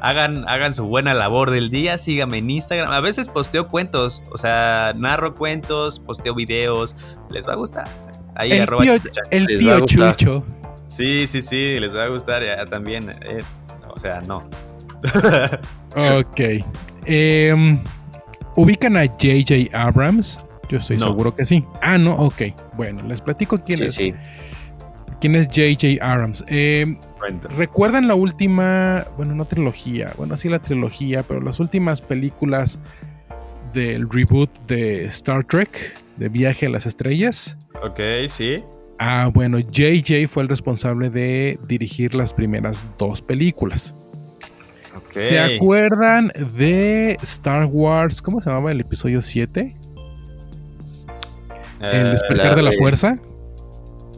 Hagan, 0.01 0.47
hagan 0.47 0.73
su 0.73 0.85
buena 0.85 1.13
labor 1.13 1.51
del 1.51 1.69
día, 1.69 1.97
síganme 1.97 2.39
en 2.39 2.49
Instagram. 2.49 2.91
A 2.91 2.99
veces 3.01 3.27
posteo 3.27 3.67
cuentos, 3.67 4.21
o 4.31 4.37
sea, 4.37 4.93
narro 4.95 5.35
cuentos, 5.35 5.99
posteo 5.99 6.35
videos. 6.35 6.95
Les 7.29 7.47
va 7.47 7.53
a 7.53 7.55
gustar. 7.55 7.87
Ahí 8.35 8.51
el 8.51 8.67
tío, 8.67 8.93
el 9.31 9.47
tío 9.47 9.79
Chucho. 9.85 10.45
Sí, 10.85 11.25
sí, 11.25 11.41
sí, 11.41 11.79
les 11.79 11.95
va 11.95 12.03
a 12.03 12.07
gustar 12.07 12.43
ya 12.43 12.65
también. 12.65 13.11
Eh, 13.21 13.43
o 13.89 13.97
sea, 13.97 14.21
no. 14.21 14.47
ok. 16.19 16.41
Em, 17.05 17.79
¿Ubican 18.55 18.97
a 18.97 19.05
JJ 19.05 19.73
Abrams? 19.73 20.39
Yo 20.69 20.77
estoy 20.77 20.97
seguro 20.97 21.35
que 21.35 21.45
sí. 21.45 21.63
Ah, 21.81 21.97
no, 21.97 22.15
ok. 22.15 22.41
Bueno, 22.73 23.03
les 23.07 23.21
platico 23.21 23.61
quién 23.63 23.83
es. 23.83 23.95
Sí. 23.95 24.13
¿Quién 25.25 25.33
es 25.33 25.47
JJ 25.47 26.03
Abrams? 26.03 26.45
Em, 26.49 26.99
¿Recuerdan 27.57 28.07
la 28.07 28.13
última, 28.13 29.07
bueno, 29.17 29.33
no 29.33 29.45
trilogía, 29.45 30.13
bueno, 30.17 30.37
sí 30.37 30.49
la 30.49 30.59
trilogía, 30.59 31.23
pero 31.23 31.41
las 31.41 31.59
últimas 31.59 31.99
películas 31.99 32.77
del 33.73 34.07
reboot 34.07 34.51
de 34.67 35.05
Star 35.05 35.43
Trek, 35.43 35.97
de 36.17 36.29
Viaje 36.29 36.67
a 36.67 36.69
las 36.69 36.85
Estrellas? 36.85 37.57
Ok, 37.83 37.99
sí. 38.27 38.63
Ah, 38.99 39.31
bueno, 39.33 39.57
JJ 39.57 40.27
fue 40.27 40.43
el 40.43 40.49
responsable 40.49 41.09
de 41.09 41.57
dirigir 41.67 42.13
las 42.13 42.31
primeras 42.31 42.85
dos 42.99 43.23
películas. 43.23 43.95
¿Se 45.09 45.39
acuerdan 45.39 46.31
de 46.55 47.17
Star 47.23 47.65
Wars? 47.65 48.21
¿Cómo 48.21 48.41
se 48.41 48.51
llamaba 48.51 48.71
el 48.71 48.81
episodio 48.81 49.23
7? 49.23 49.75
el 51.81 52.07
eh, 52.07 52.09
despertar 52.11 52.55
de 52.55 52.61
la 52.61 52.71
fuerza. 52.73 53.19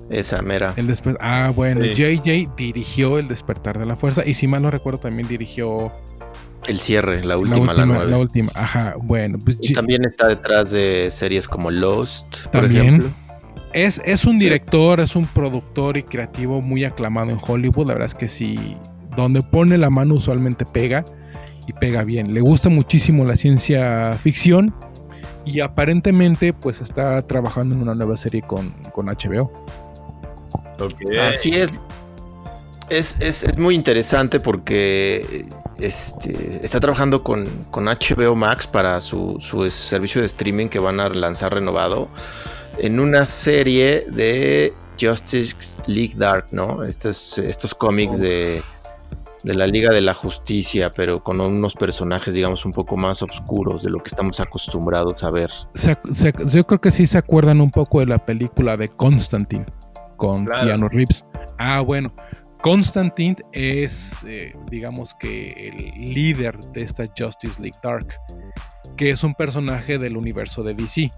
Esa 0.09 0.41
mera. 0.41 0.73
El 0.77 0.93
ah, 1.19 1.51
bueno, 1.53 1.83
JJ 1.83 2.49
dirigió 2.55 3.19
El 3.19 3.27
despertar 3.27 3.77
de 3.77 3.85
la 3.85 3.95
fuerza 3.95 4.25
y 4.25 4.33
si 4.33 4.47
mal 4.47 4.61
no 4.61 4.71
recuerdo 4.71 4.99
también 4.99 5.27
dirigió 5.27 5.91
el 6.67 6.79
cierre, 6.79 7.23
la 7.23 7.37
última, 7.37 7.73
la, 7.73 7.85
nueva. 7.85 8.03
La 8.03 8.17
última, 8.17 8.51
ajá, 8.55 8.95
bueno. 9.01 9.37
Pues 9.39 9.57
también 9.73 10.03
está 10.05 10.27
detrás 10.27 10.71
de 10.71 11.09
series 11.11 11.47
como 11.47 11.71
Lost, 11.71 12.47
por 12.51 12.65
ejemplo. 12.65 13.09
Es, 13.73 14.01
es 14.05 14.25
un 14.25 14.39
director, 14.39 14.99
es 14.99 15.15
un 15.15 15.25
productor 15.25 15.97
y 15.97 16.03
creativo 16.03 16.61
muy 16.61 16.83
aclamado 16.83 17.29
en 17.29 17.37
Hollywood. 17.45 17.87
La 17.87 17.93
verdad 17.93 18.07
es 18.07 18.15
que 18.15 18.27
sí, 18.27 18.75
donde 19.15 19.41
pone 19.43 19.77
la 19.77 19.89
mano 19.89 20.15
usualmente 20.15 20.65
pega 20.65 21.05
y 21.67 21.73
pega 21.73 22.03
bien. 22.03 22.33
Le 22.33 22.41
gusta 22.41 22.69
muchísimo 22.69 23.23
la 23.25 23.35
ciencia 23.35 24.13
ficción 24.13 24.73
y 25.45 25.61
aparentemente 25.61 26.53
pues 26.53 26.81
está 26.81 27.21
trabajando 27.21 27.75
en 27.75 27.81
una 27.81 27.95
nueva 27.95 28.17
serie 28.17 28.41
con, 28.41 28.73
HBO. 28.93 29.51
Así 31.21 31.51
es. 31.51 31.71
Es, 32.89 33.57
muy 33.57 33.75
interesante 33.75 34.39
porque 34.39 35.45
este, 35.77 36.65
está 36.65 36.79
trabajando 36.79 37.21
con, 37.23 37.47
HBO 37.71 38.35
Max 38.35 38.65
para 38.65 39.01
su, 39.01 39.37
su, 39.39 39.69
servicio 39.69 40.21
de 40.21 40.27
streaming 40.27 40.67
que 40.67 40.79
van 40.79 40.99
a 40.99 41.09
lanzar 41.09 41.53
renovado 41.53 42.07
en 42.77 42.99
una 42.99 43.25
serie 43.25 44.05
de 44.07 44.73
Justice 44.99 45.55
League 45.87 46.13
Dark, 46.15 46.47
¿no? 46.51 46.83
Estos, 46.83 47.37
estos 47.39 47.75
cómics 47.75 48.19
de 48.21 48.61
de 49.47 49.53
la 49.53 49.65
Liga 49.65 49.91
de 49.93 50.01
la 50.01 50.13
Justicia, 50.13 50.91
pero 50.91 51.23
con 51.23 51.39
unos 51.39 51.73
personajes, 51.73 52.33
digamos, 52.33 52.65
un 52.65 52.73
poco 52.73 52.97
más 52.97 53.21
oscuros 53.21 53.83
de 53.83 53.89
lo 53.89 54.03
que 54.03 54.09
estamos 54.09 54.39
acostumbrados 54.39 55.23
a 55.23 55.31
ver. 55.31 55.49
yo 56.45 56.63
creo 56.65 56.81
que 56.81 56.91
sí 56.91 57.05
se 57.05 57.17
acuerdan 57.17 57.61
un 57.61 57.71
poco 57.71 57.99
de 58.01 58.07
la 58.07 58.25
película 58.25 58.77
de 58.77 58.89
Constantine 58.89 59.65
con 60.17 60.45
Keanu 60.45 60.89
Reeves. 60.89 61.25
Ah, 61.57 61.81
bueno. 61.81 62.13
Constantine 62.61 63.35
es, 63.51 64.25
eh, 64.27 64.55
digamos 64.69 65.13
que, 65.13 65.69
el 65.69 66.13
líder 66.13 66.57
de 66.73 66.81
esta 66.81 67.05
Justice 67.17 67.61
League 67.61 67.77
Dark, 67.83 68.19
que 68.97 69.11
es 69.11 69.23
un 69.23 69.35
personaje 69.35 69.97
del 69.97 70.17
universo 70.17 70.63
de 70.63 70.73
DC. 70.73 71.11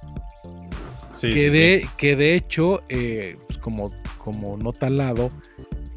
Sí, 1.13 1.33
que, 1.33 1.49
de, 1.49 1.87
que 1.97 2.15
de 2.15 2.35
hecho, 2.35 2.83
eh, 2.89 3.37
pues, 3.47 3.57
como, 3.57 3.91
como 4.17 4.57
nota 4.57 4.87
al 4.87 4.97
lado, 4.97 5.29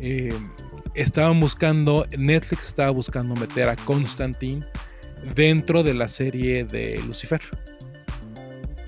eh, 0.01 0.33
estaban 0.95 1.39
buscando, 1.41 2.07
Netflix 2.17 2.67
estaba 2.67 2.91
buscando 2.91 3.35
meter 3.35 3.69
a 3.69 3.77
Constantine 3.77 4.65
dentro 5.35 5.83
de 5.83 5.95
la 5.95 6.09
serie 6.09 6.65
de 6.65 7.01
Lucifer. 7.07 7.41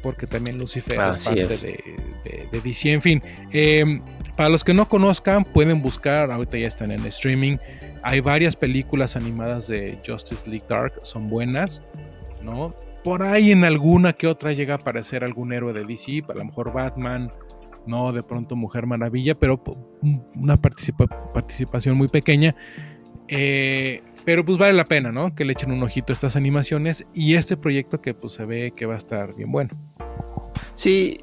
Porque 0.04 0.26
también 0.26 0.58
Lucifer 0.58 1.00
es 1.08 1.24
parte 1.24 1.46
De, 1.46 2.60
DC. 2.62 2.92
En 2.92 3.02
fin, 3.02 3.22
em, 3.50 4.02
para 4.36 4.50
los 4.50 4.62
que 4.62 4.74
no 4.74 4.86
conozcan, 4.86 5.44
pueden 5.44 5.80
buscar, 5.80 6.30
ahorita 6.30 6.58
ya 6.58 6.68
están 6.68 6.92
en 6.92 7.04
streaming. 7.06 7.56
Hay 8.02 8.20
varias 8.20 8.54
películas 8.54 9.16
animadas 9.16 9.66
de 9.66 9.98
Justice 10.06 10.48
League 10.48 10.66
Dark, 10.68 10.92
son 11.02 11.30
buenas, 11.30 11.82
¿no? 12.42 12.74
Por 13.02 13.22
ahí 13.22 13.50
en 13.50 13.64
alguna 13.64 14.12
que 14.12 14.26
otra 14.26 14.52
llega 14.52 14.74
a 14.74 14.76
aparecer 14.76 15.24
algún 15.24 15.54
héroe 15.54 15.72
de 15.72 15.84
DC, 15.84 16.22
a 16.28 16.34
lo 16.34 16.44
mejor 16.44 16.72
Batman, 16.72 17.32
no 17.86 18.12
de 18.12 18.22
pronto 18.22 18.56
Mujer 18.56 18.86
Maravilla, 18.86 19.34
pero 19.34 19.62
una 20.34 20.58
participación 20.58 21.96
muy 21.96 22.08
pequeña. 22.08 22.54
Eh, 23.28 24.02
pero 24.24 24.44
pues 24.44 24.58
vale 24.58 24.72
la 24.72 24.84
pena, 24.84 25.12
¿no? 25.12 25.34
Que 25.34 25.44
le 25.44 25.52
echen 25.52 25.70
un 25.70 25.82
ojito 25.82 26.12
a 26.12 26.14
estas 26.14 26.36
animaciones 26.36 27.06
y 27.14 27.34
este 27.34 27.56
proyecto 27.56 28.00
que 28.00 28.14
pues 28.14 28.32
se 28.32 28.44
ve 28.44 28.72
que 28.74 28.86
va 28.86 28.94
a 28.94 28.98
estar 28.98 29.34
bien 29.34 29.52
bueno. 29.52 29.70
Sí, 30.74 31.18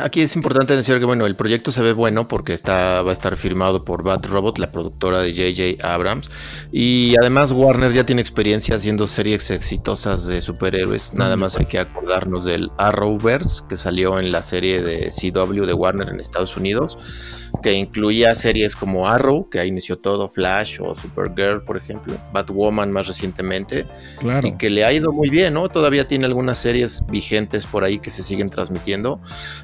aquí 0.00 0.20
es 0.20 0.36
importante 0.36 0.76
decir 0.76 0.98
que 0.98 1.04
bueno, 1.04 1.26
el 1.26 1.36
proyecto 1.36 1.72
se 1.72 1.82
ve 1.82 1.92
bueno 1.92 2.28
porque 2.28 2.52
está, 2.52 3.02
va 3.02 3.10
a 3.10 3.12
estar 3.12 3.36
firmado 3.36 3.84
por 3.84 4.02
Bad 4.02 4.24
Robot, 4.26 4.58
la 4.58 4.70
productora 4.70 5.20
de 5.20 5.32
JJ 5.32 5.84
Abrams. 5.84 6.30
Y 6.70 7.16
además 7.18 7.52
Warner 7.52 7.92
ya 7.92 8.04
tiene 8.04 8.20
experiencia 8.20 8.76
haciendo 8.76 9.06
series 9.06 9.50
exitosas 9.50 10.26
de 10.26 10.40
superhéroes. 10.40 11.14
Nada 11.14 11.36
más 11.36 11.56
hay 11.58 11.66
que 11.66 11.78
acordarnos 11.78 12.44
del 12.44 12.70
Arrowverse 12.78 13.62
que 13.68 13.76
salió 13.76 14.20
en 14.20 14.30
la 14.30 14.42
serie 14.42 14.82
de 14.82 15.10
CW 15.10 15.64
de 15.64 15.74
Warner 15.74 16.08
en 16.08 16.20
Estados 16.20 16.56
Unidos, 16.56 17.43
que 17.62 17.72
incluía 17.72 18.34
series 18.34 18.76
como 18.76 19.08
Arrow, 19.08 19.48
que 19.48 19.60
ahí 19.60 19.68
inició 19.68 19.98
todo, 19.98 20.28
Flash 20.28 20.80
o 20.80 20.94
Supergirl, 20.94 21.62
por 21.62 21.76
ejemplo, 21.76 22.14
Batwoman 22.32 22.90
más 22.90 23.06
recientemente. 23.06 23.86
Claro. 24.18 24.48
Y 24.48 24.52
que 24.52 24.70
le 24.70 24.84
ha 24.84 24.92
ido 24.92 25.12
muy 25.12 25.30
bien, 25.30 25.54
¿no? 25.54 25.68
Todavía 25.68 26.06
tiene 26.06 26.26
algunas 26.26 26.58
series 26.58 27.02
vigentes 27.08 27.66
por 27.66 27.84
ahí 27.84 27.98
que 27.98 28.10
se 28.10 28.22
siguen 28.22 28.48
transmitiendo. 28.48 29.20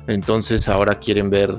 Entonces 0.07 0.69
ahora 0.69 0.99
quieren 0.99 1.31
ver, 1.31 1.55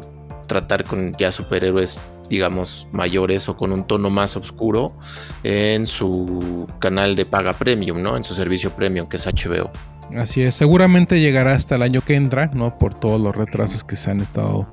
tratar 0.48 0.84
con 0.84 1.14
ya 1.14 1.32
superhéroes, 1.32 2.02
digamos, 2.30 2.88
mayores 2.92 3.48
o 3.50 3.58
con 3.58 3.72
un 3.72 3.86
tono 3.86 4.10
más 4.10 4.38
oscuro 4.38 4.96
en 5.44 5.88
su 5.88 6.68
canal 6.80 7.16
de 7.16 7.26
paga 7.26 7.54
premium, 7.54 8.02
¿no? 8.02 8.18
En 8.18 8.24
su 8.24 8.34
servicio 8.34 8.72
premium, 8.72 9.08
que 9.08 9.18
es 9.18 9.28
HBO. 9.28 9.72
Así 10.18 10.42
es, 10.42 10.56
seguramente 10.56 11.20
llegará 11.20 11.54
hasta 11.54 11.76
el 11.76 11.84
año 11.84 12.02
que 12.02 12.16
entra, 12.16 12.48
¿no? 12.54 12.78
Por 12.78 12.94
todos 12.94 13.22
los 13.22 13.36
retrasos 13.36 13.84
que 13.84 13.96
se 13.96 14.12
han 14.12 14.20
estado 14.20 14.72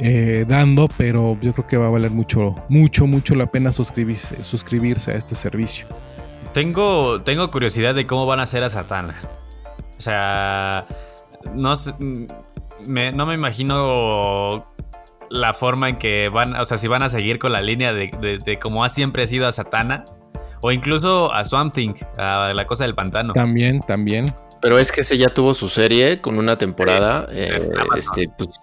eh, 0.00 0.44
dando, 0.48 0.88
pero 0.96 1.38
yo 1.40 1.52
creo 1.52 1.66
que 1.66 1.76
va 1.76 1.86
a 1.86 1.90
valer 1.90 2.10
mucho, 2.10 2.54
mucho, 2.68 3.06
mucho 3.06 3.34
la 3.34 3.50
pena 3.50 3.72
suscribirse, 3.72 4.42
suscribirse 4.42 5.12
a 5.12 5.14
este 5.14 5.34
servicio. 5.34 5.86
Tengo, 6.54 7.22
tengo 7.22 7.50
curiosidad 7.50 7.94
de 7.94 8.06
cómo 8.06 8.26
van 8.26 8.40
a 8.40 8.44
hacer 8.44 8.64
a 8.64 8.68
Satana. 8.70 9.14
O 9.98 10.00
sea, 10.00 10.86
no 11.54 11.76
sé, 11.76 11.94
no 12.00 13.26
me 13.26 13.34
imagino 13.34 14.66
la 15.28 15.54
forma 15.54 15.88
en 15.90 15.98
que 15.98 16.28
van, 16.28 16.56
o 16.56 16.64
sea, 16.64 16.76
si 16.76 16.88
van 16.88 17.02
a 17.02 17.08
seguir 17.08 17.38
con 17.38 17.52
la 17.52 17.62
línea 17.62 17.92
de, 17.92 18.58
como 18.60 18.84
ha 18.84 18.88
siempre 18.88 19.26
sido 19.26 19.46
a 19.46 19.52
Satana, 19.52 20.04
o 20.62 20.72
incluso 20.72 21.32
a 21.32 21.44
Swamp 21.44 21.72
Thing, 21.72 21.94
a 22.18 22.52
la 22.54 22.66
cosa 22.66 22.84
del 22.84 22.94
pantano. 22.94 23.32
También, 23.32 23.80
también. 23.80 24.26
Pero 24.60 24.78
es 24.78 24.92
que 24.92 25.00
ese 25.00 25.16
ya 25.16 25.28
tuvo 25.28 25.54
su 25.54 25.68
serie 25.68 26.20
con 26.20 26.36
una 26.36 26.58
temporada. 26.58 27.26
Eh, 27.32 27.68
este, 27.96 28.28
pues, 28.36 28.62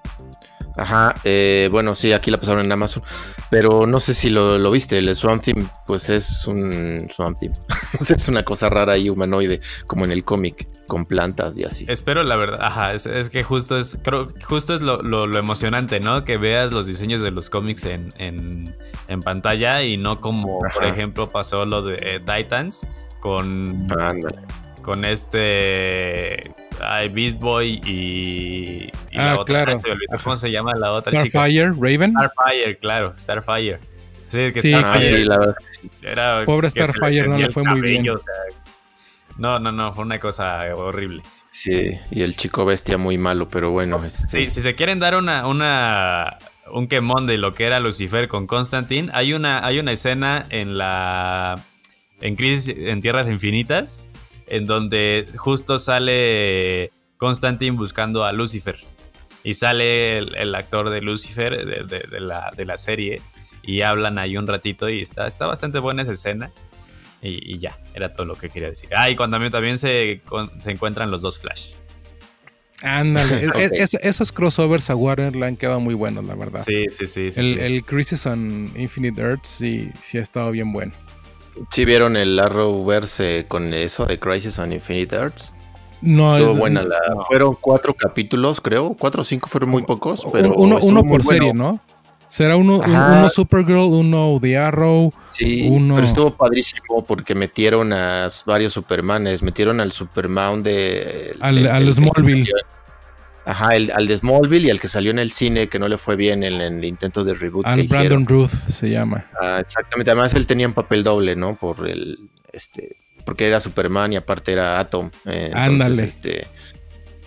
Ajá, 0.78 1.15
eh, 1.23 1.69
bueno, 1.71 1.95
sí, 1.95 2.13
aquí 2.13 2.30
la 2.30 2.39
pasaron 2.39 2.63
en 2.63 2.71
Amazon, 2.71 3.01
pero 3.49 3.88
no 3.88 3.99
sé 3.99 4.13
si 4.13 4.30
lo, 4.30 4.69
viste, 4.69 4.99
el 4.99 5.15
Swamp 5.15 5.41
Theme, 5.41 5.65
pues 5.88 6.09
es 6.09 6.45
un 6.45 7.07
Swamp 7.09 7.36
Theme, 7.39 7.55
es 7.99 8.28
una 8.28 8.45
cosa 8.45 8.69
rara 8.69 8.95
y 8.95 9.09
humanoide, 9.09 9.59
como 9.88 10.05
en 10.05 10.11
el 10.11 10.23
cómic, 10.23 10.67
con 10.86 11.07
plantas 11.07 11.57
y 11.57 11.63
así. 11.63 11.86
Espero 11.89 12.23
la 12.23 12.36
verdad, 12.36 12.59
ajá, 12.61 12.93
es, 12.93 13.30
que 13.32 13.43
justo 13.43 13.75
es, 13.75 13.97
creo, 14.03 14.28
justo 14.43 14.75
es 14.75 14.82
lo, 14.82 15.38
emocionante, 15.38 15.99
¿no? 15.99 16.23
Que 16.23 16.38
veas 16.38 16.71
los 16.71 16.86
diseños 16.86 17.21
de 17.21 17.32
los 17.32 17.49
cómics 17.49 17.84
en, 17.86 18.13
en, 18.19 19.19
pantalla 19.21 19.82
y 19.82 19.97
no 19.97 20.21
como, 20.21 20.59
por 20.59 20.86
ejemplo, 20.86 21.28
pasó 21.28 21.65
lo 21.65 21.82
de 21.82 21.97
eh, 22.01 22.19
Titans, 22.19 22.86
con, 23.19 23.88
Ándale. 23.99 24.41
con 24.84 25.05
este 25.05 26.53
ay, 26.82 27.09
Beast 27.09 27.39
Boy 27.39 27.82
y, 27.86 28.89
y 29.11 29.17
Ah, 29.17 29.25
la 29.34 29.39
otra. 29.39 29.65
claro. 29.65 29.82
¿Cómo 30.23 30.36
se 30.36 30.51
llama 30.51 30.73
la 30.75 30.91
otra 30.91 31.11
chica? 31.23 31.30
Starfire, 31.30 31.71
Raven. 31.71 32.13
Starfire, 32.13 32.78
claro, 32.80 33.13
Starfire. 33.17 33.80
Sí, 34.28 34.51
que 34.51 34.61
Sí, 34.61 34.73
Ah, 34.73 34.80
Starfire 34.80 35.17
sí, 35.19 35.25
la 35.25 35.38
verdad. 35.39 35.55
era 36.01 36.45
Pobre 36.45 36.69
Starfire, 36.69 37.28
no 37.28 37.38
le 37.38 37.49
fue 37.49 37.63
muy 37.63 37.82
bien. 37.82 37.95
cabello, 38.05 38.15
o 38.15 38.17
sea, 38.17 38.34
no, 39.38 39.59
no, 39.59 39.71
no, 39.71 39.93
fue 39.93 40.03
una 40.03 40.19
cosa 40.19 40.63
horrible. 40.75 41.21
Sí, 41.51 41.91
y 42.11 42.21
el 42.23 42.36
chico 42.36 42.65
bestia 42.65 42.97
muy 42.97 43.17
malo, 43.17 43.47
pero 43.47 43.71
bueno. 43.71 44.03
Este, 44.05 44.28
Sí, 44.28 44.49
si 44.49 44.61
se 44.61 44.75
quieren 44.75 44.99
dar 44.99 45.15
una, 45.15 45.47
una 45.47 46.38
un 46.71 46.88
quemón 46.88 47.25
de 47.28 47.38
lo 47.38 47.53
que 47.53 47.65
era 47.65 47.80
Lucifer 47.80 48.28
con 48.28 48.45
Constantine, 48.47 49.09
hay 49.13 49.34
una, 49.34 49.65
hay 49.65 49.80
una 49.80 49.91
escena 49.93 50.45
en 50.49 50.78
la 50.78 51.63
en 52.19 52.36
Crisis 52.36 52.75
en 52.78 52.99
Tierras 53.01 53.28
Infinitas 53.30 54.03
en 54.48 54.66
donde 54.66 55.28
justo 55.38 55.78
sale 55.80 56.91
Constantine 57.18 57.76
buscando 57.78 58.24
a 58.26 58.32
Lucifer 58.34 58.78
y 59.43 59.54
sale 59.54 60.18
el, 60.18 60.36
el 60.36 60.56
actor 60.56 60.89
de 60.89 61.02
Lucifer 61.02 61.66
de, 61.66 61.84
de- 61.84 62.08
de 62.10 62.20
la, 62.20 62.52
de 62.56 62.66
la 62.66 62.78
serie 62.78 63.22
y 63.64 63.82
hablan 63.82 64.18
ahí 64.18 64.38
un 64.38 64.48
ratito 64.48 64.88
y 64.89 65.02
está, 65.02 65.28
está 65.28 65.45
bastante 65.48 65.80
buena 65.80 66.02
esa 66.02 66.12
escena. 66.14 66.52
Y, 67.22 67.54
y 67.56 67.58
ya, 67.58 67.78
era 67.95 68.14
todo 68.14 68.26
lo 68.28 68.36
que 68.36 68.48
quería 68.50 68.70
decir. 68.70 68.89
Ah, 68.95 69.10
y 69.10 69.16
cuando 69.16 69.36
también, 69.36 69.52
también 69.52 69.78
se, 69.80 70.22
con- 70.26 70.62
se 70.62 70.72
encuentran 70.72 71.10
los 71.10 71.22
dos 71.24 71.39
Flash. 71.39 71.74
Ándale. 72.84 73.36
Es- 73.56 73.72
Ok. 73.72 73.72
es- 73.72 73.93
esos 73.95 74.32
crossovers 74.32 74.89
a 74.91 74.95
Warner 74.95 75.36
le 75.36 75.45
han 75.48 75.58
quedado 75.58 75.80
muy 75.80 75.95
buenos, 75.95 76.26
la 76.28 76.36
verdad. 76.36 76.62
Sí, 76.64 76.86
sí, 76.89 77.06
sí. 77.08 77.32
sí, 77.32 77.39
el, 77.41 77.45
sí. 77.56 77.60
el 77.60 77.84
Crisis 77.84 78.26
on 78.28 78.72
Infinite 78.78 79.20
Earths 79.20 79.48
sí, 79.50 79.89
sí 80.00 80.18
ha 80.20 80.22
estado 80.22 80.52
bien 80.52 80.72
bueno. 80.72 80.93
¿Sí 81.72 81.86
vieron 81.86 82.16
el 82.18 82.39
Arrowverse 82.39 83.45
con 83.47 83.74
eso 83.74 84.05
de 84.05 84.20
Crisis 84.20 84.60
on 84.60 84.74
Infinite 84.74 85.16
Earths? 85.16 85.53
No, 86.01 86.36
Estuvo 86.36 86.53
el- 86.53 86.60
buena. 86.60 86.84
La, 86.84 86.97
Fueron 87.28 87.58
cuatro 87.60 87.93
capítulos, 87.95 88.62
creo. 88.62 88.95
Cuatro 88.99 89.22
o 89.22 89.24
cinco 89.24 89.47
fueron 89.47 89.70
muy 89.70 89.84
pocos, 89.84 90.28
pero. 90.32 90.53
uno, 90.55 90.78
uno 90.82 91.01
por 91.01 91.10
bueno. 91.10 91.24
serie, 91.24 91.53
¿no? 91.53 91.80
Será 92.30 92.58
uno, 92.58 92.80
un- 92.80 92.89
uno 92.91 93.30
Supergirl, 93.30 93.80
uno 93.80 94.38
The 94.41 94.58
Arrow. 94.58 95.14
Sí, 95.32 95.70
Uno- 95.72 95.95
pero 95.95 96.05
estuvo 96.05 96.36
padrísimo 96.36 97.03
porque 97.05 97.34
metieron 97.36 97.93
a 97.93 98.28
varios 98.45 98.74
Supermanes. 98.74 99.41
Metieron 99.43 99.80
al 99.80 99.91
Superman 99.93 100.62
de. 100.62 101.36
Al- 101.39 101.64
que 101.86 101.91
Smallville. 101.93 102.51
Ajá, 103.50 103.76
el, 103.78 103.91
al 103.91 104.08
de 104.08 104.18
Smallville 104.18 104.68
y 104.68 104.70
al 104.72 104.80
que 104.82 104.89
salió 104.89 105.10
en 105.12 105.20
el 105.20 105.32
cine 105.32 105.70
que 105.70 105.80
no 105.80 105.88
le 105.88 105.98
fue 105.98 106.18
bien 106.18 106.43
en, 106.43 106.60
el 106.60 106.84
intento 106.84 107.24
de 107.24 107.34
reboot 107.34 107.64
que 107.66 107.72
Al 107.72 107.80
hicieron. 107.80 108.26
Brandon 108.26 108.28
Ruth 108.28 108.50
se 108.50 108.89
llama. 108.89 109.26
Ah, 109.41 109.60
exactamente. 109.62 110.12
Además, 110.12 110.34
él 110.34 110.45
tenía 110.45 110.68
un 110.68 110.74
papel 110.74 111.02
doble, 111.04 111.36
¿no? 111.38 111.56
Por 111.56 111.88
el. 111.88 112.18
Este. 112.52 112.98
Porque 113.26 113.48
era 113.48 113.62
Superman 113.62 114.12
y 114.12 114.18
aparte 114.18 114.52
era 114.52 114.80
Atom. 114.80 115.10
Eh, 115.26 115.45
entonces, 115.54 115.70
Ándale. 115.82 116.04
este. 116.04 116.48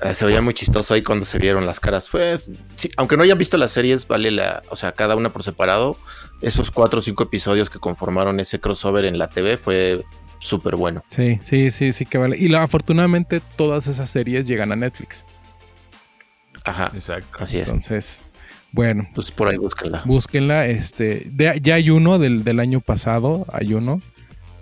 eh, 0.02 0.14
se 0.14 0.26
veía 0.26 0.42
muy 0.42 0.52
chistoso 0.52 0.92
ahí 0.92 1.02
cuando 1.02 1.24
se 1.24 1.38
vieron 1.38 1.64
las 1.64 1.80
caras. 1.80 2.08
Fue. 2.10 2.36
sí, 2.76 2.90
aunque 2.98 3.16
no 3.16 3.22
hayan 3.22 3.38
visto 3.38 3.56
las 3.56 3.70
series, 3.70 4.06
vale 4.06 4.30
la. 4.30 4.62
O 4.68 4.76
sea, 4.76 4.92
cada 4.92 5.16
una 5.16 5.32
por 5.32 5.42
separado. 5.42 5.96
Esos 6.42 6.70
cuatro 6.70 6.98
o 6.98 7.02
cinco 7.02 7.22
episodios 7.22 7.70
que 7.70 7.78
conformaron 7.78 8.40
ese 8.40 8.60
crossover 8.60 9.06
en 9.06 9.16
la 9.18 9.28
TV 9.28 9.56
fue 9.56 10.02
súper 10.38 10.76
bueno. 10.76 11.02
Sí, 11.08 11.38
sí, 11.42 11.70
sí, 11.70 11.92
sí 11.92 12.04
que 12.04 12.18
vale. 12.18 12.36
Y 12.38 12.48
la- 12.48 12.62
afortunadamente 12.62 13.40
todas 13.56 13.86
esas 13.86 14.10
series 14.10 14.44
llegan 14.46 14.70
a 14.72 14.76
Netflix. 14.76 15.24
Ajá. 16.70 16.90
Exacto. 16.94 17.28
Así 17.38 17.58
es. 17.58 17.68
Entonces, 17.68 18.24
bueno, 18.72 19.08
Pues 19.14 19.30
por 19.30 19.48
ahí 19.48 19.56
búsquenla. 19.56 20.02
búsquenla. 20.06 20.66
Este, 20.66 21.26
de- 21.30 21.58
ya 21.62 21.74
hay 21.74 21.90
uno 21.90 22.18
del, 22.18 22.44
del 22.44 22.60
año 22.60 22.80
pasado, 22.80 23.46
hay 23.52 23.74
uno. 23.74 24.00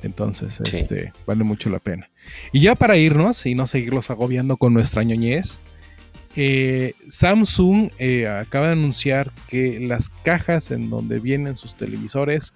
Entonces, 0.02 0.60
Sí. 0.64 0.76
este, 0.76 1.12
vale 1.26 1.42
mucho 1.44 1.70
la 1.70 1.78
pena. 1.80 2.08
Y 2.52 2.60
ya 2.60 2.74
para 2.76 2.96
irnos 2.96 3.44
y 3.46 3.54
no 3.54 3.66
seguirlos 3.66 4.10
agobiando 4.10 4.56
con 4.56 4.72
nuestra 4.72 5.02
ñoñez, 5.02 5.60
eh, 6.36 6.94
Samsung 7.08 7.90
eh, 7.98 8.28
acaba 8.28 8.66
de 8.66 8.72
anunciar 8.74 9.32
que 9.48 9.80
las 9.80 10.08
cajas 10.08 10.70
en 10.70 10.88
donde 10.88 11.18
vienen 11.18 11.56
sus 11.56 11.74
televisores 11.74 12.54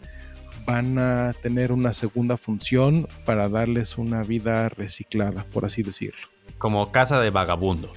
van 0.66 0.98
a 1.00 1.32
tener 1.42 1.72
una 1.72 1.92
segunda 1.92 2.36
función 2.36 3.08
para 3.24 3.48
darles 3.48 3.98
una 3.98 4.22
vida 4.22 4.68
reciclada, 4.68 5.44
por 5.52 5.64
así 5.64 5.82
decirlo. 5.82 6.20
Como 6.58 6.92
casa 6.92 7.20
de 7.20 7.30
vagabundo. 7.30 7.92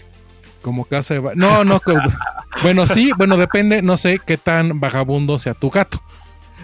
Como 0.66 0.86
casa 0.86 1.14
de... 1.14 1.36
No, 1.36 1.64
no. 1.64 1.80
bueno, 2.64 2.88
sí, 2.88 3.12
bueno, 3.20 3.38
depende, 3.38 3.84
no 3.84 3.98
sé 3.98 4.18
qué 4.18 4.36
tan 4.36 4.80
vagabundo 4.80 5.38
sea 5.38 5.54
tu 5.54 5.70
gato. 5.70 6.02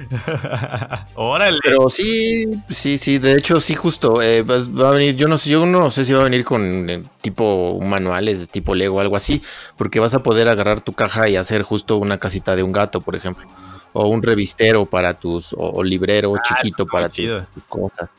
Órale. 1.13 1.59
Pero 1.63 1.87
sí, 1.87 2.45
sí, 2.71 2.97
sí, 2.97 3.19
de 3.19 3.33
hecho 3.33 3.61
sí 3.61 3.75
justo 3.75 4.19
eh, 4.19 4.41
vas- 4.41 4.71
va, 4.71 4.89
a 4.89 4.91
venir, 4.93 5.15
yo 5.17 5.27
no 5.27 5.37
sé, 5.37 5.51
yo 5.51 5.67
no 5.67 5.91
sé 5.91 6.03
si 6.03 6.13
va 6.13 6.21
a 6.21 6.23
venir 6.23 6.43
con 6.43 6.89
eh, 6.89 7.03
tipo 7.21 7.79
manuales, 7.79 8.49
tipo 8.49 8.73
Lego, 8.73 8.99
algo 9.01 9.15
así, 9.15 9.43
porque 9.77 9.99
vas 9.99 10.15
a 10.15 10.23
poder 10.23 10.47
agarrar 10.47 10.81
tu 10.81 10.93
caja 10.93 11.29
y 11.29 11.35
hacer 11.35 11.61
justo 11.61 11.97
una 11.97 12.17
casita 12.17 12.55
de 12.55 12.63
un 12.63 12.71
gato, 12.71 13.01
por 13.01 13.15
ejemplo, 13.15 13.45
o 13.93 14.07
un 14.07 14.23
revistero 14.23 14.87
para 14.87 15.13
tus, 15.13 15.53
o, 15.53 15.57
o 15.59 15.83
librero 15.83 16.33
chiquito 16.43 16.85
está 16.85 16.91
para 16.91 17.07
tu, 17.07 17.21
tu 17.53 17.61
cosa. 17.69 18.09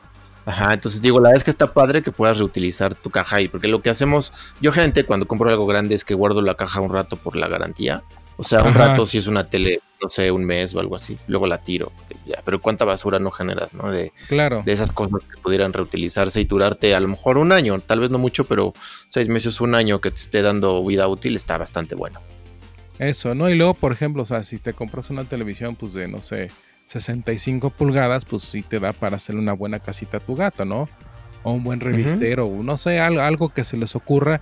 Ajá, 0.45 0.73
entonces 0.73 1.01
digo, 1.01 1.19
la 1.19 1.29
verdad 1.29 1.37
es 1.37 1.43
que 1.43 1.51
está 1.51 1.73
padre 1.73 2.01
que 2.01 2.11
puedas 2.11 2.37
reutilizar 2.37 2.93
tu 2.95 3.09
caja 3.09 3.37
ahí, 3.37 3.47
porque 3.47 3.67
lo 3.67 3.81
que 3.81 3.89
hacemos, 3.89 4.33
yo 4.59 4.71
gente 4.73 5.05
cuando 5.05 5.27
compro 5.27 5.49
algo 5.49 5.65
grande 5.65 5.95
es 5.95 6.03
que 6.03 6.13
guardo 6.13 6.41
la 6.41 6.55
caja 6.55 6.81
un 6.81 6.91
rato 6.93 7.15
por 7.15 7.35
la 7.37 7.47
garantía, 7.47 8.03
o 8.35 8.43
sea, 8.43 8.61
un 8.61 8.69
Ajá. 8.69 8.87
rato 8.89 9.05
si 9.05 9.19
es 9.19 9.27
una 9.27 9.47
tele, 9.49 9.79
no 10.01 10.09
sé, 10.09 10.31
un 10.31 10.43
mes 10.43 10.75
o 10.75 10.79
algo 10.81 10.95
así, 10.95 11.17
luego 11.27 11.47
la 11.47 11.59
tiro, 11.59 11.93
ya, 12.25 12.41
pero 12.43 12.59
cuánta 12.59 12.83
basura 12.83 13.19
no 13.19 13.31
generas, 13.31 13.73
¿no? 13.73 13.89
De, 13.89 14.11
Claro. 14.27 14.63
de 14.65 14.73
esas 14.73 14.91
cosas 14.91 15.21
que 15.33 15.39
pudieran 15.39 15.71
reutilizarse 15.71 16.41
y 16.41 16.45
durarte 16.45 16.93
a 16.93 16.99
lo 16.99 17.07
mejor 17.07 17.37
un 17.37 17.51
año, 17.53 17.79
tal 17.79 18.01
vez 18.01 18.09
no 18.09 18.17
mucho, 18.19 18.43
pero 18.45 18.73
seis 19.07 19.29
meses, 19.29 19.61
un 19.61 19.75
año 19.75 20.01
que 20.01 20.09
te 20.11 20.19
esté 20.19 20.41
dando 20.41 20.83
vida 20.83 21.07
útil 21.07 21.35
está 21.37 21.57
bastante 21.57 21.95
bueno. 21.95 22.19
Eso, 22.99 23.33
¿no? 23.33 23.49
Y 23.49 23.55
luego, 23.55 23.73
por 23.75 23.91
ejemplo, 23.91 24.23
o 24.23 24.25
sea, 24.25 24.43
si 24.43 24.57
te 24.59 24.73
compras 24.73 25.09
una 25.09 25.23
televisión, 25.23 25.75
pues 25.75 25.93
de, 25.93 26.07
no 26.07 26.21
sé, 26.21 26.49
65 26.85 27.69
pulgadas, 27.71 28.25
pues 28.25 28.43
sí 28.43 28.61
te 28.61 28.79
da 28.79 28.93
para 28.93 29.15
hacerle 29.15 29.41
una 29.41 29.53
buena 29.53 29.79
casita 29.79 30.17
a 30.17 30.19
tu 30.19 30.35
gato, 30.35 30.65
¿no? 30.65 30.89
O 31.43 31.51
un 31.53 31.63
buen 31.63 31.79
revistero, 31.79 32.45
o 32.45 32.63
no 32.63 32.77
sé, 32.77 32.99
algo, 32.99 33.21
algo 33.21 33.49
que 33.49 33.63
se 33.63 33.77
les 33.77 33.95
ocurra. 33.95 34.41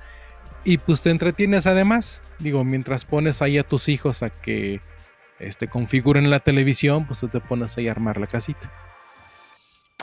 Y 0.64 0.78
pues 0.78 1.02
te 1.02 1.10
entretienes 1.10 1.66
además. 1.68 2.22
Digo, 2.40 2.64
mientras 2.64 3.06
pones 3.06 3.42
ahí 3.42 3.58
a 3.58 3.64
tus 3.64 3.90
hijos 3.90 4.22
a 4.24 4.30
que 4.30 4.80
este, 5.40 5.68
configuren 5.68 6.30
la 6.30 6.40
televisión, 6.40 7.08
pues 7.08 7.20
tú 7.20 7.28
te 7.30 7.40
pones 7.40 7.78
ahí 7.78 7.88
a 7.88 7.92
armar 7.92 8.20
la 8.20 8.28
casita. 8.28 8.72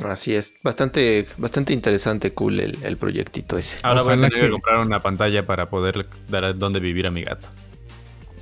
Así 0.04 0.34
es, 0.34 0.54
bastante, 0.62 1.26
bastante 1.38 1.72
interesante, 1.72 2.32
cool 2.32 2.60
el, 2.60 2.78
el 2.84 2.96
proyectito 2.96 3.58
ese. 3.58 3.78
Ahora 3.82 4.02
voy 4.02 4.12
a 4.12 4.14
Ojalá 4.14 4.28
tener 4.28 4.40
que... 4.42 4.46
que- 4.46 4.52
comprar 4.52 4.78
una 4.78 5.00
pantalla 5.00 5.44
para 5.46 5.70
poder 5.70 6.06
dar 6.28 6.56
dónde 6.56 6.78
vivir 6.80 7.06
a 7.06 7.10
mi 7.10 7.22
gato. 7.24 7.48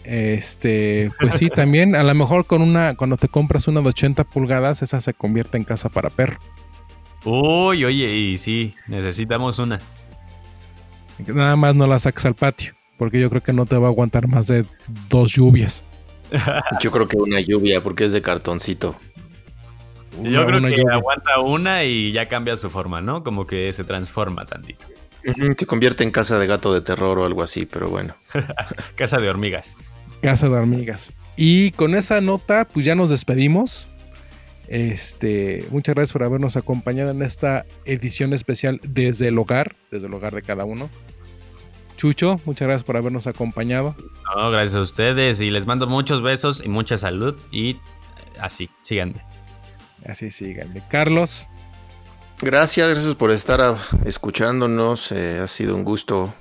Este, 0.06 1.10
pues 1.18 1.34
sí, 1.34 1.48
también, 1.48 1.96
a 1.96 2.04
lo 2.04 2.14
mejor 2.14 2.46
con 2.46 2.62
una, 2.62 2.94
cuando 2.94 3.16
te 3.16 3.26
compras 3.26 3.66
una 3.66 3.80
de 3.80 3.88
80 3.88 4.22
pulgadas, 4.22 4.82
esa 4.82 5.00
se 5.00 5.14
convierte 5.14 5.56
en 5.56 5.64
casa 5.64 5.88
para 5.88 6.10
perro. 6.10 6.38
Uy, 7.24 7.84
oye, 7.84 8.14
y 8.14 8.38
sí, 8.38 8.76
necesitamos 8.86 9.58
una. 9.58 9.80
Nada 11.26 11.56
más 11.56 11.74
no 11.74 11.88
la 11.88 11.98
saques 11.98 12.24
al 12.24 12.36
patio, 12.36 12.74
porque 12.98 13.18
yo 13.18 13.28
creo 13.30 13.42
que 13.42 13.52
no 13.52 13.66
te 13.66 13.76
va 13.76 13.88
a 13.88 13.90
aguantar 13.90 14.28
más 14.28 14.46
de 14.46 14.64
dos 15.08 15.32
lluvias. 15.32 15.84
Yo 16.80 16.90
creo 16.90 17.06
que 17.06 17.16
una 17.16 17.40
lluvia, 17.40 17.84
porque 17.84 18.04
es 18.04 18.12
de 18.12 18.20
cartoncito. 18.20 18.96
Yo 20.22 20.44
creo 20.44 20.60
que 20.60 20.76
lluvia. 20.76 20.94
aguanta 20.94 21.38
una 21.40 21.84
y 21.84 22.10
ya 22.10 22.26
cambia 22.26 22.56
su 22.56 22.68
forma, 22.68 23.00
¿no? 23.00 23.22
Como 23.22 23.46
que 23.46 23.72
se 23.72 23.84
transforma 23.84 24.44
tantito. 24.44 24.88
Se 25.56 25.66
convierte 25.66 26.02
en 26.02 26.10
casa 26.10 26.40
de 26.40 26.48
gato 26.48 26.74
de 26.74 26.80
terror 26.80 27.18
o 27.20 27.24
algo 27.24 27.44
así, 27.44 27.64
pero 27.64 27.88
bueno. 27.88 28.16
Casa 28.96 29.18
de 29.18 29.28
hormigas. 29.28 29.76
Casa 30.22 30.48
de 30.48 30.54
hormigas. 30.56 31.12
Y 31.36 31.70
con 31.72 31.94
esa 31.94 32.20
nota, 32.20 32.66
pues 32.66 32.86
ya 32.86 32.94
nos 32.94 33.10
despedimos. 33.10 33.88
Este, 34.68 35.64
muchas 35.70 35.94
gracias 35.94 36.12
por 36.12 36.24
habernos 36.24 36.56
acompañado 36.56 37.10
en 37.10 37.22
esta 37.22 37.64
edición 37.84 38.32
especial 38.32 38.80
desde 38.82 39.28
el 39.28 39.38
hogar, 39.38 39.76
desde 39.90 40.06
el 40.08 40.14
hogar 40.14 40.34
de 40.34 40.42
cada 40.42 40.64
uno. 40.64 40.90
Chucho, 41.96 42.40
muchas 42.44 42.66
gracias 42.66 42.84
por 42.84 42.96
habernos 42.96 43.26
acompañado. 43.26 43.94
No, 44.34 44.50
gracias 44.50 44.74
a 44.76 44.80
ustedes 44.80 45.40
y 45.40 45.50
les 45.50 45.66
mando 45.66 45.86
muchos 45.86 46.20
besos 46.20 46.62
y 46.64 46.68
mucha 46.68 46.96
salud 46.96 47.38
y 47.52 47.76
así, 48.40 48.68
síganme. 48.82 49.24
Así 50.04 50.30
síganle. 50.30 50.82
Carlos, 50.88 51.48
Gracias, 52.38 52.90
gracias 52.90 53.14
por 53.14 53.30
estar 53.30 53.76
escuchándonos. 54.04 55.10
eh, 55.10 55.38
ha 55.38 55.48
sido 55.48 55.74
un 55.74 55.84
gusto 55.84 56.34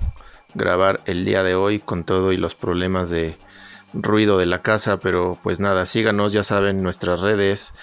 grabar 0.52 1.00
el 1.06 1.24
día 1.24 1.42
de 1.42 1.54
hoy 1.54 1.78
con 1.78 2.04
todo 2.04 2.32
y 2.32 2.36
los 2.36 2.54
problemas 2.54 3.08
de 3.08 3.38
ruido 3.92 4.38
de 4.38 4.46
la 4.46 4.62
casa, 4.62 4.98
pero 4.98 5.38
pues 5.42 5.60
nada, 5.60 5.86
síganos, 5.86 6.32
ya 6.32 6.44
saben, 6.44 6.82
nuestras 6.82 7.20
redes. 7.20 7.74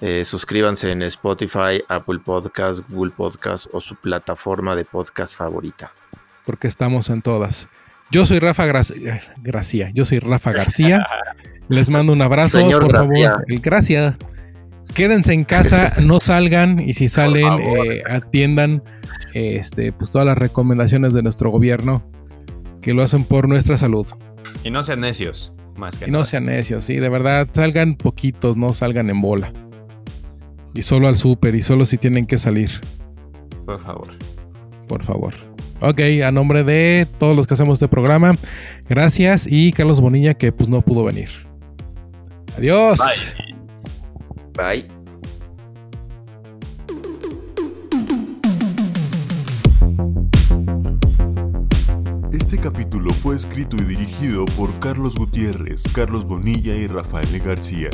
eh, 0.00 0.24
suscríbanse 0.24 0.90
en 0.90 1.02
Spotify, 1.02 1.82
Apple 1.88 2.18
Podcast, 2.24 2.80
Google 2.88 3.12
Podcast 3.16 3.66
o 3.72 3.80
su 3.80 3.94
plataforma 3.96 4.74
de 4.74 4.84
podcast 4.84 5.36
favorita. 5.36 5.92
porque 6.44 6.66
estamos 6.66 7.08
en 7.10 7.22
todas. 7.22 7.68
Yo 8.10 8.26
soy 8.26 8.40
Rafa 8.40 8.66
eh, 8.66 9.20
Gracia. 9.42 9.90
Yo 9.94 10.04
soy 10.04 10.18
Rafa 10.18 10.50
García. 10.52 11.06
Les 11.68 11.88
mando 11.88 12.12
un 12.12 12.20
abrazo, 12.20 12.58
Señor 12.58 12.82
por 12.82 12.92
Gracia. 12.92 13.30
favor. 13.30 13.44
Gracias. 13.62 14.16
quédense 14.92 15.32
en 15.32 15.44
casa, 15.44 15.94
no 16.02 16.18
salgan 16.20 16.80
y 16.80 16.92
si 16.94 17.08
salen, 17.08 17.46
eh, 17.60 18.02
atiendan 18.10 18.82
este, 19.34 19.92
pues 19.92 20.10
todas 20.10 20.26
las 20.26 20.36
recomendaciones 20.36 21.14
de 21.14 21.22
nuestro 21.22 21.50
gobierno 21.50 22.02
que 22.82 22.92
lo 22.92 23.02
hacen 23.02 23.24
por 23.24 23.48
nuestra 23.48 23.78
salud. 23.78 24.06
Y 24.64 24.70
no 24.70 24.82
sean 24.82 25.00
necios, 25.00 25.54
más 25.76 25.98
que 25.98 26.08
Y 26.08 26.10
no 26.10 26.24
sean 26.24 26.46
necios, 26.46 26.84
sí, 26.84 26.96
de 26.96 27.08
verdad, 27.08 27.48
salgan 27.50 27.94
poquitos, 27.94 28.56
no 28.56 28.74
salgan 28.74 29.08
en 29.08 29.20
bola. 29.22 29.52
Y 30.74 30.82
solo 30.82 31.08
al 31.08 31.16
súper 31.16 31.54
y 31.54 31.62
solo 31.62 31.84
si 31.84 31.96
tienen 31.96 32.26
que 32.26 32.38
salir. 32.38 32.70
Por 33.64 33.80
favor. 33.80 34.08
Por 34.88 35.02
favor. 35.02 35.32
Ok, 35.80 36.00
a 36.24 36.30
nombre 36.30 36.64
de 36.64 37.06
todos 37.18 37.34
los 37.34 37.46
que 37.46 37.54
hacemos 37.54 37.74
este 37.74 37.88
programa, 37.88 38.34
gracias 38.88 39.46
y 39.50 39.72
Carlos 39.72 40.00
Bonilla 40.00 40.34
que 40.34 40.52
pues 40.52 40.68
no 40.68 40.82
pudo 40.82 41.04
venir. 41.04 41.28
Adiós. 42.56 43.00
Bye. 44.54 45.01
Este 52.52 52.64
capítulo 52.64 53.10
fue 53.14 53.34
escrito 53.34 53.76
y 53.76 53.84
dirigido 53.86 54.44
por 54.44 54.78
Carlos 54.78 55.16
Gutiérrez, 55.16 55.84
Carlos 55.94 56.26
Bonilla 56.26 56.74
y 56.74 56.86
Rafael 56.86 57.40
García. 57.40 57.88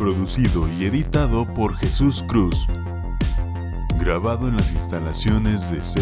Producido 0.00 0.68
y 0.80 0.86
editado 0.86 1.46
por 1.54 1.76
Jesús 1.76 2.24
Cruz. 2.26 2.66
Grabado 4.00 4.48
en 4.48 4.56
las 4.56 4.72
instalaciones 4.72 5.70
de 5.70 5.84
C. 5.84 6.00